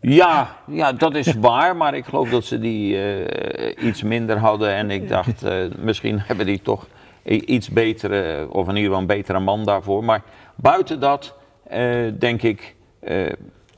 Ja, 0.00 0.56
ja, 0.66 0.92
dat 0.92 1.14
is 1.14 1.34
waar, 1.34 1.76
maar 1.76 1.94
ik 1.94 2.04
geloof 2.04 2.30
dat 2.30 2.44
ze 2.44 2.58
die 2.58 3.02
eh, 3.02 3.86
iets 3.86 4.02
minder 4.02 4.38
hadden. 4.38 4.74
En 4.74 4.90
ik 4.90 5.08
dacht, 5.08 5.42
eh, 5.42 5.54
misschien 5.78 6.18
hebben 6.20 6.46
die 6.46 6.62
toch 6.62 6.86
iets 7.22 7.68
betere, 7.68 8.46
of 8.50 8.68
in 8.68 8.74
ieder 8.76 8.84
geval 8.84 8.98
een 9.00 9.06
betere 9.06 9.38
man 9.40 9.64
daarvoor. 9.64 10.04
Maar 10.04 10.22
buiten 10.56 11.00
dat, 11.00 11.34
eh, 11.62 11.86
denk 12.18 12.42
ik, 12.42 12.74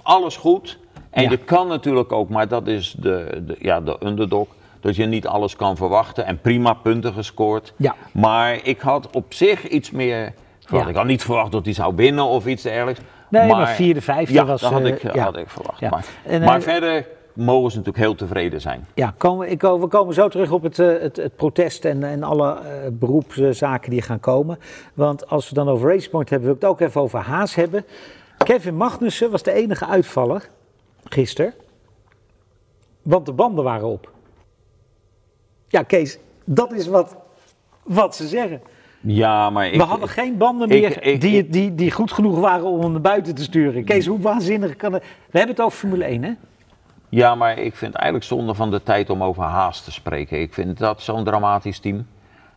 alles 0.02 0.36
goed. 0.36 0.78
En 1.10 1.22
Ja. 1.22 1.30
je 1.30 1.36
kan 1.36 1.68
natuurlijk 1.68 2.12
ook, 2.12 2.28
maar 2.28 2.48
dat 2.48 2.66
is 2.66 2.94
de, 2.98 3.42
de, 3.46 3.56
ja, 3.58 3.80
de 3.80 3.96
underdog, 4.04 4.46
dat 4.82 4.96
je 4.96 5.06
niet 5.06 5.26
alles 5.26 5.56
kan 5.56 5.76
verwachten. 5.76 6.26
En 6.26 6.40
prima 6.40 6.74
punten 6.74 7.12
gescoord. 7.12 7.74
Ja. 7.76 7.94
Maar 8.12 8.66
ik 8.66 8.80
had 8.80 9.10
op 9.10 9.34
zich 9.34 9.68
iets 9.68 9.90
meer 9.90 10.32
verwacht. 10.60 10.84
Ja. 10.84 10.90
Ik 10.90 10.96
had 10.96 11.06
niet 11.06 11.22
verwacht 11.22 11.52
dat 11.52 11.64
hij 11.64 11.74
zou 11.74 11.94
winnen 11.94 12.24
of 12.24 12.46
iets 12.46 12.62
dergelijks. 12.62 13.00
Nee, 13.28 13.48
maar 13.48 13.68
vierde, 13.68 14.00
vijfde 14.00 14.34
ja, 14.34 14.44
was, 14.44 14.60
dat 14.60 14.70
had 14.72 14.80
eh, 14.80 14.86
ik, 14.86 15.14
ja. 15.14 15.24
had 15.24 15.36
ik 15.36 15.50
verwacht. 15.50 15.80
Ja. 15.80 15.90
Maar, 15.90 16.04
En, 16.24 16.40
maar 16.40 16.56
eh, 16.56 16.62
verder 16.62 17.06
mogen 17.34 17.70
ze 17.70 17.76
natuurlijk 17.76 18.04
heel 18.04 18.14
tevreden 18.14 18.60
zijn. 18.60 18.86
Ja, 18.94 19.14
komen, 19.16 19.50
ik, 19.50 19.60
we 19.60 19.86
komen 19.86 20.14
zo 20.14 20.28
terug 20.28 20.50
op 20.50 20.62
het, 20.62 20.78
eh, 20.78 21.00
het, 21.00 21.16
het 21.16 21.36
protest 21.36 21.84
en, 21.84 22.02
en 22.02 22.22
alle 22.22 22.54
eh, 22.54 22.62
beroepszaken 22.92 23.90
die 23.90 24.02
gaan 24.02 24.20
komen. 24.20 24.58
Want 24.94 25.28
als 25.28 25.48
we 25.48 25.54
dan 25.54 25.68
over 25.68 25.90
RacePoint 25.90 26.30
hebben, 26.30 26.48
wil 26.48 26.56
ik 26.56 26.62
het 26.62 26.70
ook 26.70 26.80
even 26.80 27.00
over 27.00 27.18
Haas 27.18 27.54
hebben. 27.54 27.84
Kevin 28.38 28.76
Magnussen 28.76 29.30
was 29.30 29.42
de 29.42 29.52
enige 29.52 29.86
uitvaller 29.86 30.48
gisteren. 31.04 31.54
Want 33.02 33.26
de 33.26 33.32
banden 33.32 33.64
waren 33.64 33.88
op. 33.88 34.10
Ja, 35.72 35.82
Kees, 35.82 36.18
dat 36.44 36.72
is 36.72 36.86
wat, 36.86 37.16
wat 37.82 38.16
ze 38.16 38.26
zeggen. 38.26 38.60
Ja, 39.00 39.50
maar 39.50 39.66
ik, 39.66 39.74
we 39.76 39.82
hadden 39.82 40.08
geen 40.08 40.36
banden 40.36 40.68
meer 40.68 41.02
ik- 41.06 41.20
die, 41.20 41.48
die, 41.48 41.74
die 41.74 41.90
goed 41.90 42.12
genoeg 42.12 42.38
waren 42.40 42.64
om 42.64 42.80
hem 42.80 42.92
naar 42.92 43.00
buiten 43.00 43.34
te 43.34 43.42
sturen. 43.42 43.84
Kees, 43.84 44.06
hoe 44.06 44.20
waanzinnig 44.20 44.76
kan 44.76 44.92
het... 44.92 45.02
We 45.02 45.38
hebben 45.38 45.56
het 45.56 45.64
over 45.64 45.78
Formule 45.78 46.04
1, 46.04 46.22
hè? 46.22 46.32
ja, 47.08 47.34
maar 47.34 47.58
ik 47.58 47.76
vind 47.76 47.94
eigenlijk 47.94 48.24
zonde 48.24 48.54
van 48.54 48.70
de 48.70 48.82
tijd 48.82 49.10
om 49.10 49.22
over 49.22 49.42
Haas 49.42 49.80
te 49.84 49.92
spreken. 49.92 50.40
Ik 50.40 50.54
vind 50.54 50.78
dat 50.78 51.02
zo'n 51.02 51.24
dramatisch 51.24 51.78
team. 51.78 52.06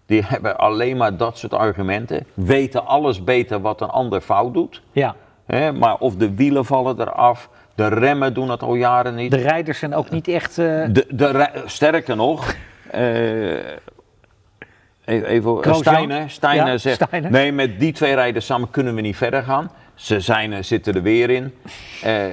Die 0.06 0.24
hebben 0.26 0.58
alleen 0.58 0.98
maar 0.98 1.18
dat 1.18 1.38
soort 1.38 1.54
argumenten. 1.54 2.26
Weten 2.34 2.86
alles 2.86 3.24
beter 3.24 3.62
wat 3.62 3.82
een 3.82 3.90
ander 3.90 4.22
fout 4.22 4.54
doet. 4.54 4.82
Ja. 4.92 5.16
Maar 5.80 5.96
of 5.98 6.16
de 6.16 6.36
wielen 6.36 6.66
vallen 6.66 7.00
eraf, 7.02 7.50
de 7.76 7.88
remmen 7.88 8.34
doen 8.34 8.50
het 8.50 8.64
al 8.64 8.76
jaren 8.76 9.16
niet. 9.16 9.32
De 9.32 9.38
rijders 9.38 9.80
zijn 9.80 9.96
ook 9.96 10.10
niet 10.10 10.28
echt... 10.28 10.58
eh, 10.58 10.66
De, 10.92 11.06
de, 11.10 11.50
sterker 11.66 12.16
nog, 12.16 12.56
even, 12.96 13.80
even 15.26 15.52
Grosjean? 15.52 15.76
Steiner, 15.76 16.30
Steiner 16.30 16.68
Ja, 16.68 16.78
zegt, 16.78 17.02
Steiner. 17.08 17.32
nee, 17.32 17.52
met 17.52 17.80
die 17.80 17.94
twee 17.94 18.14
rijders 18.16 18.46
samen 18.46 18.70
kunnen 18.70 18.96
we 18.96 19.02
niet 19.02 19.16
verder 19.18 19.44
gaan. 19.44 19.72
Ze 19.96 20.20
zijn, 20.20 20.52
er- 20.52 20.64
zitten 20.64 20.96
er 20.96 21.02
weer 21.02 21.30
in. 21.30 21.54
Eh, 22.04 22.26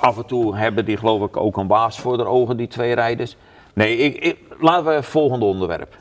af 0.00 0.16
en 0.16 0.26
toe 0.26 0.56
hebben 0.56 0.84
die 0.84 0.96
geloof 0.96 1.28
ik 1.28 1.36
ook 1.36 1.56
een 1.56 1.66
waas 1.66 2.00
voor 2.00 2.16
de 2.16 2.24
ogen, 2.26 2.56
die 2.56 2.68
twee 2.68 2.94
rijders. 2.94 3.36
Nee, 3.74 3.96
ik, 3.96 4.24
ik, 4.24 4.38
laten 4.60 4.84
we 4.84 4.90
het 4.92 5.04
volgende 5.06 5.44
onderwerp. 5.44 5.96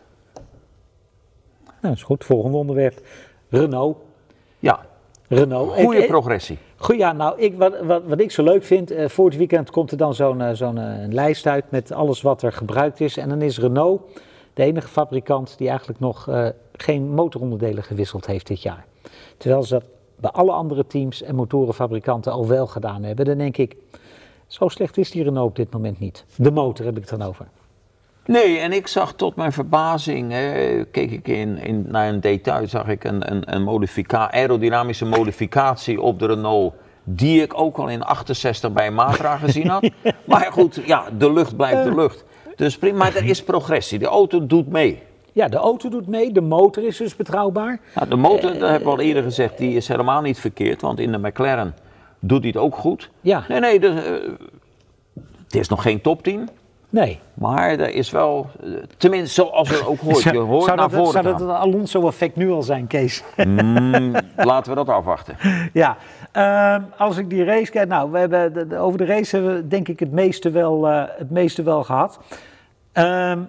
Nou, 1.82 1.94
is 1.96 2.04
goed. 2.04 2.26
Volgende 2.26 2.58
onderwerp. 2.58 3.00
Renault. 3.50 3.98
Ja, 4.60 4.80
Renault. 5.28 5.74
goede 5.74 6.02
ik- 6.02 6.08
progressie. 6.08 6.58
Goed, 6.82 6.98
ja, 6.98 7.14
nou, 7.14 7.40
ik, 7.40 7.58
wat, 7.58 7.80
wat, 7.80 8.04
wat 8.06 8.20
ik 8.20 8.32
zo 8.32 8.44
leuk 8.44 8.64
vind, 8.64 8.92
eh, 8.92 9.08
voor 9.10 9.26
het 9.26 9.38
weekend 9.38 9.70
komt 9.70 9.92
er 9.92 9.98
dan 9.98 10.14
zo'n 10.16 10.42
eh, 10.42 10.62
eh, 10.62 11.12
lijst 11.12 11.48
uit 11.48 11.72
met 11.72 11.92
alles 11.92 12.22
wat 12.22 12.42
er 12.42 12.54
gebruikt 12.54 13.00
is. 13.00 13.18
En 13.18 13.30
dan 13.30 13.42
is 13.42 13.60
Renault 13.60 14.02
de 14.54 14.64
enige 14.64 14.88
fabrikant 14.88 15.58
die 15.58 15.70
eigenlijk 15.70 16.00
nog 16.00 16.30
geen 16.72 17.10
motoronderdelen 17.10 17.84
gewisseld 17.84 18.26
heeft 18.26 18.48
dit 18.48 18.62
jaar. 18.62 18.86
Terwijl 19.38 19.64
ze 19.64 19.74
dat 19.74 19.84
bij 20.16 20.32
alle 20.32 20.52
andere 20.52 20.88
teams 20.88 21.22
en 21.22 21.36
motorenfabrikanten 21.36 22.32
al 22.32 22.48
wel 22.48 22.68
gedaan 22.68 23.04
hebben. 23.04 23.26
Dan 23.26 23.38
denk 23.38 23.58
ik, 23.58 23.76
zo 24.48 24.68
slecht 24.68 24.98
is 24.98 25.12
die 25.12 25.24
Renault 25.24 25.50
op 25.50 25.56
dit 25.56 25.72
moment 25.72 26.00
niet. 26.00 26.26
De 26.36 26.52
motor 26.52 26.86
heb 26.86 26.98
ik 26.98 27.10
het 27.10 27.20
dan 27.20 27.28
over. 27.28 27.48
Nee, 28.26 28.58
en 28.58 28.72
ik 28.72 28.88
zag 28.88 29.14
tot 29.14 29.36
mijn 29.36 29.52
verbazing, 29.52 30.34
eh, 30.34 30.84
keek 30.92 31.12
ik 31.12 31.28
in, 31.28 31.58
in, 31.58 31.86
naar 31.88 32.10
een 32.10 32.20
detail, 32.20 32.68
zag 32.68 32.88
ik 32.88 33.04
een, 33.04 33.32
een, 33.32 33.56
een 33.56 33.64
modifica 33.64 34.32
aerodynamische 34.32 35.06
modificatie 35.06 36.02
op 36.02 36.20
de 36.20 36.26
Renault 36.26 36.74
Die 37.04 37.42
ik 37.42 37.60
ook 37.60 37.78
al 37.78 37.88
in 37.88 38.04
68 38.04 38.72
bij 38.72 38.92
Matra 38.92 39.38
gezien 39.38 39.68
had. 39.68 39.90
Maar 40.26 40.52
goed, 40.52 40.82
ja, 40.86 41.04
de 41.18 41.34
lucht 41.34 41.56
blijft 41.56 41.84
de 41.84 41.96
lucht. 41.96 42.24
Dus 42.56 42.78
prima, 42.78 42.98
maar 42.98 43.16
er 43.16 43.26
is 43.26 43.44
progressie. 43.44 44.00
De 44.00 44.06
auto 44.06 44.48
doet 44.48 44.68
mee. 44.68 45.02
Ja, 45.32 45.48
de 45.48 45.58
auto 45.58 45.90
doet 45.90 46.08
mee, 46.08 46.32
de 46.32 46.42
motor 46.42 46.84
is 46.84 46.98
dus 46.98 47.16
betrouwbaar. 47.16 47.80
Nou, 47.96 48.10
de 48.10 48.16
motor, 48.16 48.52
dat 48.52 48.70
hebben 48.70 48.88
we 48.88 48.96
al 48.96 49.00
eerder 49.00 49.24
gezegd, 49.24 49.58
die 49.58 49.76
is 49.76 49.88
helemaal 49.88 50.22
niet 50.22 50.40
verkeerd. 50.40 50.82
Want 50.82 51.00
in 51.00 51.12
de 51.12 51.18
McLaren 51.18 51.76
doet 52.20 52.40
hij 52.40 52.48
het 52.48 52.58
ook 52.58 52.76
goed. 52.76 53.10
Ja. 53.22 53.44
Nee, 53.48 53.60
nee, 53.60 53.80
de, 53.80 53.88
eh, 53.88 54.32
het 55.44 55.56
is 55.56 55.70
nog 55.70 55.82
geen 55.82 56.02
top 56.02 56.24
10. 56.24 56.50
Nee. 56.92 57.20
Maar 57.34 57.70
er 57.70 57.90
is 57.94 58.12
wel, 58.12 58.50
tenminste 58.98 59.34
zoals 59.42 59.70
je 59.70 59.88
ook 59.88 60.00
hoort, 60.00 60.22
je 60.24 60.38
hoort 60.38 60.64
zou 60.64 60.78
naar 60.78 60.90
dat, 60.90 60.98
voren 61.00 61.12
zou 61.12 61.24
dat 61.24 61.40
het 61.40 61.50
Alonso-effect 61.50 62.36
nu 62.36 62.52
al 62.52 62.62
zijn, 62.64 62.88
Kees? 62.88 63.24
Mm, 63.46 64.14
laten 64.38 64.70
we 64.72 64.78
dat 64.78 64.90
afwachten. 64.90 65.36
ja, 65.74 65.98
ehm, 66.32 66.82
als 66.98 67.18
ik 67.18 67.30
die 67.30 67.44
race 67.44 67.72
kijk, 67.72 67.88
nou, 67.88 68.12
we 68.12 68.18
hebben 68.18 68.54
de- 68.54 68.68
de- 68.68 68.78
over 68.78 68.98
de 68.98 69.06
race 69.06 69.36
hebben 69.36 69.56
we 69.56 69.68
denk 69.68 69.88
ik 69.88 70.00
het 70.00 70.12
meeste 70.12 70.50
wel, 70.50 70.88
eh, 70.88 71.04
het 71.18 71.30
meeste 71.30 71.64
wel 71.64 71.84
gehad. 71.84 72.20
Ehm, 72.92 73.40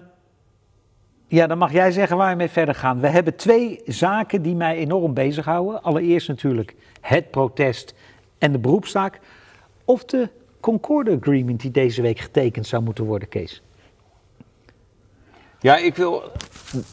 ja, 1.26 1.46
dan 1.46 1.58
mag 1.58 1.72
jij 1.72 1.90
zeggen 1.90 2.16
waar 2.16 2.30
we 2.30 2.36
mee 2.36 2.48
verder 2.50 2.74
gaan. 2.74 3.00
We 3.00 3.08
hebben 3.08 3.36
twee 3.36 3.80
zaken 3.86 4.42
die 4.42 4.54
mij 4.54 4.76
enorm 4.76 5.14
bezighouden. 5.14 5.82
Allereerst 5.82 6.28
natuurlijk 6.28 6.74
het 7.00 7.30
protest 7.30 7.94
en 8.38 8.52
de 8.52 8.58
beroepstaak. 8.58 9.20
Of 9.84 10.04
de 10.04 10.28
Concorde 10.62 11.16
Agreement 11.20 11.60
die 11.60 11.70
deze 11.70 12.02
week 12.02 12.18
getekend 12.18 12.66
zou 12.66 12.82
moeten 12.82 13.04
worden, 13.04 13.28
Kees. 13.28 13.62
Ja, 15.60 15.76
ik 15.76 15.96
wil, 15.96 16.22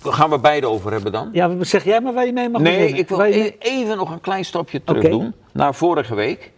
gaan 0.03 0.29
we 0.29 0.39
beide 0.39 0.67
over 0.67 0.91
hebben 0.91 1.11
dan? 1.11 1.29
Ja, 1.33 1.63
zeg 1.63 1.83
jij 1.83 2.01
maar 2.01 2.13
waar 2.13 2.25
je 2.25 2.33
mee 2.33 2.49
mag 2.49 2.61
Nee, 2.61 2.73
beginnen. 2.77 2.99
ik 2.99 3.09
wil 3.09 3.23
je 3.23 3.43
e- 3.43 3.55
even 3.59 3.97
nog 3.97 4.11
een 4.11 4.21
klein 4.21 4.45
stapje 4.45 4.83
terug 4.83 5.09
doen 5.09 5.33
naar 5.51 5.75
vorige 5.75 6.15
week. 6.15 6.51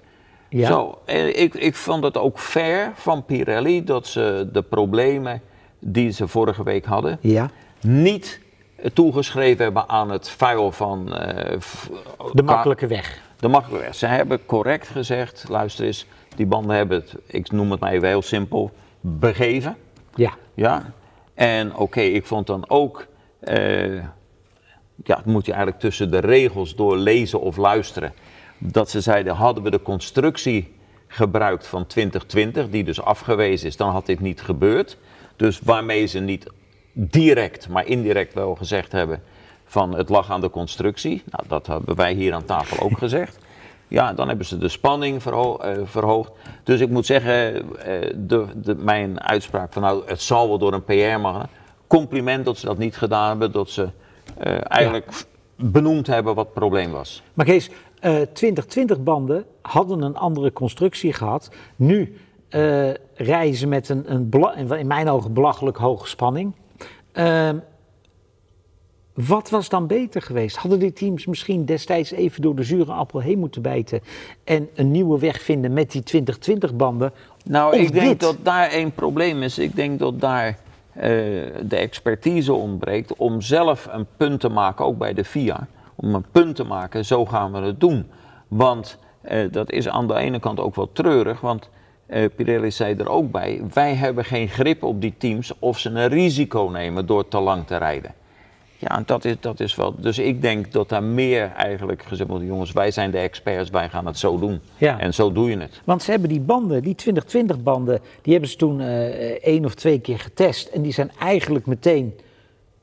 Ja. 0.50 0.67
Zo, 0.67 1.02
eh, 1.06 1.28
ik, 1.41 1.54
ik 1.54 1.76
vond 1.76 2.04
het 2.04 2.17
ook 2.17 2.39
fair 2.39 2.91
van 2.95 3.26
Pirelli 3.26 3.84
dat 3.84 4.08
ze 4.08 4.50
de 4.54 4.62
problemen 4.62 5.41
die 5.80 6.10
ze 6.12 6.28
vorige 6.28 6.63
week 6.63 6.86
hadden, 6.86 7.17
Ja, 7.21 7.50
niet 7.82 8.39
toegeschreven 8.93 9.63
hebben 9.63 9.89
aan 9.89 10.10
het 10.12 10.30
vuil 10.30 10.71
van 10.71 11.13
eh, 11.15 11.60
de 12.34 12.43
makkelijke 12.43 12.88
weg. 12.88 13.21
de 13.39 13.47
makkelijke 13.47 13.86
weg. 13.86 13.95
Ze 13.95 14.06
hebben 14.06 14.45
correct 14.45 14.88
gezegd, 14.88 15.45
luister 15.50 15.86
eens, 15.86 16.06
die 16.36 16.46
banden 16.46 16.76
hebben 16.76 17.00
het, 17.00 17.15
ik 17.26 17.52
noem 17.52 17.72
het 17.72 17.80
maar 17.80 17.91
even 17.91 18.08
heel 18.08 18.22
simpel, 18.22 18.72
begeven. 19.02 19.78
Ja, 20.15 20.34
Ja, 20.54 20.94
en 21.34 21.76
oké, 21.76 22.02
ik 22.02 22.26
vond 22.26 22.48
dan 22.48 22.70
ook, 22.70 23.08
eh, 23.39 23.96
ja, 25.04 25.17
het 25.17 25.26
moet 25.26 25.46
je 25.46 25.52
eigenlijk 25.52 25.82
tussen 25.82 26.12
de 26.12 26.20
regels 26.20 26.76
door 26.76 26.98
lezen 26.98 27.41
of 27.41 27.58
luisteren, 27.58 28.13
dat 28.58 28.89
ze 28.89 29.02
zeiden, 29.02 29.36
hadden 29.36 29.63
we 29.63 29.72
de 29.72 29.82
constructie 29.82 30.74
gebruikt 31.08 31.67
van 31.67 31.88
2020, 31.88 32.70
die 32.70 32.84
dus 32.84 33.02
afgewezen 33.02 33.67
is, 33.67 33.78
dan 33.78 33.89
had 33.89 34.06
dit 34.06 34.20
niet 34.20 34.41
gebeurd. 34.41 34.98
Dus 35.36 35.60
waarmee 35.60 36.06
ze 36.06 36.20
niet 36.20 36.46
direct, 36.94 37.70
maar 37.70 37.86
indirect 37.86 38.34
wel 38.34 38.56
gezegd 38.56 38.91
hebben 38.91 39.24
van 39.65 39.96
het 39.96 40.10
lag 40.10 40.32
aan 40.32 40.41
de 40.41 40.50
constructie. 40.50 41.24
Nou, 41.26 41.48
dat 41.48 41.67
hebben 41.67 41.96
wij 41.96 42.13
hier 42.13 42.34
aan 42.34 42.46
tafel 42.46 42.80
ook 42.80 42.98
gezegd. 42.98 43.38
Ja, 43.91 44.13
dan 44.13 44.27
hebben 44.27 44.45
ze 44.45 44.58
de 44.58 44.69
spanning 44.69 45.21
verho- 45.21 45.58
eh, 45.58 45.77
verhoogd. 45.84 46.32
Dus 46.63 46.80
ik 46.80 46.89
moet 46.89 47.06
zeggen, 47.06 47.54
eh, 47.80 48.13
de, 48.15 48.45
de, 48.56 48.75
mijn 48.75 49.21
uitspraak 49.21 49.73
van 49.73 49.82
nou, 49.82 50.04
het 50.06 50.21
zal 50.21 50.47
wel 50.47 50.58
door 50.58 50.73
een 50.73 50.84
PR-man. 50.84 51.45
Compliment 51.88 52.45
dat 52.45 52.58
ze 52.58 52.65
dat 52.65 52.77
niet 52.77 52.97
gedaan 52.97 53.27
hebben, 53.30 53.51
dat 53.51 53.69
ze 53.69 53.89
eh, 54.38 54.71
eigenlijk 54.71 55.25
benoemd 55.56 56.08
hebben 56.08 56.36
wat 56.36 56.45
het 56.45 56.54
probleem 56.54 56.91
was. 56.91 57.23
maar 57.34 57.45
Kees, 57.45 57.69
eh 57.99 58.21
2020 58.34 59.04
banden 59.04 59.45
hadden 59.62 60.01
een 60.01 60.17
andere 60.17 60.54
constructie 60.54 61.13
gehad. 61.13 61.49
Nu 61.75 62.17
rijden 63.15 63.56
ze 63.56 63.67
met 63.67 63.89
een, 63.89 64.13
een 64.13 64.77
in 64.77 64.88
mijn 64.88 65.10
ogen 65.10 65.34
belachelijk 65.34 65.77
hoge 65.77 66.08
spanning. 66.08 66.54
Ehm, 67.12 67.58
wat 69.27 69.49
was 69.49 69.69
dan 69.69 69.88
beter 69.88 70.21
geweest? 70.21 70.55
Hadden 70.55 70.79
die 70.79 70.93
teams 70.93 71.25
misschien 71.25 71.65
destijds 71.65 72.12
even 72.12 72.41
door 72.41 72.55
de 72.55 72.63
zure 72.63 72.91
appel 72.91 73.19
heen 73.19 73.39
moeten 73.39 73.62
bijten 73.62 74.01
en 74.43 74.69
een 74.75 74.91
nieuwe 74.91 75.19
weg 75.19 75.41
vinden 75.41 75.73
met 75.73 75.91
die 75.91 76.03
2020 76.03 76.75
banden? 76.75 77.12
Nou, 77.45 77.73
Of 77.73 77.79
ik 77.79 77.91
denk 77.93 78.07
dit? 78.07 78.19
dat 78.19 78.38
daar 78.43 78.69
één 78.69 78.91
probleem 78.91 79.43
is. 79.43 79.57
Ik 79.57 79.75
denk 79.75 79.99
dat 79.99 80.19
daar 80.19 80.47
eh, 80.93 81.10
de 81.63 81.75
expertise 81.75 82.53
ontbreekt 82.53 83.15
om 83.15 83.41
zelf 83.41 83.88
een 83.91 84.05
punt 84.17 84.39
te 84.39 84.49
maken, 84.49 84.86
ook 84.86 84.97
bij 84.97 85.13
de 85.13 85.25
FIA. 85.25 85.67
Om 85.95 86.15
een 86.15 86.25
punt 86.31 86.55
te 86.55 86.63
maken, 86.63 87.05
zo 87.05 87.25
gaan 87.25 87.51
we 87.51 87.57
het 87.60 87.79
doen. 87.79 88.05
Want 88.47 88.97
eh, 89.21 89.51
dat 89.51 89.71
is 89.71 89.88
aan 89.88 90.07
de 90.07 90.15
ene 90.15 90.39
kant 90.39 90.60
ook 90.60 90.75
wel 90.75 90.89
treurig, 90.93 91.41
want 91.41 91.69
eh, 92.05 92.25
Pirelli 92.36 92.71
zei 92.71 92.95
er 92.95 93.10
ook 93.10 93.31
bij, 93.31 93.62
wij 93.73 93.93
hebben 93.95 94.25
geen 94.25 94.47
grip 94.47 94.84
op 94.84 95.01
die 95.01 95.13
teams 95.17 95.53
of 95.60 95.79
ze 95.79 95.89
een 95.89 96.07
risico 96.07 96.69
nemen 96.71 97.05
door 97.05 97.27
te 97.27 97.39
lang 97.39 97.67
te 97.67 97.77
rijden. 97.77 98.13
Ja, 98.82 98.96
en 98.98 99.04
dat 99.06 99.26
is, 99.26 99.36
dat 99.39 99.60
is 99.60 99.76
wel. 99.76 99.94
Dus 99.98 100.20
ik 100.20 100.41
denk 100.41 100.72
dat 100.72 100.89
daar 100.89 101.04
meer 101.04 101.52
eigenlijk 101.58 102.04
gezegd 102.04 102.30
wordt: 102.30 102.46
jongens, 102.46 102.72
wij 102.72 102.91
zijn 102.91 103.12
de 103.12 103.17
experts, 103.17 103.70
wij 103.70 103.89
gaan 103.89 104.06
het 104.06 104.17
zo 104.20 104.39
doen. 104.39 104.60
Ja. 104.78 105.00
En 105.00 105.13
zo 105.13 105.32
doe 105.32 105.50
je 105.50 105.58
het. 105.58 105.82
Want 105.84 106.04
ze 106.04 106.12
hebben 106.12 106.30
die 106.30 106.39
banden, 106.39 106.82
die 106.82 106.96
2020 106.96 107.63
banden, 107.63 108.00
die 108.22 108.32
hebben 108.34 108.50
ze 108.52 108.58
toen 108.58 108.82
eh 108.82 109.08
één 109.44 109.65
of 109.65 109.74
twee 109.76 110.00
keer 110.00 110.20
getest. 110.20 110.67
En 110.67 110.82
die 110.82 110.94
zijn 110.94 111.12
eigenlijk 111.20 111.65
meteen, 111.65 112.13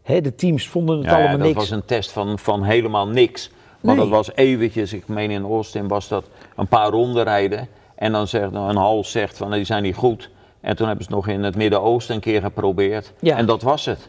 hè, 0.02 0.20
de 0.20 0.34
teams 0.34 0.68
vonden 0.68 0.96
het 0.96 1.04
Ja, 1.06 1.10
ja, 1.10 1.16
allemaal 1.18 1.36
dat 1.38 1.46
niks. 1.46 1.58
was 1.58 1.70
een 1.70 1.84
test 1.84 2.10
van, 2.10 2.38
van 2.38 2.62
helemaal 2.62 3.08
niks. 3.08 3.50
Maar 3.80 3.94
Nee. 3.94 4.04
dat 4.04 4.14
was 4.14 4.34
eventjes, 4.34 4.92
ik 4.92 5.08
meen 5.08 5.30
in 5.30 5.42
Austin 5.44 5.88
was 5.88 6.08
dat 6.08 6.24
een 6.56 6.66
paar 6.68 6.90
ronden 6.90 7.24
rijden. 7.24 7.68
En 7.94 8.12
dan 8.12 8.28
zegt 8.28 8.54
een 8.54 8.76
hals 8.76 9.10
zegt 9.10 9.36
van 9.36 9.50
die 9.50 9.64
zijn 9.64 9.82
niet 9.82 9.94
goed. 9.94 10.30
En 10.60 10.76
toen 10.76 10.86
hebben 10.86 11.04
ze 11.04 11.10
het 11.14 11.24
nog 11.26 11.34
in 11.34 11.42
het 11.42 11.56
Midden-Oosten 11.56 12.14
een 12.14 12.20
keer 12.20 12.40
geprobeerd. 12.40 13.12
Ja. 13.20 13.36
En 13.36 13.46
dat 13.46 13.62
was 13.62 13.84
het. 13.84 14.08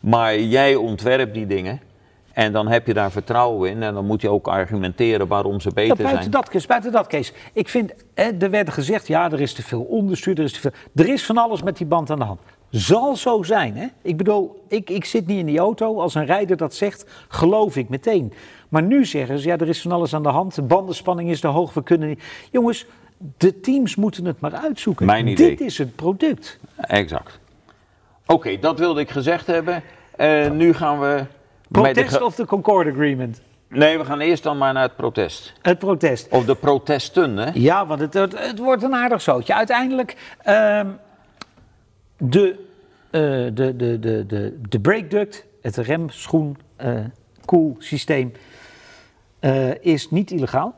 Maar 0.00 0.40
jij 0.40 0.74
ontwerpt 0.74 1.34
die 1.34 1.46
dingen. 1.46 1.80
En 2.32 2.52
dan 2.52 2.68
heb 2.68 2.86
je 2.86 2.94
daar 2.94 3.10
vertrouwen 3.10 3.70
in. 3.70 3.82
En 3.82 3.94
dan 3.94 4.06
moet 4.06 4.20
je 4.20 4.28
ook 4.28 4.48
argumenteren 4.48 5.26
waarom 5.26 5.60
ze 5.60 5.68
Ja, 5.68 5.74
beter 5.74 5.96
buiten 5.96 6.18
zijn. 6.18 6.30
dat, 6.30 6.48
Kees, 6.48 6.66
buiten 6.66 6.92
dat, 6.92 7.06
Kees. 7.06 7.32
Ik 7.52 7.68
vind, 7.68 7.92
hè, 8.14 8.30
er 8.38 8.50
werd 8.50 8.70
gezegd, 8.70 9.06
ja, 9.06 9.32
er 9.32 9.40
is 9.40 9.52
te 9.52 9.62
veel 9.62 9.82
onderstuur, 9.82 10.38
er 10.38 10.44
is 10.44 10.52
te 10.52 10.60
veel... 10.60 10.70
Er 10.94 11.08
is 11.08 11.24
van 11.26 11.36
alles 11.36 11.62
met 11.62 11.76
die 11.76 11.86
band 11.86 12.10
aan 12.10 12.18
de 12.18 12.24
hand. 12.24 12.40
Zal 12.70 13.16
zo 13.16 13.42
zijn, 13.42 13.76
hè? 13.76 13.86
Ik 14.02 14.16
bedoel, 14.16 14.64
ik, 14.68 14.90
ik 14.90 15.04
zit 15.04 15.26
niet 15.26 15.38
in 15.38 15.46
die 15.46 15.58
auto. 15.58 16.00
Als 16.00 16.14
een 16.14 16.26
rijder 16.26 16.56
dat 16.56 16.74
zegt, 16.74 17.04
geloof 17.28 17.76
ik 17.76 17.88
meteen. 17.88 18.32
Maar 18.68 18.82
nu 18.82 19.04
zeggen 19.04 19.38
ze, 19.38 19.48
ja, 19.48 19.56
er 19.58 19.68
is 19.68 19.80
van 19.80 19.92
alles 19.92 20.14
aan 20.14 20.22
de 20.22 20.28
hand. 20.28 20.54
De 20.54 20.62
bandenspanning 20.62 21.30
is 21.30 21.40
te 21.40 21.46
hoog, 21.46 21.74
we 21.74 21.82
kunnen 21.82 22.08
niet... 22.08 22.22
Jongens, 22.50 22.86
de 23.36 23.60
teams 23.60 23.96
moeten 23.96 24.24
het 24.24 24.40
maar 24.40 24.54
uitzoeken. 24.54 25.06
Mijn 25.06 25.26
idee. 25.26 25.48
Dit 25.48 25.60
is 25.60 25.78
het 25.78 25.96
product. 25.96 26.58
Exact. 26.76 27.38
Oké, 28.30 28.58
dat 28.58 28.78
wilde 28.78 29.00
ik 29.00 29.10
gezegd 29.10 29.46
hebben. 29.46 29.82
Eh, 30.16 30.50
nu 30.50 30.72
gaan 30.72 31.00
we... 31.00 31.24
de 31.68 31.80
Protest 31.80 32.22
of 32.22 32.34
de 32.34 32.46
Concord 32.46 32.88
Agreement? 32.88 33.42
Nee, 33.68 33.98
we 33.98 34.04
gaan 34.04 34.20
eerst 34.20 34.42
dan 34.42 34.58
maar 34.58 34.72
naar 34.72 34.82
het 34.82 34.96
protest. 34.96 35.52
Het 35.62 35.78
protest. 35.78 36.28
Of 36.28 36.44
de 36.44 36.54
protesten, 36.54 37.36
hè? 37.36 37.50
Ja, 37.54 37.86
want 37.86 38.00
het, 38.00 38.14
het, 38.14 38.38
het 38.38 38.58
wordt 38.58 38.82
een 38.82 38.94
aardig 38.94 39.22
zootje. 39.22 39.54
Uiteindelijk, 39.54 40.16
ehm, 40.42 40.86
de, 42.16 42.64
eh, 43.10 43.20
de, 43.54 43.76
de, 43.76 43.98
de, 43.98 44.26
de, 44.26 44.60
de 44.68 44.80
brake 44.80 45.06
duct, 45.06 45.46
het 45.62 45.76
remschoen 45.76 46.56
eh 46.76 46.94
koelsysteem, 47.44 48.32
is 49.80 50.10
niet 50.10 50.30
illegaal. 50.30 50.74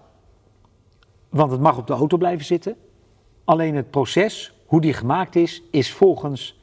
Want 1.28 1.50
het 1.50 1.60
mag 1.60 1.78
op 1.78 1.86
de 1.86 1.92
auto 1.92 2.16
blijven 2.16 2.44
zitten. 2.44 2.76
Alleen 3.44 3.74
het 3.74 3.90
proces, 3.90 4.52
hoe 4.66 4.80
die 4.80 4.92
gemaakt 4.92 5.36
is, 5.36 5.62
is 5.70 5.92
volgens 5.92 6.59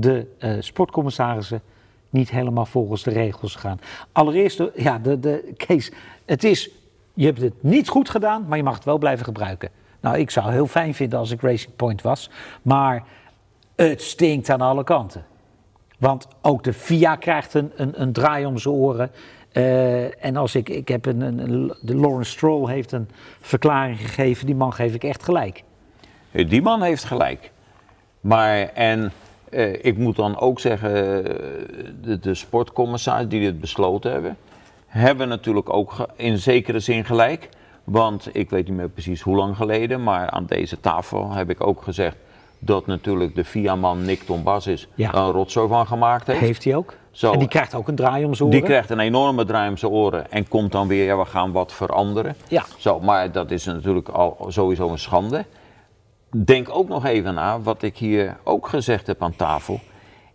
de 0.00 0.26
eh, 0.38 0.52
sportcommissarissen 0.58 1.62
niet 2.10 2.30
helemaal 2.30 2.66
volgens 2.66 3.02
de 3.02 3.10
regels 3.10 3.54
gegaan. 3.54 3.80
Allereerst, 4.12 4.62
ja, 4.74 4.98
de, 4.98 5.20
de, 5.20 5.52
Kees, 5.56 5.92
het 6.24 6.44
is, 6.44 6.70
je 7.14 7.24
hebt 7.24 7.40
het 7.40 7.62
niet 7.62 7.88
goed 7.88 8.10
gedaan, 8.10 8.44
maar 8.48 8.56
je 8.56 8.62
mag 8.62 8.74
het 8.74 8.84
wel 8.84 8.98
blijven 8.98 9.24
gebruiken. 9.24 9.70
Nou, 10.00 10.18
ik 10.18 10.30
zou 10.30 10.52
heel 10.52 10.66
fijn 10.66 10.94
vinden 10.94 11.18
als 11.18 11.30
ik 11.30 11.40
Racing 11.40 11.76
Point 11.76 12.02
was, 12.02 12.30
maar 12.62 13.04
het 13.76 14.02
stinkt 14.02 14.50
aan 14.50 14.60
alle 14.60 14.84
kanten. 14.84 15.24
Want 15.98 16.28
ook 16.42 16.64
de 16.64 16.72
FIA 16.72 17.16
krijgt 17.16 17.54
een, 17.54 17.72
een, 17.76 18.12
draai 18.12 18.46
om 18.46 18.58
zijn 18.58 18.74
oren. 18.74 19.10
Eh, 19.52 20.24
en 20.24 20.36
als 20.36 20.54
ik, 20.54 20.68
ik 20.68 20.88
heb 20.88 21.06
een, 21.06 21.72
de 21.80 21.94
Lawrence 21.94 22.30
Stroll 22.30 22.70
heeft 22.70 22.92
een 22.92 23.08
verklaring 23.40 24.00
gegeven, 24.00 24.46
die 24.46 24.54
man 24.54 24.72
geef 24.72 24.94
ik 24.94 25.04
echt 25.04 25.22
gelijk. 25.22 25.62
Die 26.30 26.62
man 26.62 26.82
heeft 26.82 27.04
gelijk. 27.04 27.50
Maar, 28.20 28.58
en 28.58 29.12
eh, 29.50 29.84
ik 29.84 29.96
moet 29.98 30.16
dan 30.16 30.38
ook 30.40 30.60
zeggen, 30.60 30.90
eh, 30.90 31.34
de, 32.02 32.18
de 32.20 32.34
sportcommissaris 32.34 33.28
die 33.28 33.40
dit 33.40 33.60
besloten 33.60 34.12
hebben, 34.12 34.36
hebben 34.86 35.28
natuurlijk 35.28 35.72
ook 35.72 36.06
in 36.16 36.38
zekere 36.38 36.80
zin 36.80 37.04
gelijk. 37.04 37.48
Want 37.84 38.28
ik 38.32 38.50
weet 38.50 38.68
niet 38.68 38.76
meer 38.76 38.88
precies 38.88 39.20
hoe 39.20 39.36
lang 39.36 39.56
geleden, 39.56 40.02
maar 40.02 40.30
aan 40.30 40.46
deze 40.46 40.80
tafel 40.80 41.32
heb 41.32 41.50
ik 41.50 41.66
ook 41.66 41.82
gezegd, 41.82 42.16
dat 42.58 42.86
natuurlijk 42.86 43.34
de 43.34 43.44
FIA-man 43.44 44.04
Nick 44.04 44.22
Tombas 44.22 44.66
is 44.66 44.88
Ja. 44.94 45.14
een 45.14 45.30
rotzooi 45.30 45.68
van 45.68 45.86
gemaakt 45.86 46.26
heeft. 46.26 46.40
Heeft 46.40 46.64
hij 46.64 46.76
ook. 46.76 46.94
Zo. 47.10 47.32
En 47.32 47.38
die 47.38 47.48
krijgt 47.48 47.74
ook 47.74 47.88
een 47.88 47.94
draai 47.94 48.24
om 48.24 48.34
zijn 48.34 48.50
Die 48.50 48.58
oren. 48.58 48.70
krijgt 48.70 48.90
een 48.90 49.00
enorme 49.00 49.44
draai 49.44 49.68
om 49.70 49.76
zijn 49.76 49.92
oren 49.92 50.30
en 50.30 50.48
komt 50.48 50.72
dan 50.72 50.88
weer, 50.88 51.04
ja, 51.04 51.18
we 51.18 51.24
gaan 51.24 51.52
wat 51.52 51.72
veranderen. 51.72 52.36
Ja. 52.48 52.64
Zo, 52.78 53.00
maar 53.00 53.32
dat 53.32 53.50
is 53.50 53.64
natuurlijk 53.64 54.08
al 54.08 54.44
sowieso 54.48 54.88
een 54.90 54.98
schande. 54.98 55.44
Denk 56.30 56.68
ook 56.70 56.88
nog 56.88 57.04
even 57.04 57.34
na 57.34 57.60
wat 57.60 57.82
ik 57.82 57.96
hier 57.96 58.36
ook 58.44 58.68
gezegd 58.68 59.06
heb 59.06 59.22
aan 59.22 59.36
tafel. 59.36 59.80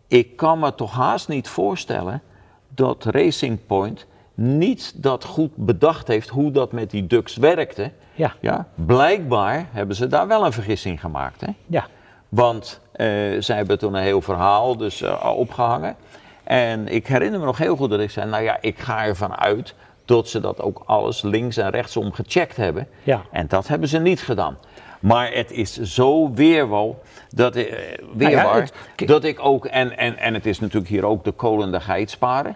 Ik 0.08 0.36
kan 0.36 0.60
me 0.60 0.76
toch 0.76 0.92
haast 0.92 1.28
niet 1.28 1.48
voorstellen 1.48 2.22
dat 2.68 3.06
Racing 3.06 3.60
Point 3.66 4.06
niet 4.34 5.04
dat 5.04 5.24
goed 5.24 5.56
bedacht 5.56 6.08
heeft 6.08 6.30
hoe 6.30 6.52
dat 6.52 6.72
met 6.72 6.92
die 6.92 7.08
ducks 7.08 7.36
werkte. 7.36 7.92
Ja. 8.14 8.34
Ja, 8.40 8.68
blijkbaar 8.76 9.68
hebben 9.72 9.96
ze 9.96 10.08
daar 10.08 10.28
wel 10.28 10.46
een 10.46 10.52
vergissing 10.52 11.00
gemaakt. 11.00 11.42
Hè? 11.42 11.48
Ja. 11.68 11.86
Want 12.30 12.82
eh, 12.92 13.08
zij 13.40 13.56
hebben 13.56 13.80
toen 13.80 13.94
een 13.94 14.04
heel 14.04 14.22
verhaal 14.22 14.78
dus, 14.78 15.02
eh, 15.02 15.34
opgehangen. 15.36 15.96
En 16.44 16.88
ik 16.88 17.08
herinner 17.08 17.40
me 17.40 17.46
nog 17.46 17.58
heel 17.58 17.76
goed 17.76 17.90
dat 17.90 18.00
ik 18.00 18.10
zei, 18.10 18.30
nou 18.30 18.44
ja, 18.44 18.58
ik 18.62 18.80
ga 18.80 19.06
ervan 19.06 19.36
uit 19.36 19.76
dat 20.06 20.30
ze 20.30 20.40
dat 20.40 20.62
ook 20.62 20.84
alles 20.86 21.22
links 21.22 21.58
en 21.58 21.70
rechtsom 21.70 22.12
gecheckt 22.12 22.58
hebben. 22.58 22.88
Ja. 23.04 23.22
En 23.32 23.48
dat 23.48 23.68
hebben 23.68 23.90
ze 23.90 24.00
niet 24.00 24.22
gedaan. 24.22 24.58
Maar 25.06 25.34
het 25.34 25.52
is 25.52 25.82
zo 25.82 26.32
weerwal 26.34 27.02
dat, 27.30 27.56
eh, 27.56 27.74
weerwaar, 28.14 28.44
Nou 28.44 28.62
het- 28.96 29.08
dat 29.08 29.24
ik 29.24 29.40
ook, 29.46 29.66
en, 29.66 29.98
en, 29.98 30.18
en 30.18 30.34
het 30.34 30.46
is 30.46 30.60
natuurlijk 30.60 30.92
hier 30.92 31.06
ook 31.06 31.24
de 31.24 31.32
kolen 31.32 31.72
de 31.72 31.80
geit 31.80 32.10
sparen. 32.10 32.56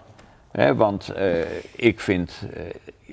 Hè, 0.50 0.74
want 0.74 1.08
eh, 1.08 1.32
ik 1.76 2.00
vind, 2.00 2.42
eh, 2.54 2.62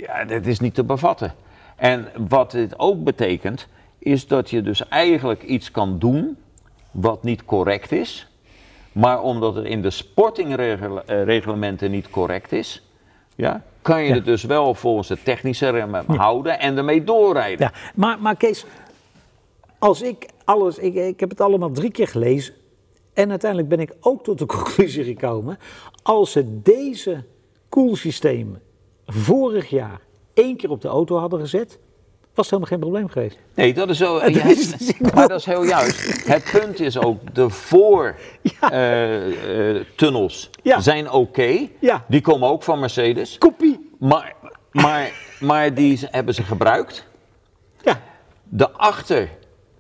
ja, 0.02 0.26
dit 0.26 0.48
is 0.48 0.60
niet 0.60 0.74
te 0.74 0.84
bevatten. 0.84 1.34
En 1.76 2.08
wat 2.30 2.52
dit 2.52 2.80
ook 2.80 3.04
betekent, 3.04 3.68
is 4.00 4.28
dat 4.28 4.50
je 4.50 4.62
dus 4.62 4.88
eigenlijk 4.88 5.44
iets 5.44 5.72
kan 5.72 6.00
doen 6.00 6.38
wat 6.92 7.24
niet 7.24 7.46
correct 7.46 7.92
is. 7.92 8.28
Maar 8.92 9.22
omdat 9.22 9.56
het 9.56 9.66
in 9.66 9.82
de 9.82 9.90
sportingreglementen 9.90 11.92
niet 11.92 12.10
correct 12.10 12.52
is, 12.52 12.84
ja, 13.36 13.62
kan 13.82 14.02
je 14.02 14.08
Ja. 14.08 14.14
het 14.16 14.26
dus 14.26 14.44
wel 14.44 14.74
volgens 14.74 15.08
de 15.08 15.18
technische 15.24 15.70
remmen 15.70 16.04
houden 16.08 16.60
en 16.60 16.78
ermee 16.78 17.04
doorrijden. 17.04 17.72
Ja, 17.74 17.80
maar, 17.96 18.20
maar 18.20 18.36
Kees, 18.36 18.66
als 19.80 20.02
ik 20.02 20.26
alles, 20.44 20.78
ik, 20.78 20.96
ik 20.96 21.20
heb 21.20 21.30
het 21.30 21.42
allemaal 21.42 21.72
drie 21.72 21.92
keer 21.92 22.08
gelezen. 22.08 22.54
En 23.14 23.30
uiteindelijk 23.30 23.70
ben 23.70 23.80
ik 23.80 23.94
ook 24.00 24.24
tot 24.24 24.40
de 24.40 24.46
conclusie 24.56 25.04
gekomen. 25.04 25.60
Als 26.04 26.32
ze 26.32 26.62
deze 26.62 27.24
koelsystemen 27.70 28.62
vorig 29.06 29.70
jaar 29.70 30.00
één 30.34 30.58
keer 30.58 30.70
op 30.70 30.82
de 30.82 30.88
auto 30.88 31.18
hadden 31.18 31.40
gezet, 31.40 31.80
was 32.34 32.50
het 32.50 32.60
helemaal 32.60 32.72
geen 32.72 32.80
probleem 32.80 33.10
geweest. 33.10 33.38
Nee, 33.54 33.74
dat 33.74 33.90
is 33.90 33.98
zo. 33.98 34.20
Ja, 34.22 34.30
dus 34.44 34.94
maar 35.14 35.28
dat 35.28 35.40
is 35.40 35.46
heel 35.46 35.64
juist. 35.64 36.28
Het 36.28 36.50
punt 36.52 36.80
is 36.80 36.98
ook, 37.00 37.36
de 37.36 37.42
Ja. 38.60 38.70
voortunnels 39.84 40.50
Ja. 40.64 40.80
zijn 40.80 41.12
oké. 41.12 41.68
Ja. 41.80 42.06
Die 42.08 42.22
komen 42.22 42.50
ook 42.50 42.64
van 42.64 42.80
Mercedes. 42.80 43.38
Kopie. 43.38 43.90
Maar, 44.00 44.36
maar, 44.72 45.12
maar 45.40 45.74
die 45.74 46.00
hebben 46.02 46.34
ze 46.34 46.44
gebruikt. 46.44 47.06
Ja, 47.84 48.02
De 48.44 48.72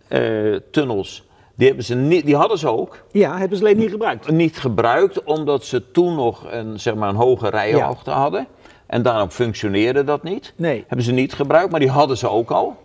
achtertunnels, 0.10 1.24
die, 1.56 1.68
hebben 1.68 1.86
ze 1.86 1.96
niet, 1.96 2.26
die 2.26 2.36
hadden 2.36 2.58
ze 2.58 2.70
ook. 2.70 3.04
ja 3.12 3.38
hebben 3.38 3.58
ze 3.58 3.64
alleen 3.64 3.78
niet 3.78 3.90
gebruikt. 3.90 4.32
Niet 4.32 4.58
gebruikt, 4.58 5.24
omdat 5.24 5.66
ze 5.66 5.92
toen 5.92 6.16
nog 6.16 6.46
een, 6.52 6.80
zeg 6.80 6.96
maar 6.96 7.10
een 7.10 7.16
hoge 7.16 7.50
rijhoogte 7.50 8.12
hadden. 8.12 8.48
En 8.86 9.02
daarom 9.02 9.30
functioneerde 9.30 10.04
dat 10.04 10.24
niet. 10.24 10.54
Nee. 10.56 10.84
Hebben 10.88 11.06
ze 11.06 11.12
niet 11.12 11.34
gebruikt, 11.34 11.72
maar 11.72 11.80
die 11.80 11.90
hadden 11.90 12.18
ze 12.18 12.30
ook 12.30 12.52
al. 12.52 12.76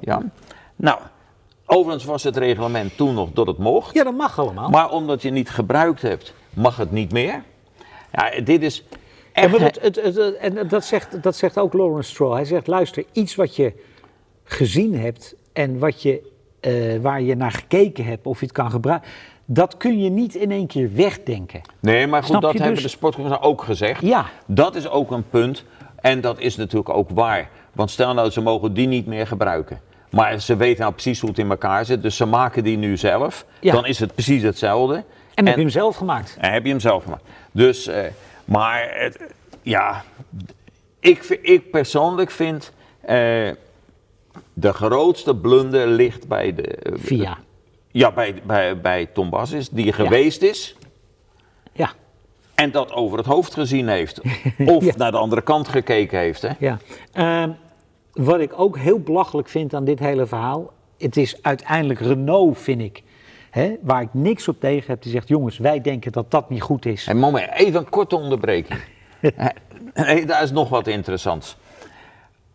Ja. 0.00 0.22
Nou, 0.76 0.98
overigens 1.66 2.04
was 2.04 2.22
het 2.22 2.36
reglement 2.36 2.96
toen 2.96 3.14
nog 3.14 3.30
dat 3.32 3.46
het 3.46 3.58
mocht. 3.58 3.94
Ja, 3.94 4.04
dat 4.04 4.14
mag 4.14 4.38
allemaal. 4.38 4.68
Maar 4.68 4.90
omdat 4.90 5.22
je 5.22 5.30
niet 5.30 5.50
gebruikt 5.50 6.02
hebt, 6.02 6.34
mag 6.54 6.76
het 6.76 6.90
niet 6.90 7.12
meer. 7.12 7.42
Ja, 8.12 8.40
dit 8.40 8.62
is 8.62 8.84
echt... 9.32 9.58
het, 9.58 9.80
het, 9.80 10.36
en 10.36 10.68
dat 10.68 10.84
zegt, 10.84 11.22
dat 11.22 11.36
zegt 11.36 11.58
ook 11.58 11.72
Lawrence 11.72 12.10
Stroll. 12.10 12.34
Hij 12.34 12.44
zegt, 12.44 12.66
luister, 12.66 13.04
iets 13.12 13.34
wat 13.34 13.56
je 13.56 13.72
gezien 14.44 14.98
hebt 14.98 15.34
en 15.54 15.78
wat 15.78 16.02
je, 16.02 16.32
eh, 16.60 17.00
waar 17.00 17.22
je 17.22 17.34
naar 17.34 17.52
gekeken 17.52 18.04
hebt 18.04 18.26
of 18.26 18.38
je 18.40 18.46
het 18.46 18.54
kan 18.54 18.70
gebruiken, 18.70 19.10
dat 19.44 19.76
kun 19.76 20.00
je 20.00 20.10
niet 20.10 20.34
in 20.34 20.50
één 20.50 20.66
keer 20.66 20.94
wegdenken. 20.94 21.60
Nee, 21.80 22.06
maar 22.06 22.20
goed, 22.20 22.28
Snap 22.28 22.42
dat 22.42 22.52
hebben 22.52 22.74
dus? 22.74 22.82
de 22.82 22.88
sportcommissar 22.88 23.42
ook 23.42 23.62
gezegd. 23.62 24.02
Ja. 24.02 24.26
Dat 24.46 24.74
is 24.74 24.88
ook 24.88 25.10
een 25.10 25.28
punt. 25.28 25.64
En 26.00 26.20
dat 26.20 26.38
is 26.38 26.56
natuurlijk 26.56 26.88
ook 26.88 27.10
waar. 27.10 27.48
Want 27.72 27.90
stel 27.90 28.14
nou, 28.14 28.30
ze 28.30 28.40
mogen 28.40 28.74
die 28.74 28.86
niet 28.86 29.06
meer 29.06 29.26
gebruiken. 29.26 29.80
Maar 30.10 30.40
ze 30.40 30.56
weten 30.56 30.80
nou 30.80 30.92
precies 30.92 31.20
hoe 31.20 31.28
het 31.28 31.38
in 31.38 31.50
elkaar 31.50 31.84
zit. 31.84 32.02
Dus 32.02 32.16
ze 32.16 32.24
maken 32.24 32.64
die 32.64 32.76
nu 32.76 32.96
zelf. 32.96 33.46
Ja. 33.60 33.72
Dan 33.72 33.86
is 33.86 33.98
het 33.98 34.14
precies 34.14 34.42
hetzelfde. 34.42 35.04
En 35.34 35.46
heb 35.46 35.54
je 35.54 35.60
hem 35.60 35.70
zelf 35.70 35.96
gemaakt. 35.96 36.36
En 36.40 36.52
heb 36.52 36.62
je 36.62 36.70
hem 36.70 36.80
zelf 36.80 37.02
gemaakt. 37.02 37.24
Dus, 37.52 37.86
eh, 37.86 38.02
maar 38.44 38.90
het, 38.90 39.18
ja, 39.62 40.04
ik, 41.00 41.38
ik 41.42 41.70
persoonlijk 41.70 42.30
vind 42.30 42.72
eh, 43.00 43.48
de 44.52 44.72
grootste 44.72 45.36
blunder 45.36 45.86
ligt 45.86 46.28
bij 46.28 46.54
de... 46.54 46.62
eh, 46.62 46.92
Via. 46.96 47.38
Ja, 47.90 48.12
bij, 48.12 48.34
bij, 48.46 48.80
bij 48.80 49.06
Tom 49.06 49.30
Bassis, 49.30 49.68
die 49.68 49.92
geweest 49.92 50.42
is 50.42 50.76
Ja, 51.72 51.90
en 52.54 52.70
dat 52.70 52.92
over 52.92 53.18
het 53.18 53.26
hoofd 53.26 53.54
gezien 53.54 53.88
heeft. 53.88 54.20
Of 54.66 54.84
Ja. 54.84 54.92
naar 54.96 55.10
de 55.10 55.16
andere 55.18 55.42
kant 55.42 55.68
gekeken 55.68 56.18
heeft. 56.18 56.42
Hè? 56.42 56.48
ja. 56.58 56.78
Ehm, 57.12 57.50
wat 58.12 58.40
ik 58.40 58.52
ook 58.60 58.78
heel 58.78 59.00
belachelijk 59.00 59.48
vind 59.48 59.74
aan 59.74 59.84
dit 59.84 59.98
hele 59.98 60.26
verhaal, 60.26 60.72
het 60.98 61.16
is 61.16 61.42
uiteindelijk 61.42 62.00
Renault, 62.00 62.58
vind 62.58 62.80
ik, 62.80 63.02
hè, 63.50 63.74
waar 63.82 64.02
ik 64.02 64.08
niks 64.12 64.48
op 64.48 64.60
tegen 64.60 64.90
heb, 64.90 65.02
die 65.02 65.12
zegt, 65.12 65.28
jongens, 65.28 65.58
wij 65.58 65.80
denken 65.80 66.12
dat 66.12 66.30
dat 66.30 66.50
niet 66.50 66.62
goed 66.62 66.86
is. 66.86 67.06
En 67.06 67.16
moment, 67.18 67.50
even 67.52 67.80
een 67.80 67.88
korte 67.88 68.16
onderbreking. 68.16 68.78
Daar 70.26 70.42
is 70.42 70.50
nog 70.52 70.68
wat 70.68 70.86
interessants. 70.86 71.56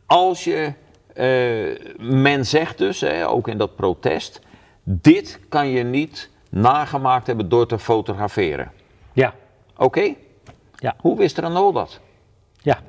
Als 0.05 0.43
je, 0.43 0.73
eh, 1.19 1.91
men 1.99 2.45
zegt 2.45 2.77
dus, 2.77 3.01
hè, 3.01 3.27
ook 3.27 3.47
in 3.47 3.58
dat 3.58 3.75
protest, 3.75 4.41
dit 4.84 5.39
kan 5.49 5.67
je 5.67 5.84
niet 5.84 6.29
nagemaakt 6.49 7.27
hebben 7.27 7.49
door 7.49 7.67
te 7.67 7.79
fotograferen. 7.79 8.71
Ja, 9.13 9.34
Oké? 9.77 10.13
ja, 10.75 10.95
Hoe 10.99 11.17
wist 11.17 11.38
Renault 11.38 11.73
dat? 11.73 11.99
ja. 12.62 12.79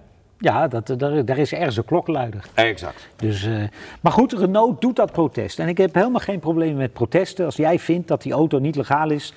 Ja, 0.42 0.68
dat, 0.68 0.94
daar, 0.98 1.24
daar 1.24 1.38
is 1.38 1.52
ergens 1.52 1.76
een 1.76 1.84
klokluider. 1.84 2.44
Exact. 2.54 3.08
Dus, 3.16 3.44
eh, 3.44 3.62
maar 4.00 4.12
goed, 4.12 4.32
Renault 4.32 4.80
doet 4.80 4.96
dat 4.96 5.12
protest. 5.12 5.58
En 5.58 5.68
ik 5.68 5.78
heb 5.78 5.94
helemaal 5.94 6.20
geen 6.20 6.38
probleem 6.38 6.76
met 6.76 6.92
protesten. 6.92 7.44
Als 7.44 7.56
jij 7.56 7.78
vindt 7.78 8.08
dat 8.08 8.22
die 8.22 8.32
auto 8.32 8.58
niet 8.58 8.76
legaal 8.76 9.10
is, 9.10 9.32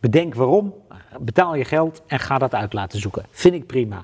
bedenk 0.00 0.34
waarom, 0.34 0.74
betaal 1.20 1.54
je 1.54 1.64
geld 1.64 2.02
en 2.06 2.18
ga 2.18 2.38
dat 2.38 2.54
uit 2.54 2.72
laten 2.72 3.00
zoeken. 3.00 3.24
Vind 3.30 3.54
ik 3.54 3.66
prima. 3.66 4.02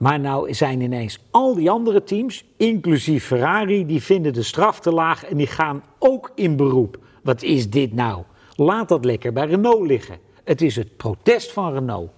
Maar 0.00 0.20
nou 0.20 0.54
zijn 0.54 0.80
ineens 0.80 1.18
al 1.30 1.54
die 1.54 1.70
andere 1.70 2.02
teams, 2.02 2.44
inclusief 2.56 3.24
Ferrari, 3.26 3.86
die 3.86 4.02
vinden 4.02 4.32
de 4.32 4.42
straf 4.42 4.80
te 4.80 4.92
laag 4.92 5.24
en 5.24 5.36
die 5.36 5.46
gaan 5.46 5.82
ook 5.98 6.32
in 6.34 6.56
beroep. 6.56 6.98
Wat 7.22 7.42
is 7.42 7.70
dit 7.70 7.94
nou? 7.94 8.22
Laat 8.56 8.88
dat 8.88 9.04
lekker 9.04 9.32
bij 9.32 9.46
Renault 9.46 9.86
liggen. 9.86 10.18
Het 10.44 10.62
is 10.62 10.76
het 10.76 10.96
protest 10.96 11.52
van 11.52 11.72
Renault. 11.72 12.10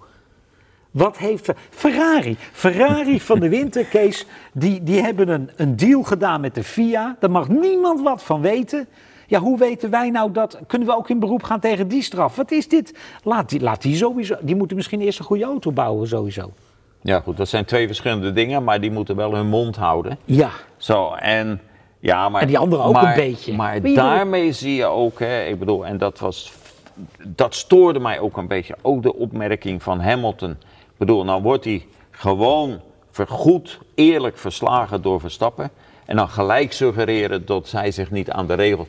Wat 0.91 1.17
heeft 1.17 1.43
Fer- 1.43 1.57
Ferrari? 1.69 2.35
Ferrari 2.51 3.19
van 3.21 3.39
de 3.39 3.49
winter, 3.49 3.85
Kees, 3.85 4.25
die, 4.53 4.83
die 4.83 5.01
hebben 5.01 5.29
een, 5.29 5.49
een 5.55 5.75
deal 5.75 6.03
gedaan 6.03 6.41
met 6.41 6.55
de 6.55 6.63
FIA. 6.63 7.15
Daar 7.19 7.31
mag 7.31 7.49
niemand 7.49 8.01
wat 8.01 8.23
van 8.23 8.41
weten. 8.41 8.87
Ja, 9.27 9.39
hoe 9.39 9.57
weten 9.57 9.89
wij 9.89 10.09
nou 10.09 10.31
dat? 10.31 10.59
Kunnen 10.67 10.87
we 10.87 10.95
ook 10.95 11.09
in 11.09 11.19
beroep 11.19 11.43
gaan 11.43 11.59
tegen 11.59 11.87
die 11.87 12.01
straf? 12.01 12.35
Wat 12.35 12.51
is 12.51 12.67
dit? 12.67 12.93
Laat 13.23 13.49
die, 13.49 13.59
laat 13.61 13.81
die 13.81 13.95
sowieso. 13.95 14.35
Die 14.41 14.55
moeten 14.55 14.75
misschien 14.75 15.01
eerst 15.01 15.19
een 15.19 15.25
goede 15.25 15.43
auto 15.43 15.71
bouwen, 15.71 16.07
sowieso. 16.07 16.51
Ja, 17.03 17.19
goed, 17.19 17.37
dat 17.37 17.47
zijn 17.47 17.65
twee 17.65 17.87
verschillende 17.87 18.33
dingen, 18.33 18.63
maar 18.63 18.81
die 18.81 18.91
moeten 18.91 19.15
wel 19.15 19.33
hun 19.35 19.47
mond 19.47 19.75
houden. 19.75 20.17
Ja, 20.25 20.49
Zo, 20.77 21.11
en 21.13 21.61
ja, 21.99 22.29
maar. 22.29 22.41
En 22.41 22.47
die 22.47 22.57
anderen 22.57 22.85
ook 22.85 22.93
maar- 22.93 23.17
een 23.17 23.29
beetje. 23.29 23.53
Maar 23.53 23.81
daarmee 23.81 24.51
zie 24.51 24.75
je 24.75 24.85
ook, 24.85 25.19
hè, 25.19 25.43
ik 25.43 25.59
bedoel, 25.59 25.85
en 25.85 25.97
dat 25.97 26.19
was. 26.19 26.53
Dat 27.27 27.55
stoorde 27.55 27.99
mij 27.99 28.19
ook 28.19 28.37
een 28.37 28.47
beetje. 28.47 28.75
Ook 28.81 29.03
de 29.03 29.15
opmerking 29.15 29.83
van 29.83 29.99
Hamilton. 30.01 30.49
Ik 30.51 30.97
bedoel, 30.97 31.23
nou 31.23 31.41
wordt 31.41 31.63
hij 31.65 31.85
gewoon 32.11 32.79
vergoed, 33.11 33.79
eerlijk 33.95 34.37
verslagen 34.37 35.01
door 35.01 35.19
Verstappen. 35.19 35.69
En 36.05 36.15
dan 36.15 36.29
gelijk 36.29 36.73
suggereren 36.73 37.45
dat 37.45 37.67
zij 37.67 37.91
zich 37.91 38.11
niet 38.11 38.31
aan 38.31 38.47
de 38.47 38.53
regels. 38.53 38.87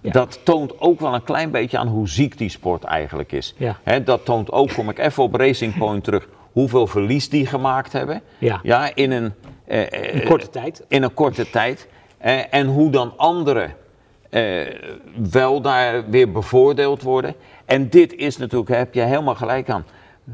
Ja. 0.00 0.10
Dat 0.12 0.40
toont 0.44 0.80
ook 0.80 1.00
wel 1.00 1.14
een 1.14 1.24
klein 1.24 1.50
beetje 1.50 1.78
aan 1.78 1.88
hoe 1.88 2.08
ziek 2.08 2.38
die 2.38 2.48
sport 2.48 2.84
eigenlijk 2.84 3.32
is. 3.32 3.54
Ja. 3.56 3.78
Hè, 3.82 4.02
dat 4.02 4.24
toont 4.24 4.52
ook, 4.52 4.72
kom 4.72 4.88
ik 4.90 4.98
even 4.98 5.22
op 5.22 5.34
Racing 5.34 5.78
Point 5.78 6.04
terug, 6.04 6.28
hoeveel 6.54 6.86
verlies 6.86 7.28
die 7.28 7.46
gemaakt 7.46 7.92
hebben. 7.92 8.22
Ja. 8.38 8.90
in 8.94 9.10
een, 9.10 9.32
eh, 9.66 10.14
eh, 10.20 10.26
korte 10.26 10.50
tijd. 10.50 10.84
in 10.88 11.02
een 11.02 11.14
korte 11.14 11.50
tijd. 11.50 11.88
Eh, 12.18 12.54
en 12.54 12.66
hoe 12.66 12.90
dan 12.90 13.12
anderen 13.16 13.74
wel 15.32 15.60
daar 15.60 16.10
weer 16.10 16.32
bevoordeeld 16.32 17.02
worden. 17.02 17.34
En 17.64 17.88
dit 17.88 18.14
is 18.14 18.36
natuurlijk, 18.36 18.70
daar 18.70 18.78
heb 18.78 18.94
je 18.94 19.00
helemaal 19.00 19.34
gelijk 19.34 19.70
aan. 19.70 19.84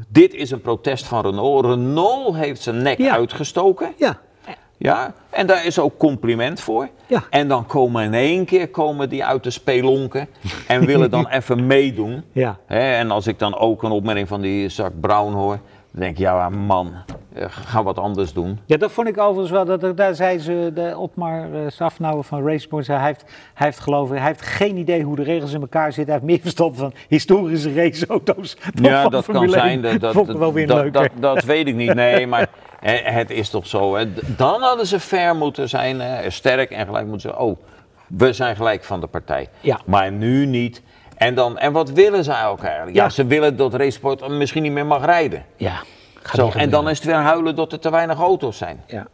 Dit 0.07 0.33
is 0.33 0.51
een 0.51 0.61
protest 0.61 1.05
van 1.05 1.21
Renault. 1.25 1.65
Renault 1.65 2.35
heeft 2.35 2.61
zijn 2.61 2.81
nek 2.81 2.97
Ja. 2.97 3.13
uitgestoken. 3.13 3.93
Ja, 3.97 4.19
Ja, 4.77 5.13
En 5.29 5.47
daar 5.47 5.65
is 5.65 5.79
ook 5.79 5.97
compliment 5.97 6.59
voor. 6.61 6.89
Ja. 7.07 7.23
En 7.29 7.47
dan 7.47 7.65
komen 7.65 8.03
in 8.03 8.13
één 8.13 8.45
keer 8.45 8.67
komen 8.69 9.09
die 9.09 9.25
uit 9.25 9.43
de 9.43 9.49
spelonken 9.49 10.27
en 10.67 10.85
willen 10.85 11.09
dan 11.11 11.27
even 11.37 11.67
meedoen. 11.67 12.23
Ja. 12.31 12.57
En 12.67 13.11
als 13.11 13.27
ik 13.27 13.39
dan 13.39 13.55
ook 13.57 13.83
een 13.83 13.91
opmerking 13.91 14.27
van 14.27 14.41
die 14.41 14.69
Zak 14.69 14.91
Brown 15.01 15.33
hoor, 15.33 15.59
dan 15.91 16.01
denk 16.01 16.11
ik, 16.11 16.17
ja 16.17 16.49
man, 16.49 16.93
eh, 17.33 17.45
ga 17.49 17.83
wat 17.83 17.97
anders 17.97 18.33
doen. 18.33 18.59
Ja, 18.65 18.77
dat 18.77 18.91
vond 18.91 19.07
ik 19.07 19.17
overigens 19.17 19.51
wel. 19.51 19.65
Dat, 19.65 19.81
dat- 19.81 19.97
daar 19.97 20.15
zei 20.15 20.39
ze, 20.39 20.71
de 20.73 20.97
Otmar 20.97 21.49
uh, 21.49 21.59
Safnauer 21.67 22.23
van 22.23 22.47
Raceboard, 22.47 22.87
hij 22.87 23.05
heeft, 23.05 23.23
hij 23.53 23.65
heeft 23.67 23.79
geloof 23.79 24.11
ik, 24.11 24.17
hij 24.17 24.27
heeft 24.27 24.41
geen 24.41 24.77
idee 24.77 25.03
hoe 25.03 25.15
de 25.15 25.23
regels 25.23 25.53
in 25.53 25.61
elkaar 25.61 25.93
zitten. 25.93 26.03
Hij 26.03 26.13
heeft 26.13 26.25
meer 26.25 26.41
verstand 26.41 26.77
van 26.77 26.93
historische 27.07 27.73
raceauto's 27.73 28.57
dan 28.73 28.91
Ja, 28.91 29.01
van 29.01 29.11
dat 29.11 29.25
kan 29.25 29.33
Formule 29.35 29.55
1. 29.61 29.61
zijn. 29.81 29.81
Dat, 29.99 30.13
dat, 30.13 30.29
ik 30.29 30.37
wel 30.37 30.53
weer 30.53 30.67
dat, 30.67 30.81
leuk. 30.81 30.93
dat, 30.93 31.09
dat 31.19 31.43
weet 31.43 31.67
ik 31.67 31.75
niet. 31.75 31.93
Nee, 31.93 32.27
maar 32.27 32.49
het 33.03 33.29
is 33.29 33.49
toch 33.49 33.67
zo. 33.67 33.95
Hè. 33.95 34.05
Dan 34.35 34.61
hadden 34.61 34.87
ze 34.87 34.99
fair 34.99 35.35
moeten 35.35 35.69
zijn, 35.69 35.99
hè, 35.99 36.29
sterk 36.29 36.71
en 36.71 36.85
gelijk 36.85 37.07
moeten 37.07 37.29
ze. 37.29 37.37
Oh, 37.39 37.57
we 38.07 38.33
zijn 38.33 38.55
gelijk 38.55 38.83
van 38.83 38.99
de 38.99 39.07
partij. 39.07 39.49
Ja. 39.59 39.79
Maar 39.85 40.11
nu 40.11 40.45
niet. 40.45 40.81
En, 41.21 41.35
dan, 41.35 41.57
en 41.57 41.71
wat 41.71 41.89
willen 41.91 42.23
zij 42.23 42.45
ook 42.45 42.63
eigenlijk? 42.63 42.95
Ja, 42.95 43.03
Ja. 43.03 43.09
ze 43.09 43.25
willen 43.25 43.55
dat 43.57 43.73
Racesport 43.73 44.27
misschien 44.27 44.63
niet 44.63 44.71
meer 44.71 44.85
mag 44.85 45.05
rijden. 45.05 45.45
ja, 45.55 45.83
gaat 46.21 46.35
Zo, 46.35 46.45
niet 46.45 46.55
en 46.55 46.69
dan 46.69 46.89
is 46.89 46.97
het 46.97 47.05
weer 47.07 47.15
huilen 47.15 47.55
dat 47.55 47.71
er 47.71 47.79
te 47.79 47.89
weinig 47.91 48.19
auto's 48.19 48.57
zijn. 48.57 48.83
Ja. 48.87 49.07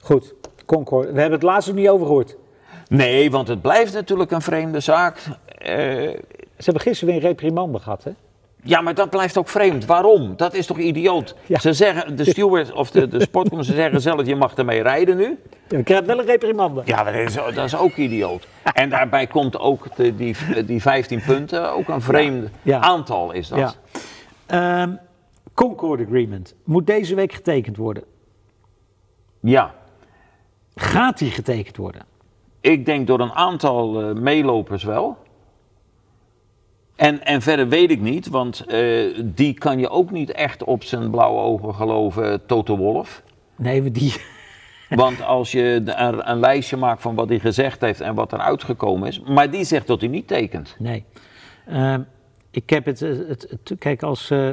Goed, 0.00 0.34
Concord. 0.66 1.04
We 1.12 1.20
hebben 1.20 1.38
het 1.38 1.42
laatst 1.48 1.68
nog 1.68 1.76
niet 1.76 1.88
over 1.88 2.06
gehoord. 2.06 2.36
Nee, 2.88 3.30
want 3.30 3.48
het 3.48 3.62
blijft 3.62 3.92
natuurlijk 3.94 4.30
een 4.30 4.42
vreemde 4.42 4.80
zaak. 4.80 5.16
Eh, 5.58 5.74
Ze 6.56 6.70
hebben 6.70 6.82
gisteren 6.82 7.14
weer 7.14 7.22
een 7.22 7.28
reprimande 7.28 7.78
gehad, 7.78 8.04
hè? 8.04 8.10
Ja, 8.64 8.80
maar 8.80 8.94
dat 8.94 9.10
blijft 9.10 9.36
ook 9.38 9.48
vreemd. 9.48 9.84
Waarom? 9.84 10.36
Dat 10.36 10.54
is 10.54 10.66
toch 10.66 10.78
idioot? 10.78 11.34
Ja. 11.46 11.58
Ze 11.58 11.72
zeggen, 11.72 12.16
de 12.16 12.24
steward 12.24 12.72
of 12.72 12.90
de, 12.90 13.08
de 13.08 13.20
sportcommissie, 13.20 13.74
ze 13.74 13.80
zeggen 13.80 14.00
zelf, 14.00 14.26
je 14.26 14.36
mag 14.36 14.54
ermee 14.54 14.82
rijden 14.82 15.16
nu. 15.16 15.38
Ja, 15.68 15.76
we 15.76 15.82
krijgen 15.82 16.06
wel 16.06 16.18
een 16.18 16.24
reprimande. 16.24 16.82
Ja, 16.84 17.04
dat 17.04 17.14
is, 17.14 17.34
dat 17.34 17.56
is 17.56 17.76
ook 17.76 17.96
idioot. 17.96 18.46
En 18.74 18.88
daarbij 18.90 19.26
komt 19.26 19.58
ook 19.58 19.96
de, 19.96 20.14
die, 20.16 20.36
die 20.64 20.80
15 20.82 21.22
punten, 21.26 21.72
ook 21.72 21.88
een 21.88 22.00
vreemd 22.00 22.48
Ja. 22.62 22.80
aantal 22.80 23.32
is 23.32 23.48
dat. 23.48 23.58
Ja. 23.58 23.72
Ehm, 24.82 24.90
Concord 25.54 26.00
Agreement 26.00 26.54
moet 26.64 26.86
deze 26.86 27.14
week 27.14 27.32
getekend 27.32 27.76
worden. 27.76 28.04
Ja. 29.40 29.74
Gaat 30.74 31.18
die 31.18 31.30
getekend 31.30 31.76
worden? 31.76 32.02
Ik 32.60 32.86
denk 32.86 33.06
door 33.06 33.20
een 33.20 33.32
aantal 33.32 34.00
eh, 34.02 34.14
meelopers 34.14 34.84
wel. 34.84 35.16
En, 37.02 37.24
en 37.24 37.42
verder 37.42 37.68
weet 37.68 37.90
ik 37.90 38.00
niet, 38.00 38.28
want 38.28 38.60
eh, 38.66 39.18
die 39.24 39.54
kan 39.54 39.78
je 39.78 39.88
ook 39.88 40.10
niet 40.10 40.30
echt 40.32 40.64
op 40.64 40.84
zijn 40.84 41.10
blauwe 41.10 41.40
ogen 41.40 41.74
geloven, 41.74 42.46
Toto 42.46 42.76
Wolff. 42.76 43.22
Nee, 43.56 43.82
we 43.82 43.90
die. 43.90 44.14
Want 44.88 45.22
als 45.22 45.52
je 45.52 45.82
een, 45.84 46.30
een 46.30 46.38
lijstje 46.40 46.76
maakt 46.76 47.02
van 47.02 47.14
wat 47.14 47.28
hij 47.28 47.38
gezegd 47.38 47.80
heeft 47.80 48.00
en 48.00 48.14
wat 48.14 48.32
er 48.32 48.38
uitgekomen 48.38 49.08
is, 49.08 49.20
maar 49.20 49.50
die 49.50 49.64
zegt 49.64 49.86
dat 49.86 50.00
hij 50.00 50.08
niet 50.10 50.26
tekent. 50.28 50.76
Nee. 50.78 51.04
Ehm, 51.66 52.00
ik 52.50 52.70
heb 52.70 52.84
het, 52.86 53.00
het, 53.00 53.28
het- 53.28 53.46
het- 53.50 53.78
Kijk, 53.78 54.02
als. 54.02 54.30
eh 54.30 54.50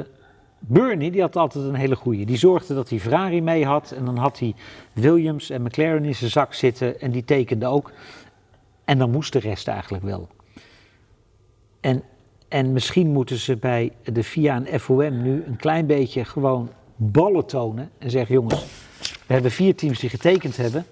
Bernie, 0.58 1.10
die 1.10 1.20
had 1.20 1.36
altijd 1.36 1.64
een 1.64 1.74
hele 1.74 1.96
goeie. 1.96 2.26
Die 2.26 2.36
zorgde 2.36 2.74
dat 2.74 2.88
hij 2.90 2.98
Ferrari 2.98 3.42
mee 3.42 3.64
had. 3.64 3.90
En 3.90 4.04
dan 4.04 4.16
had 4.16 4.38
hij 4.38 4.54
Williams 4.92 5.50
en 5.50 5.62
McLaren 5.62 6.04
in 6.04 6.14
zijn 6.14 6.30
zak 6.30 6.54
zitten. 6.54 7.00
En 7.00 7.10
die 7.10 7.24
tekende 7.24 7.66
ook. 7.66 7.92
En 8.84 8.98
dan 8.98 9.10
moest 9.10 9.32
de 9.32 9.38
rest 9.38 9.68
eigenlijk 9.68 10.04
wel. 10.04 10.28
En, 11.80 12.02
en 12.50 12.72
misschien 12.72 13.12
moeten 13.12 13.36
ze 13.36 13.56
bij 13.56 13.92
de 14.04 14.24
FIA 14.24 14.62
en 14.64 14.80
FOM 14.80 15.22
nu 15.22 15.44
een 15.46 15.56
klein 15.56 15.86
beetje 15.86 16.24
gewoon 16.24 16.68
ballen 16.96 17.46
tonen. 17.46 17.90
En 17.98 18.10
zeggen: 18.10 18.34
jongens, 18.34 18.64
we 19.26 19.32
hebben 19.32 19.50
vier 19.50 19.74
teams 19.74 19.98
die 19.98 20.10
getekend 20.10 20.56
hebben. 20.56 20.86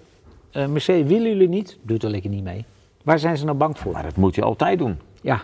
Eh 0.51 0.67
Mercedes, 0.67 1.07
willen 1.07 1.27
jullie 1.29 1.49
niet? 1.49 1.77
Doet 1.81 2.03
er 2.03 2.09
lekker 2.09 2.29
niet 2.29 2.43
mee. 2.43 2.65
Waar 3.03 3.19
zijn 3.19 3.37
ze 3.37 3.45
nou 3.45 3.57
bang 3.57 3.77
voor? 3.79 3.91
Maar 3.91 4.03
dat 4.03 4.15
moet 4.15 4.35
je 4.35 4.41
altijd 4.41 4.77
doen. 4.77 4.99
Ja, 5.21 5.41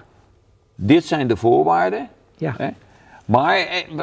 Dit 0.75 1.05
zijn 1.05 1.27
de 1.27 1.35
voorwaarden. 1.35 2.09
ja. 2.37 2.53
Hè? 2.57 2.69
Maar 3.25 3.57
eh, 3.57 4.01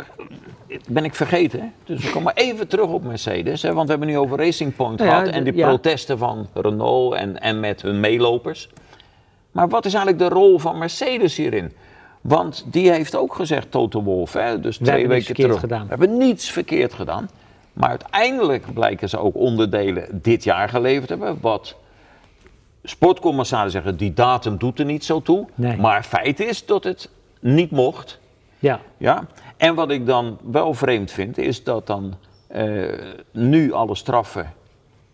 ben 0.88 1.04
ik 1.04 1.14
vergeten, 1.14 1.72
dus 1.84 2.04
we 2.04 2.10
komen 2.10 2.32
even 2.34 2.68
terug 2.68 2.86
op 2.88 3.04
Mercedes. 3.04 3.62
Hè? 3.62 3.72
Want 3.72 3.84
we 3.84 3.90
hebben 3.90 4.08
nu 4.08 4.18
over 4.18 4.38
Racing 4.38 4.76
Point 4.76 4.98
ja, 4.98 5.04
gehad 5.06 5.28
en 5.28 5.44
die 5.44 5.54
ja. 5.54 5.68
protesten 5.68 6.18
van 6.18 6.46
Renault 6.54 7.14
en, 7.14 7.40
en 7.40 7.60
met 7.60 7.82
hun 7.82 8.00
meelopers. 8.00 8.68
Maar 9.50 9.68
wat 9.68 9.84
is 9.84 9.94
eigenlijk 9.94 10.28
de 10.28 10.34
rol 10.34 10.58
van 10.58 10.78
Mercedes 10.78 11.36
hierin? 11.36 11.72
Want 12.22 12.64
die 12.66 12.90
heeft 12.90 13.16
ook 13.16 13.34
gezegd, 13.34 13.70
Toto 13.70 14.02
Wolff, 14.02 14.32
hè? 14.32 14.60
dus 14.60 14.76
twee 14.76 15.08
weken 15.08 15.34
terug. 15.34 15.60
gedaan. 15.60 15.82
We 15.82 15.88
hebben 15.88 16.16
niets 16.16 16.50
verkeerd 16.50 16.92
gedaan. 16.94 17.30
Maar 17.72 17.88
uiteindelijk 17.88 18.74
blijken 18.74 19.08
ze 19.08 19.18
ook 19.18 19.34
onderdelen 19.34 20.20
dit 20.22 20.44
jaar 20.44 20.68
geleverd 20.68 21.06
te 21.06 21.12
hebben. 21.12 21.38
Wat 21.40 21.76
sportcommissarissen 22.84 23.82
zeggen, 23.82 23.98
die 23.98 24.12
datum 24.14 24.56
doet 24.56 24.78
er 24.78 24.84
niet 24.84 25.04
zo 25.04 25.22
toe. 25.22 25.46
Nee. 25.54 25.76
Maar 25.76 26.02
feit 26.02 26.40
is 26.40 26.66
dat 26.66 26.84
het 26.84 27.08
niet 27.40 27.70
mocht. 27.70 28.18
ja. 28.58 28.80
Ja? 28.96 29.26
En 29.56 29.74
wat 29.74 29.90
ik 29.90 30.06
dan 30.06 30.38
wel 30.50 30.74
vreemd 30.74 31.10
vind, 31.10 31.38
is 31.38 31.64
dat 31.64 31.86
dan 31.86 32.14
eh, 32.46 32.82
nu 33.32 33.72
alle 33.72 33.94
straffen 33.94 34.52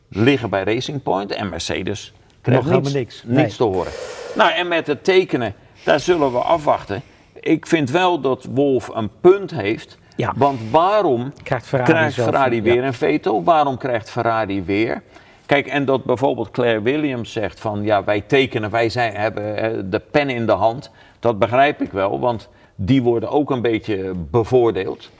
liggen 0.09 0.51
bij 0.51 0.63
Racing 0.65 1.03
Point 1.03 1.33
en 1.33 1.49
Mercedes 1.49 2.13
krijgt 2.41 2.71
niets, 2.71 2.93
niks. 2.93 3.23
niets 3.27 3.57
te 3.57 3.65
horen. 3.65 3.93
Nou, 4.37 4.53
en 4.53 4.69
met 4.69 4.87
het 4.87 5.05
tekenen, 5.05 5.55
daar 5.89 6.01
zullen 6.01 6.33
we 6.33 6.39
afwachten. 6.39 7.03
Ik 7.41 7.67
vind 7.67 7.91
wel 7.91 8.21
dat 8.21 8.45
Wolf 8.45 8.89
een 8.95 9.11
punt 9.21 9.51
heeft. 9.51 9.99
Ja. 10.17 10.33
Want 10.37 10.61
waarom 10.71 11.33
Krijgt 11.43 11.67
Ferrari 11.67 11.93
krijgt 11.93 12.15
zelf, 12.15 12.29
Ferrari 12.29 12.57
ja. 12.57 12.63
weer 12.63 12.85
een 12.85 12.95
veto? 12.95 13.43
Waarom 13.43 13.77
krijgt 13.77 14.11
Ferrari 14.11 14.63
weer? 14.63 15.03
Kijk, 15.47 15.67
en 15.67 15.85
dat 15.85 16.05
bijvoorbeeld 16.05 16.51
Claire 16.51 16.83
Williams 16.83 17.33
zegt 17.33 17.61
van 17.61 17.83
ja, 17.83 18.05
wij 18.05 18.21
tekenen, 18.21 18.71
wij 18.71 18.89
zijn, 18.89 19.15
hebben 19.15 19.57
eh, 19.57 19.71
de 19.85 19.99
pen 19.99 20.31
in 20.31 20.47
de 20.47 20.53
hand. 20.53 20.91
Dat 21.21 21.39
begrijp 21.39 21.83
ik 21.83 21.93
wel, 21.93 22.21
want 22.21 22.49
die 22.75 23.03
worden 23.03 23.31
ook 23.31 23.51
een 23.51 23.63
beetje 23.63 24.13
bevoordeeld. 24.31 25.11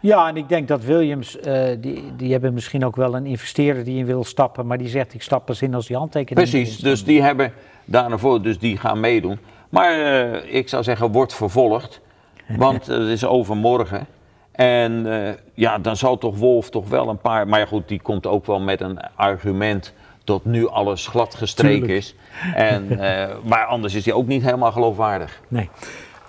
Ja, 0.00 0.28
en 0.28 0.36
ik 0.36 0.48
denk 0.48 0.68
dat 0.68 0.84
Williams, 0.84 1.40
eh, 1.40 1.62
die, 1.80 2.16
die 2.16 2.32
hebben 2.32 2.54
misschien 2.54 2.84
ook 2.84 2.96
wel 2.96 3.14
een 3.14 3.26
investeerder 3.26 3.84
die 3.84 3.98
in 3.98 4.06
wil 4.06 4.24
stappen, 4.24 4.66
maar 4.66 4.78
die 4.78 4.88
zegt 4.88 5.14
ik 5.14 5.22
stap 5.22 5.46
pas 5.46 5.62
in 5.62 5.74
als 5.74 5.86
die 5.86 5.96
handtekening 5.96 6.50
Precies, 6.50 6.78
dus 6.78 7.04
die 7.04 7.22
hebben 7.22 7.52
daarvoor, 7.84 8.42
dus 8.42 8.58
die 8.58 8.76
gaan 8.76 9.00
meedoen. 9.00 9.38
Maar 9.76 9.92
eh, 9.92 10.54
ik 10.54 10.68
zou 10.68 10.82
zeggen, 10.82 11.12
wordt 11.12 11.34
vervolgd, 11.34 12.00
want 12.56 12.86
het 12.86 13.08
is 13.08 13.24
overmorgen. 13.24 14.06
En 14.52 15.12
eh, 15.12 15.34
ja, 15.54 15.78
dan 15.78 15.96
zal 15.96 16.18
toch 16.18 16.36
Wolf 16.36 16.70
toch 16.70 16.88
wel 16.88 17.08
een 17.08 17.18
paar, 17.18 17.48
maar 17.48 17.66
goed, 17.66 17.88
die 17.88 18.00
komt 18.00 18.26
ook 18.26 18.46
wel 18.46 18.60
met 18.60 18.80
een 18.80 19.00
argument 19.14 19.92
dat 20.24 20.44
nu 20.44 20.68
alles 20.68 21.06
glad 21.06 21.34
gestreken 21.34 21.78
Tuurlijk. 21.78 21.98
is. 21.98 22.14
En, 22.54 22.90
eh, 22.98 23.36
maar 23.44 23.64
anders 23.64 23.94
is 23.94 24.04
hij 24.04 24.14
ook 24.14 24.26
niet 24.26 24.42
helemaal 24.42 24.72
geloofwaardig. 24.72 25.40
Nee. 25.48 25.68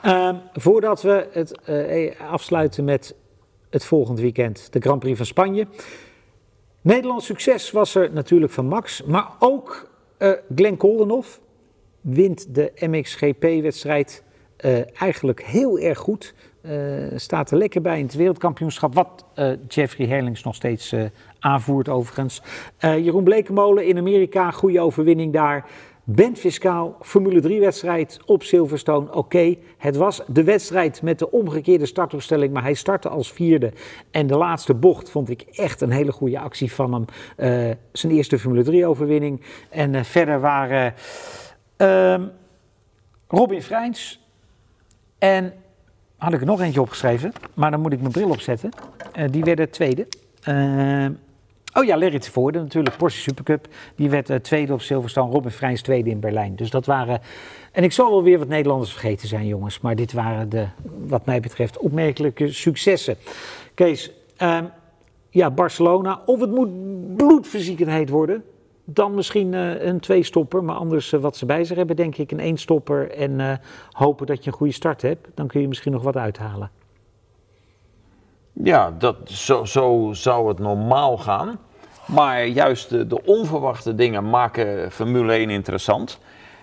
Ehm, 0.02 0.36
voordat 0.54 1.02
we 1.02 1.28
het 1.32 1.62
eh, 1.62 2.12
afsluiten 2.32 2.84
met 2.84 3.16
het 3.70 3.86
volgend 3.86 4.20
weekend, 4.20 4.74
de 4.74 4.80
Grand 4.80 5.00
Prix 5.00 5.18
van 5.18 5.26
Spanje. 5.26 5.68
Nederlands 6.82 7.26
succes 7.26 7.72
was 7.72 7.96
er 7.96 8.12
natuurlijk 8.14 8.52
van 8.52 8.68
Max, 8.68 9.04
maar 9.04 9.28
ook 9.40 9.90
eh 10.18 10.32
Glenn 10.56 10.78
Koldenhoff 10.78 11.40
wint 12.08 12.56
de 12.56 12.72
MXGP-wedstrijd 12.80 14.24
eh, 14.58 15.02
eigenlijk 15.02 15.44
heel 15.44 15.80
erg 15.80 15.98
goed. 15.98 16.34
Eh, 16.62 16.74
staat 17.16 17.52
er 17.52 17.58
lekker 17.58 17.82
bij 17.82 18.00
in 18.00 18.06
het 18.06 18.16
wereldkampioenschap, 18.16 18.94
wat 18.94 19.26
eh, 19.34 19.52
Jeffrey 19.68 20.08
Herlings 20.08 20.44
nog 20.44 20.56
steeds 20.56 20.96
aanvoert 21.40 21.90
overigens. 21.90 22.42
Jeroen 22.80 23.24
Blekemolen 23.24 23.86
in 23.86 23.98
Amerika, 23.98 24.52
goede 24.52 24.82
overwinning 24.82 25.34
daar. 25.34 25.66
Ben 26.04 26.36
Fiscaal, 26.36 26.96
Formule 27.02 27.42
3-wedstrijd 27.42 28.20
op 28.26 28.44
Silverstone. 28.44 29.14
Oké, 29.14 29.56
het 29.78 29.96
was 29.96 30.22
de 30.28 30.44
wedstrijd 30.44 31.02
met 31.02 31.20
de 31.20 31.32
omgekeerde 31.32 31.86
startopstelling, 31.86 32.54
maar 32.54 32.64
hij 32.64 32.74
startte 32.74 33.10
als 33.10 33.32
vierde. 33.32 33.72
En 34.12 34.28
de 34.28 34.38
laatste 34.38 34.74
bocht 34.74 35.10
vond 35.10 35.30
ik 35.30 35.42
echt 35.42 35.82
een 35.82 35.92
hele 35.92 36.12
goede 36.12 36.40
actie 36.40 36.74
van 36.74 36.94
hem. 36.94 37.06
Zijn 37.92 38.14
eerste 38.14 38.40
Formule 38.40 38.84
3-overwinning. 38.86 39.42
En 39.70 40.06
verder 40.06 40.40
waren 40.40 40.94
ehm, 41.78 42.24
Robin 43.28 43.62
Freins 43.62 44.20
en 45.18 45.54
had 46.18 46.34
ik 46.34 46.40
er 46.40 46.46
nog 46.46 46.62
eentje 46.62 46.82
opgeschreven, 46.82 47.34
maar 47.54 47.72
dan 47.72 47.82
moet 47.82 47.94
ik 47.94 48.00
mijn 48.00 48.12
bril 48.12 48.30
opzetten. 48.30 48.72
Eh, 49.14 49.26
die 49.32 49.44
werden 49.44 49.70
tweede. 49.70 50.08
Ehm, 50.42 51.12
oh 51.74 51.84
ja, 51.84 51.98
Larry 51.98 52.20
Tevoorde 52.20 52.60
natuurlijk, 52.60 52.98
Porsche 52.98 53.22
Supercup. 53.22 53.68
Die 53.96 54.10
werd 54.10 54.30
eh, 54.30 54.38
tweede 54.38 54.74
op 54.74 54.82
Silverstone, 54.82 55.32
Robin 55.32 55.52
Freins 55.52 55.82
tweede 55.82 56.10
in 56.10 56.20
Berlijn. 56.20 56.56
Dus 56.56 56.70
dat 56.70 56.86
waren... 56.86 57.22
En 57.72 57.84
ik 57.84 57.92
zal 57.92 58.10
wel 58.10 58.24
weer 58.24 58.40
wat 58.40 58.48
Nederlanders 58.48 58.92
vergeten 58.92 59.28
zijn, 59.28 59.48
jongens. 59.48 59.80
Maar 59.80 59.96
dit 59.96 60.14
waren 60.14 60.50
de, 60.50 60.68
wat 61.08 61.26
mij 61.26 61.40
betreft, 61.40 61.78
opmerkelijke 61.78 62.52
successen. 62.52 63.16
Kees, 63.74 64.12
ehm, 64.38 64.66
ja, 65.30 65.52
Barcelona. 65.52 66.22
Of 66.26 66.40
het 66.40 66.52
moet 66.52 66.70
bloedverziekendheid 67.16 68.10
worden. 68.10 68.44
Dan 68.90 69.14
misschien 69.14 69.54
eh, 69.54 69.86
een 69.86 70.00
twee-stopper, 70.00 70.64
maar 70.64 70.76
anders 70.76 71.14
eh, 71.14 71.20
wat 71.20 71.38
ze 71.38 71.46
bij 71.46 71.64
zich 71.64 71.78
hebben, 71.78 71.96
denk 71.96 72.18
ik, 72.18 72.32
een 72.32 72.40
één-stopper. 72.40 73.12
En 73.12 73.40
eh, 73.40 73.54
hopen 73.92 74.26
dat 74.26 74.44
je 74.44 74.52
een 74.52 74.58
goede 74.58 74.74
start 74.74 75.02
hebt. 75.02 75.28
Dan 75.34 75.48
kun 75.48 75.62
je 75.62 75.68
misschien 75.68 75.92
nog 75.92 76.04
wat 76.04 76.16
uithalen. 76.16 76.72
Ja, 78.54 78.94
dat, 78.98 79.16
zo, 79.26 79.66
zo 79.66 80.10
zou 80.12 80.48
het 80.48 80.60
normaal 80.60 81.18
gaan. 81.18 81.60
Maar 82.06 82.46
juist 82.46 82.90
de, 82.90 83.08
de 83.08 83.26
onverwachte 83.26 83.96
dingen 83.96 84.30
maken 84.30 84.92
Formule 84.92 85.34
1 85.34 85.50
interessant. 85.50 86.20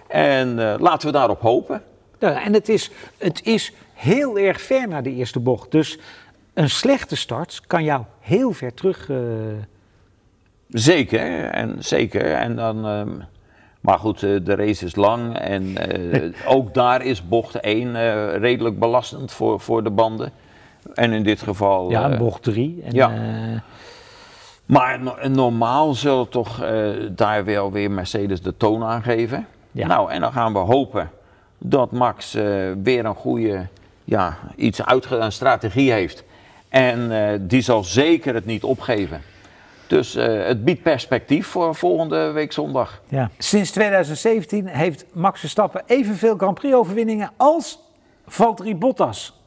En 0.06 0.54
laten 0.78 1.06
we 1.06 1.12
daarop 1.12 1.40
hopen. 1.40 1.82
Ja, 2.18 2.42
en 2.42 2.52
het 2.52 2.68
is, 2.68 2.90
het 3.18 3.46
is 3.46 3.72
heel 3.94 4.38
erg 4.38 4.60
ver 4.60 4.88
naar 4.88 5.02
de 5.02 5.14
eerste 5.14 5.40
bocht. 5.40 5.70
Dus 5.70 5.98
een 6.54 6.70
slechte 6.70 7.16
start 7.16 7.60
kan 7.66 7.84
jou 7.84 8.02
heel 8.20 8.52
ver 8.52 8.74
terug. 8.74 9.10
Zeker, 10.68 11.44
en 11.44 11.76
zeker. 11.78 12.32
En 12.32 12.56
dan, 12.56 12.86
ehm, 12.86 13.10
maar 13.80 13.98
goed, 13.98 14.22
eh, 14.22 14.30
de 14.42 14.54
race 14.54 14.84
is 14.84 14.96
lang 14.96 15.38
en 15.38 15.76
eh, 15.76 16.32
ook 16.56 16.74
daar 16.74 17.04
is 17.04 17.28
bocht 17.28 17.60
1 17.60 17.96
eh, 17.96 18.36
redelijk 18.36 18.78
belastend 18.78 19.32
voor, 19.32 19.60
voor 19.60 19.82
de 19.82 19.90
banden. 19.90 20.32
En 20.94 21.12
in 21.12 21.22
dit 21.22 21.42
geval. 21.42 21.90
ja, 21.90 22.16
bocht 22.16 22.42
3. 22.42 22.82
En, 22.84 22.92
ja. 22.92 23.12
maar 24.66 25.00
no- 25.00 25.28
normaal 25.28 25.94
zullen 25.94 26.28
toch 26.28 26.66
daar 27.10 27.44
wel 27.44 27.72
weer 27.72 27.90
Mercedes 27.90 28.42
de 28.42 28.56
toon 28.56 28.84
aangeven. 28.84 29.46
Ja. 29.72 29.86
Nou, 29.86 30.10
en 30.10 30.20
dan 30.20 30.32
gaan 30.32 30.52
we 30.52 30.58
hopen 30.58 31.10
dat 31.58 31.90
Max 31.90 32.32
weer 32.82 33.04
een 33.04 33.14
goede, 33.14 33.66
ja, 34.04 34.38
iets 34.56 34.84
uitge 34.84 35.16
een 35.16 35.32
strategie 35.32 35.92
heeft. 35.92 36.24
En 36.68 37.10
die 37.46 37.60
zal 37.60 37.84
zeker 37.84 38.34
het 38.34 38.46
niet 38.46 38.64
opgeven. 38.64 39.20
Dus 39.86 40.14
eh, 40.14 40.46
het 40.46 40.64
biedt 40.64 40.82
perspectief 40.82 41.46
voor 41.46 41.74
volgende 41.74 42.30
week 42.30 42.52
zondag. 42.52 43.02
ja. 43.08 43.30
Sinds 43.38 43.70
2017 43.70 44.66
heeft 44.66 45.06
Max 45.12 45.40
Verstappen 45.40 45.82
evenveel 45.86 46.36
Grand 46.36 46.54
Prix-overwinningen 46.54 47.30
als 47.36 47.78
Valtteri 48.26 48.76
Bottas. 48.76 49.42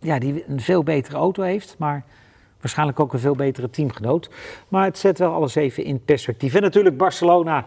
Ja, 0.00 0.18
die 0.18 0.44
een 0.48 0.60
veel 0.60 0.82
betere 0.82 1.16
auto 1.16 1.42
heeft, 1.42 1.74
maar 1.78 2.04
waarschijnlijk 2.60 3.00
ook 3.00 3.12
een 3.12 3.18
veel 3.18 3.34
betere 3.34 3.70
teamgenoot. 3.70 4.30
Maar 4.68 4.84
het 4.84 4.98
zet 4.98 5.18
wel 5.18 5.32
alles 5.32 5.54
even 5.54 5.84
in 5.84 6.04
perspectief. 6.04 6.54
En 6.54 6.62
natuurlijk 6.62 6.96
Barcelona, 6.96 7.64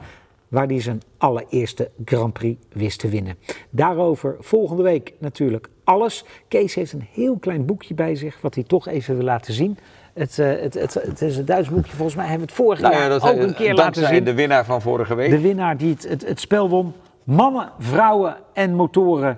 waar 0.48 0.68
hij 0.68 0.82
zijn 0.82 1.02
allereerste 1.18 1.92
Grand 2.06 2.34
Prix 2.34 2.66
wist 2.74 3.00
te 3.00 3.10
winnen. 3.10 3.38
Daarover 3.70 4.36
volgende 4.40 4.84
week 4.84 5.14
natuurlijk 5.20 5.70
alles. 5.84 6.26
Kees 6.48 6.76
heeft 6.76 6.94
een 6.94 7.08
heel 7.12 7.38
klein 7.38 7.66
boekje 7.66 7.94
bij 7.94 8.16
zich, 8.16 8.42
wat 8.42 8.56
hij 8.56 8.64
toch 8.64 8.88
even 8.88 9.16
wil 9.16 9.26
laten 9.26 9.54
zien. 9.54 9.78
Het, 10.20 10.40
eh, 10.40 10.62
het, 10.62 10.74
het, 10.74 10.94
het 10.94 11.22
is 11.22 11.38
een 11.38 11.46
Duits 11.46 11.70
boekje, 11.70 11.92
volgens 11.92 12.16
mij 12.16 12.28
hebben 12.28 12.48
we 12.48 12.54
het 12.54 12.62
vorig 12.62 12.80
jaar 12.80 13.12
ook 13.12 13.24
een 13.24 13.54
keer 13.54 13.74
laten 13.74 13.76
dankzij 13.76 14.16
zien. 14.16 14.24
de 14.24 14.34
winnaar 14.34 14.66
van 14.66 14.82
vorige 14.82 15.16
week. 15.16 15.30
De 15.30 15.40
winnaar 15.40 15.78
die 15.78 15.94
het, 15.94 16.08
het, 16.08 16.28
het 16.28 16.40
spel 16.40 16.70
won. 16.70 16.94
Mannen, 17.24 17.72
vrouwen 17.80 18.36
en 18.54 18.76
motoren. 18.76 19.38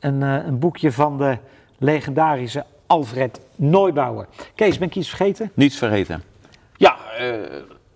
Een, 0.00 0.22
eh, 0.22 0.46
een 0.46 0.58
boekje 0.58 0.92
van 0.92 1.18
de 1.18 1.38
legendarische 1.78 2.64
Alfred 2.86 3.40
Neubauer. 3.56 4.26
Kees, 4.54 4.78
ben 4.78 4.88
ik 4.88 4.96
iets 4.96 5.08
vergeten? 5.08 5.50
Niets 5.54 5.78
vergeten. 5.78 6.22
Ja, 6.76 6.96
eh, 7.18 7.34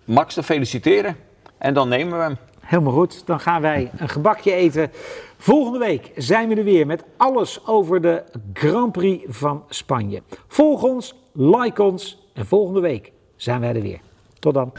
Max 0.03 0.33
te 0.33 0.43
feliciteren. 0.43 1.15
En 1.57 1.73
dan 1.73 1.89
nemen 1.89 2.17
we 2.17 2.23
hem. 2.23 2.37
Helemaal 2.59 2.93
goed. 2.93 3.25
Dan 3.25 3.39
gaan 3.39 3.61
wij 3.61 3.91
een 3.97 4.09
gebakje 4.09 4.53
eten. 4.53 4.91
Volgende 5.37 5.79
week 5.79 6.11
zijn 6.15 6.49
we 6.49 6.55
er 6.55 6.63
weer 6.63 6.85
met 6.85 7.03
alles 7.17 7.67
over 7.67 8.01
de 8.01 8.23
Grand 8.53 8.91
Prix 8.91 9.25
van 9.27 9.63
Spanje. 9.69 10.21
Volg 10.47 10.83
ons, 10.83 11.15
like 11.33 11.83
ons 11.83 12.21
en 12.33 12.45
volgende 12.45 12.79
week 12.79 13.11
zijn 13.35 13.59
wij 13.59 13.75
er 13.75 13.81
weer. 13.81 13.99
Tot 14.39 14.53
dan. 14.53 14.71